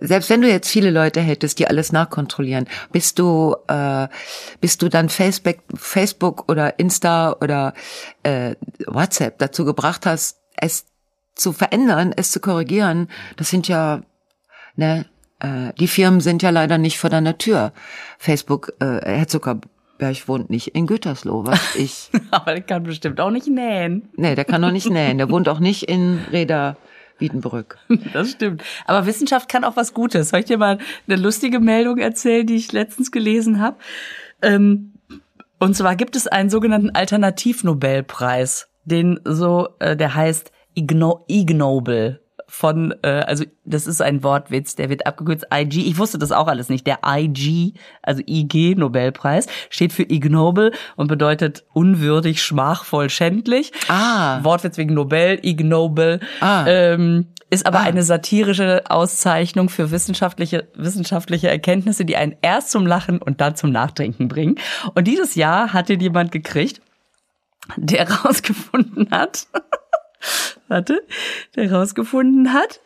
selbst 0.00 0.30
wenn 0.30 0.40
du 0.40 0.48
jetzt 0.48 0.68
viele 0.68 0.90
Leute 0.90 1.20
hättest, 1.20 1.58
die 1.58 1.68
alles 1.68 1.92
nachkontrollieren, 1.92 2.66
bist 2.90 3.18
du, 3.18 3.56
äh, 3.68 4.08
bist 4.60 4.82
du 4.82 4.88
dann 4.88 5.08
Facebook, 5.08 5.56
Facebook 5.74 6.50
oder 6.50 6.78
Insta 6.78 7.36
oder 7.40 7.74
äh, 8.22 8.56
WhatsApp 8.86 9.38
dazu 9.38 9.64
gebracht 9.64 10.06
hast, 10.06 10.38
es 10.56 10.86
zu 11.34 11.52
verändern, 11.52 12.12
es 12.16 12.30
zu 12.30 12.40
korrigieren, 12.40 13.08
das 13.36 13.50
sind 13.50 13.68
ja, 13.68 14.02
ne, 14.76 15.06
äh, 15.42 15.72
die 15.78 15.88
Firmen 15.88 16.20
sind 16.20 16.42
ja 16.42 16.50
leider 16.50 16.78
nicht 16.78 16.98
vor 16.98 17.10
deiner 17.10 17.36
Tür. 17.36 17.72
Facebook, 18.18 18.72
äh, 18.80 19.00
Herr 19.04 19.28
Zuckerberg 19.28 20.28
wohnt 20.28 20.50
nicht 20.50 20.68
in 20.68 20.86
Gütersloh, 20.86 21.44
was 21.46 21.74
ich 21.76 22.10
Aber 22.30 22.52
der 22.52 22.62
kann 22.62 22.84
bestimmt 22.84 23.20
auch 23.20 23.30
nicht 23.30 23.48
nähen. 23.48 24.08
Nee, 24.16 24.34
der 24.34 24.44
kann 24.44 24.60
noch 24.60 24.72
nicht 24.72 24.88
nähen. 24.88 25.18
Der 25.18 25.30
wohnt 25.30 25.48
auch 25.48 25.58
nicht 25.58 25.84
in 25.84 26.20
Reda 26.30 26.76
Wiedenbrück. 27.18 27.78
Das 28.12 28.30
stimmt. 28.32 28.62
Aber 28.86 29.06
Wissenschaft 29.06 29.48
kann 29.48 29.64
auch 29.64 29.76
was 29.76 29.94
Gutes. 29.94 30.30
Soll 30.30 30.40
ich 30.40 30.46
dir 30.46 30.58
mal 30.58 30.78
eine 31.06 31.16
lustige 31.16 31.60
Meldung 31.60 31.98
erzählen, 31.98 32.46
die 32.46 32.56
ich 32.56 32.72
letztens 32.72 33.10
gelesen 33.10 33.60
habe? 33.60 33.76
Ähm, 34.42 34.94
und 35.58 35.76
zwar 35.76 35.94
gibt 35.96 36.16
es 36.16 36.26
einen 36.26 36.50
sogenannten 36.50 36.90
Alternativnobelpreis, 36.90 38.68
den 38.84 39.20
so, 39.24 39.68
äh, 39.78 39.96
der 39.96 40.14
heißt 40.14 40.50
Igno 40.74 41.24
Ig 41.28 41.54
Nobel 41.54 42.21
von, 42.54 42.94
äh, 43.00 43.08
also 43.08 43.44
das 43.64 43.86
ist 43.86 44.02
ein 44.02 44.22
Wortwitz, 44.22 44.74
der 44.74 44.90
wird 44.90 45.06
abgekürzt 45.06 45.46
IG. 45.50 45.86
Ich 45.86 45.96
wusste 45.96 46.18
das 46.18 46.32
auch 46.32 46.48
alles 46.48 46.68
nicht. 46.68 46.86
Der 46.86 46.98
IG, 47.02 47.72
also 48.02 48.22
IG 48.26 48.74
Nobelpreis, 48.74 49.46
steht 49.70 49.94
für 49.94 50.02
Ignoble 50.02 50.70
und 50.94 51.06
bedeutet 51.06 51.64
unwürdig, 51.72 52.42
schmachvoll, 52.42 53.08
schändlich. 53.08 53.72
Ah. 53.88 54.44
Wortwitz 54.44 54.76
wegen 54.76 54.92
Nobel, 54.92 55.40
Ignoble. 55.42 56.20
Ah. 56.40 56.66
Ähm, 56.66 57.28
ist 57.48 57.64
aber 57.64 57.80
eine 57.80 58.02
satirische 58.02 58.82
Auszeichnung 58.86 59.70
für 59.70 59.90
wissenschaftliche, 59.90 60.68
wissenschaftliche 60.74 61.48
Erkenntnisse, 61.48 62.04
die 62.04 62.16
einen 62.16 62.36
erst 62.42 62.70
zum 62.70 62.86
Lachen 62.86 63.16
und 63.16 63.40
dann 63.40 63.56
zum 63.56 63.72
Nachdenken 63.72 64.28
bringen. 64.28 64.56
Und 64.94 65.08
dieses 65.08 65.36
Jahr 65.36 65.72
hat 65.72 65.88
den 65.88 66.00
jemand 66.00 66.32
gekriegt, 66.32 66.82
der 67.76 68.10
rausgefunden 68.24 69.08
hat, 69.10 69.46
warte, 70.68 71.06
der 71.56 71.72
rausgefunden 71.72 72.52
hat, 72.52 72.80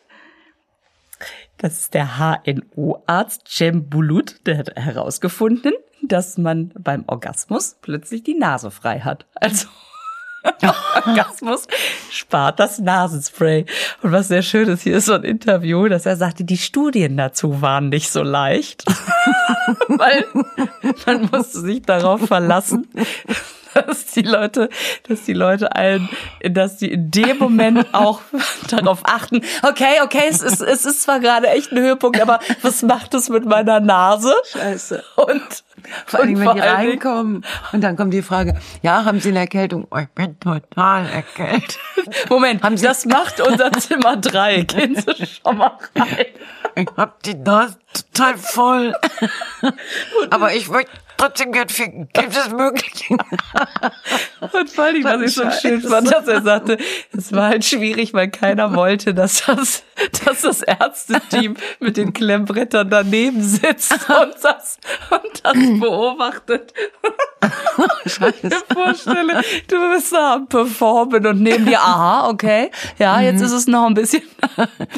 das 1.57 1.79
ist 1.79 1.93
der 1.93 2.17
HNO-Arzt 2.19 3.47
Cem 3.47 3.89
Bulut, 3.89 4.45
der 4.45 4.59
hat 4.59 4.75
herausgefunden, 4.75 5.73
dass 6.03 6.37
man 6.37 6.71
beim 6.77 7.03
Orgasmus 7.07 7.77
plötzlich 7.81 8.23
die 8.23 8.35
Nase 8.35 8.69
frei 8.69 8.99
hat. 8.99 9.25
Also 9.35 9.67
Orgasmus 11.05 11.67
spart 12.11 12.59
das 12.59 12.79
Nasenspray. 12.79 13.65
Und 14.01 14.11
was 14.11 14.27
sehr 14.27 14.41
schön 14.41 14.67
ist, 14.69 14.83
hier 14.83 14.97
ist 14.97 15.05
so 15.05 15.13
ein 15.13 15.23
Interview, 15.23 15.87
dass 15.87 16.05
er 16.05 16.15
sagte, 16.15 16.43
die 16.43 16.57
Studien 16.57 17.17
dazu 17.17 17.61
waren 17.61 17.89
nicht 17.89 18.09
so 18.09 18.23
leicht. 18.23 18.85
Weil 19.87 20.25
man 21.05 21.29
musste 21.31 21.61
sich 21.61 21.81
darauf 21.81 22.27
verlassen, 22.27 22.87
dass 23.73 24.05
die 24.07 24.21
Leute, 24.21 24.69
dass 25.07 25.23
die 25.23 25.33
Leute 25.33 25.75
allen, 25.75 26.09
dass 26.43 26.77
die 26.77 26.91
in 26.91 27.11
dem 27.11 27.37
Moment 27.37 27.87
auch 27.93 28.21
darauf 28.69 29.01
achten, 29.03 29.41
okay, 29.63 30.01
okay, 30.03 30.23
es 30.29 30.41
ist, 30.41 30.61
es 30.61 30.85
ist 30.85 31.03
zwar 31.03 31.19
gerade 31.19 31.47
echt 31.49 31.71
ein 31.71 31.79
Höhepunkt, 31.79 32.21
aber 32.21 32.39
was 32.61 32.81
macht 32.83 33.13
es 33.13 33.29
mit 33.29 33.45
meiner 33.45 33.79
Nase? 33.79 34.33
Scheiße. 34.51 35.03
Und, 35.15 35.63
Vor 36.05 36.19
allem, 36.19 36.39
wenn 36.39 36.55
die 36.55 36.59
reinkommen 36.59 37.45
und 37.71 37.81
dann 37.81 37.95
kommt 37.95 38.13
die 38.13 38.21
Frage, 38.21 38.59
ja, 38.81 39.05
haben 39.05 39.19
Sie 39.19 39.29
eine 39.29 39.39
Erkältung? 39.39 39.87
Oh, 39.91 39.97
ich 39.97 40.09
bin 40.09 40.39
total 40.39 41.07
erkältet. 41.07 41.79
Moment, 42.29 42.61
das 42.83 43.05
macht 43.05 43.41
unser 43.41 43.71
Zimmer 43.73 44.17
drei. 44.17 44.61
Gehen 44.67 44.95
Sie 44.95 45.25
schon 45.25 45.57
mal 45.57 45.77
rein. 45.95 46.25
Ich 46.75 46.87
hab 46.95 47.23
die 47.23 47.33
Nase 47.33 47.77
total 47.93 48.37
voll. 48.37 48.93
Aber 50.29 50.53
ich 50.53 50.69
möchte 50.69 50.91
trotzdem 51.17 51.51
gern 51.51 51.69
ficken. 51.69 52.09
Gibt 52.13 52.35
es 52.35 52.49
Möglichkeiten? 52.49 53.17
Und 54.51 54.69
vor 54.69 54.85
allem, 54.85 55.03
was 55.03 55.21
ich 55.21 55.33
so 55.33 55.49
schön 55.51 55.81
fand, 55.81 56.11
dass 56.11 56.27
er 56.27 56.41
sagte, 56.41 56.77
es 57.15 57.33
war 57.33 57.49
halt 57.49 57.65
schwierig, 57.65 58.13
weil 58.13 58.29
keiner 58.29 58.75
wollte, 58.75 59.13
dass 59.13 59.45
das, 59.45 59.83
dass 60.25 60.41
das 60.41 60.61
Ärzteteam 60.61 61.57
mit 61.79 61.97
den 61.97 62.13
Klemmbrettern 62.13 62.89
daneben 62.89 63.41
sitzt 63.41 63.93
und 64.09 64.35
das, 64.41 64.77
und 65.09 65.41
das 65.43 65.79
beobachtet. 65.79 66.73
Scheiße. 68.05 68.47
mir 68.47 68.61
vorstelle, 68.73 69.41
du 69.67 69.93
bist 69.93 70.13
da 70.13 70.35
am 70.35 70.47
Performen 70.47 71.25
und 71.25 71.41
neben 71.41 71.65
dir, 71.65 71.79
aha, 71.79 72.29
okay, 72.29 72.71
ja, 72.97 73.19
jetzt 73.21 73.41
ist 73.41 73.51
es 73.51 73.67
noch 73.67 73.87
ein 73.87 73.93
bisschen, 73.93 74.23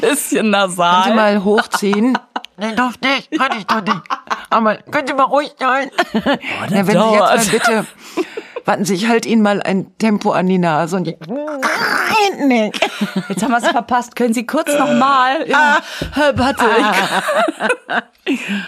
Können 0.00 0.16
Sie 0.16 0.42
nasal. 0.42 1.14
mal 1.14 1.44
hochziehen? 1.44 2.18
Nein, 2.56 2.76
doch 2.76 2.92
nicht. 3.00 3.30
Kann 3.38 3.58
ich 3.58 3.66
doch 3.66 3.80
nicht. 3.80 4.02
Aber 4.50 4.76
können 4.76 5.06
Sie 5.06 5.14
mal 5.14 5.24
ruhig 5.24 5.52
sein? 5.58 5.90
ja, 6.12 6.86
wenn 6.86 6.86
Sie 6.86 6.92
jetzt 6.92 7.20
mal 7.20 7.38
bitte, 7.50 7.86
warten 8.64 8.84
Sie, 8.84 8.94
ich 8.94 9.08
halte 9.08 9.28
Ihnen 9.28 9.42
mal 9.42 9.62
ein 9.62 9.96
Tempo 9.98 10.32
an 10.32 10.46
die 10.46 10.58
Nase 10.58 10.96
und 10.96 11.06
jetzt, 11.06 11.28
Nein, 11.28 12.48
nicht. 12.48 12.90
Jetzt 13.28 13.42
haben 13.42 13.52
wir 13.52 13.58
es 13.58 13.68
verpasst. 13.68 14.16
Können 14.16 14.34
Sie 14.34 14.46
kurz 14.46 14.72
noch 14.76 14.92
mal? 14.92 15.48
Ja, 15.48 15.78
warte. 16.34 16.64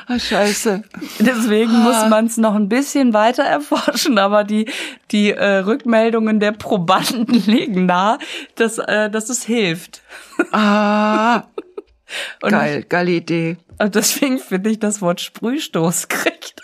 Ah, 0.08 0.18
scheiße. 0.18 0.82
Deswegen 1.20 1.72
muss 1.84 2.08
man 2.08 2.26
es 2.26 2.36
noch 2.36 2.54
ein 2.54 2.68
bisschen 2.68 3.12
weiter 3.12 3.44
erforschen, 3.44 4.18
aber 4.18 4.42
die, 4.42 4.68
die 5.12 5.30
äh, 5.30 5.58
Rückmeldungen 5.58 6.40
der 6.40 6.52
Probanden 6.52 7.26
legen 7.46 7.86
nahe, 7.86 8.18
dass, 8.56 8.78
äh, 8.78 9.10
dass 9.10 9.28
es 9.28 9.44
hilft. 9.44 10.02
Ah, 10.52 11.42
Und, 12.42 12.50
geil, 12.50 12.84
geile 12.88 13.10
Idee. 13.12 13.56
und 13.78 13.94
deswegen 13.94 14.38
finde 14.38 14.70
ich 14.70 14.78
das 14.78 15.00
Wort 15.00 15.20
Sprühstoß 15.20 16.08
kriegt 16.08 16.54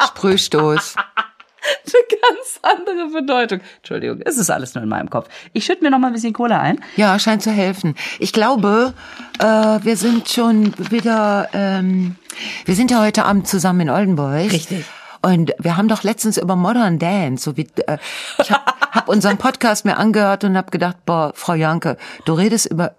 Sprühstoß. 0.00 0.94
eine 0.96 2.04
ganz 2.22 2.60
andere 2.62 3.20
Bedeutung. 3.20 3.60
Entschuldigung, 3.78 4.20
es 4.24 4.38
ist 4.38 4.50
alles 4.50 4.74
nur 4.74 4.84
in 4.84 4.88
meinem 4.88 5.10
Kopf. 5.10 5.28
Ich 5.52 5.64
schütte 5.64 5.82
mir 5.82 5.90
noch 5.90 5.98
mal 5.98 6.08
ein 6.08 6.12
bisschen 6.12 6.32
Cola 6.32 6.60
ein. 6.60 6.80
Ja, 6.96 7.18
scheint 7.18 7.42
zu 7.42 7.50
helfen. 7.50 7.94
Ich 8.18 8.32
glaube, 8.32 8.94
äh, 9.38 9.44
wir 9.44 9.96
sind 9.96 10.28
schon 10.28 10.72
wieder, 10.90 11.48
ähm, 11.52 12.16
wir 12.64 12.74
sind 12.74 12.90
ja 12.90 13.00
heute 13.00 13.24
Abend 13.24 13.48
zusammen 13.48 13.80
in 13.82 13.90
Oldenburg. 13.90 14.52
Richtig. 14.52 14.84
Und 15.20 15.52
wir 15.58 15.76
haben 15.76 15.88
doch 15.88 16.04
letztens 16.04 16.38
über 16.38 16.54
Modern 16.54 16.98
Dance, 16.98 17.42
so 17.44 17.56
wie 17.56 17.66
äh, 17.86 17.98
ich 18.38 18.52
habe 18.52 18.62
hab 18.92 19.08
unseren 19.08 19.36
Podcast 19.36 19.84
mir 19.84 19.96
angehört 19.96 20.44
und 20.44 20.56
habe 20.56 20.70
gedacht, 20.70 21.04
boah, 21.04 21.32
Frau 21.34 21.54
Janke, 21.54 21.96
du 22.24 22.34
redest 22.34 22.66
über 22.66 22.94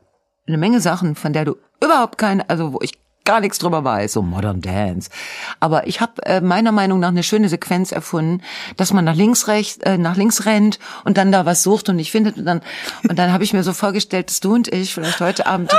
eine 0.48 0.58
Menge 0.58 0.82
Sachen, 0.82 1.16
von 1.16 1.32
der 1.34 1.46
du 1.46 1.56
überhaupt 1.82 2.18
keine, 2.18 2.50
also 2.50 2.74
wo 2.74 2.80
ich 2.82 2.94
gar 3.30 3.42
nichts 3.42 3.60
drüber 3.60 3.84
weiß, 3.84 4.14
so 4.14 4.24
Modern 4.24 4.60
Dance. 4.60 5.12
Aber 5.60 5.86
ich 5.86 6.02
habe 6.02 6.26
äh, 6.26 6.42
meiner 6.42 6.72
Meinung 6.72 7.00
nach 7.00 7.10
eine 7.10 7.22
schöne 7.22 7.48
Sequenz 7.48 7.92
erfunden, 7.92 8.42
dass 8.76 8.92
man 8.92 9.06
nach 9.06 9.16
links 9.16 9.48
rechts 9.48 9.78
äh, 9.84 10.00
nach 10.00 10.18
links 10.18 10.48
rennt 10.48 10.80
und 11.06 11.18
dann 11.18 11.32
da 11.32 11.46
was 11.46 11.62
sucht 11.62 11.90
und 11.90 11.98
nicht 11.98 12.12
findet 12.12 12.38
und 12.38 12.46
dann 12.46 12.62
und 13.08 13.20
dann 13.20 13.32
habe 13.32 13.44
ich 13.44 13.54
mir 13.54 13.62
so 13.62 13.74
vorgestellt, 13.74 14.30
dass 14.30 14.40
du 14.40 14.56
und 14.56 14.68
ich 14.70 14.96
vielleicht 14.96 15.20
heute 15.20 15.46
Abend 15.46 15.72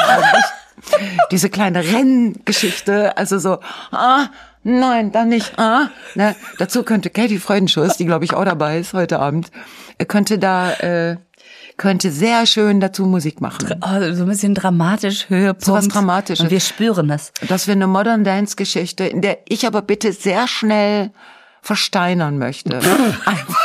diese 1.32 1.50
kleine 1.50 1.82
Renngeschichte, 1.82 3.16
also 3.16 3.38
so, 3.38 3.58
ah, 3.90 4.26
nein, 4.62 5.10
dann 5.12 5.28
nicht, 5.28 5.58
ah, 5.58 5.90
ne, 6.14 6.36
dazu 6.58 6.84
könnte 6.84 7.10
Katie 7.10 7.38
Freudenschuss, 7.38 7.96
die 7.96 8.06
glaube 8.06 8.24
ich 8.24 8.34
auch 8.34 8.44
dabei 8.44 8.78
ist 8.78 8.92
heute 8.92 9.18
Abend, 9.18 9.50
äh, 9.98 10.04
könnte 10.04 10.38
da, 10.38 10.72
äh, 10.74 11.16
könnte 11.80 12.10
sehr 12.10 12.44
schön 12.44 12.78
dazu 12.78 13.06
Musik 13.06 13.40
machen. 13.40 13.80
Oh, 13.80 14.12
so 14.12 14.24
ein 14.24 14.28
bisschen 14.28 14.54
dramatisch, 14.54 15.30
Höhepunkt. 15.30 15.64
So 15.64 15.72
was 15.72 15.88
Dramatisches. 15.88 16.44
Und 16.44 16.50
wir 16.50 16.60
spüren. 16.60 17.08
Das 17.08 17.32
wäre 17.66 17.74
eine 17.74 17.86
Modern 17.86 18.22
Dance 18.22 18.54
Geschichte, 18.54 19.04
in 19.04 19.22
der 19.22 19.38
ich 19.48 19.66
aber 19.66 19.80
bitte 19.80 20.12
sehr 20.12 20.46
schnell 20.46 21.10
versteinern 21.62 22.38
möchte. 22.38 22.80
einfach, 23.24 23.60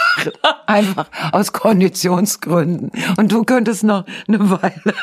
einfach 0.65 1.07
aus 1.31 1.53
Konditionsgründen. 1.53 2.91
Und 3.17 3.31
du 3.31 3.43
könntest 3.43 3.83
noch 3.83 4.05
eine 4.27 4.49
Weile. 4.49 4.93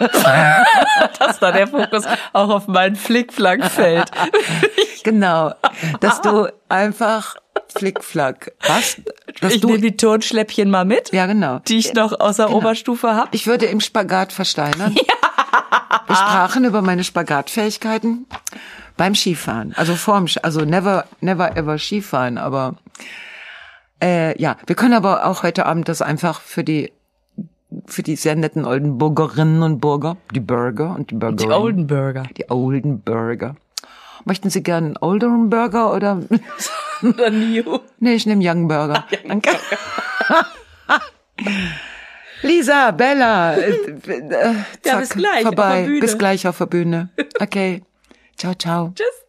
Dass 1.19 1.39
da 1.39 1.53
der 1.53 1.69
Fokus 1.69 2.05
auch 2.33 2.51
auf 2.51 2.69
meinen 2.69 2.97
Flickflack 2.97 3.65
fällt. 3.71 4.11
Genau. 5.05 5.53
Dass 6.01 6.21
du 6.21 6.47
einfach 6.69 7.37
Flickflack 7.69 8.53
hast. 8.61 9.01
Dass 9.41 9.55
ich 9.55 9.61
du, 9.61 9.69
nehme 9.69 9.81
die 9.81 9.97
Tonschläppchen 9.97 10.71
mal 10.71 10.85
mit, 10.85 11.13
ja, 11.13 11.27
genau. 11.27 11.61
die 11.67 11.79
ich 11.79 11.95
noch 11.95 12.19
aus 12.19 12.37
der 12.37 12.51
Oberstufe 12.51 13.15
habe. 13.15 13.29
Ich 13.33 13.47
würde 13.47 13.67
im 13.67 13.81
Spagat 13.81 14.33
versteinern. 14.33 14.95
Wir 14.95 16.17
sprachen 16.17 16.65
über 16.65 16.83
meine 16.83 17.05
Spagatfähigkeiten 17.05 18.27
beim 18.97 19.15
Skifahren. 19.15 19.75
Also 19.77 19.95
vorm, 19.95 20.27
also 20.43 20.61
never, 20.61 21.07
never 21.21 21.57
ever 21.57 21.79
Skifahren, 21.79 22.39
aber 22.39 22.77
äh, 24.03 24.41
ja, 24.41 24.57
wir 24.67 24.77
können 24.77 24.95
aber 24.95 25.27
auch 25.27 25.43
heute 25.43 25.67
Abend 25.67 25.89
das 25.89 26.03
einfach 26.03 26.41
für 26.41 26.65
die 26.65 26.93
für 27.87 28.03
die 28.03 28.17
sehr 28.17 28.35
netten 28.37 28.67
Oldenburgerinnen 28.67 29.63
und 29.63 29.81
Burger, 29.81 30.17
die 30.35 30.41
Burger 30.41 30.95
und 30.95 31.11
die 31.11 31.15
Die 31.15 31.47
Burger. 31.87 32.25
Die 32.37 32.51
Olden 32.51 33.01
Burger. 33.01 33.57
Möchten 34.25 34.51
Sie 34.51 34.63
gern 34.63 34.85
einen 34.85 34.97
Olderen 34.99 35.51
Burger 35.51 35.95
oder? 35.95 36.21
Oder 37.03 37.31
New. 37.31 37.81
Nee, 37.99 38.15
ich 38.15 38.27
nehme 38.27 38.49
Young 38.49 38.69
Burger. 38.69 39.05
Danke. 39.27 39.51
Lisa, 42.43 42.93
Bella, 42.93 43.55
äh, 43.55 43.71
äh, 43.71 44.29
Ja, 44.31 44.55
zack, 44.83 45.01
bis 45.01 45.09
gleich 45.11 45.43
vorbei. 45.43 45.99
Bis 46.01 46.19
gleich 46.19 46.47
auf 46.47 46.59
der 46.59 46.67
Bühne. 46.67 47.09
Okay. 47.41 47.83
Ciao, 48.37 48.55
ciao. 48.55 48.93
Tschüss. 48.95 49.22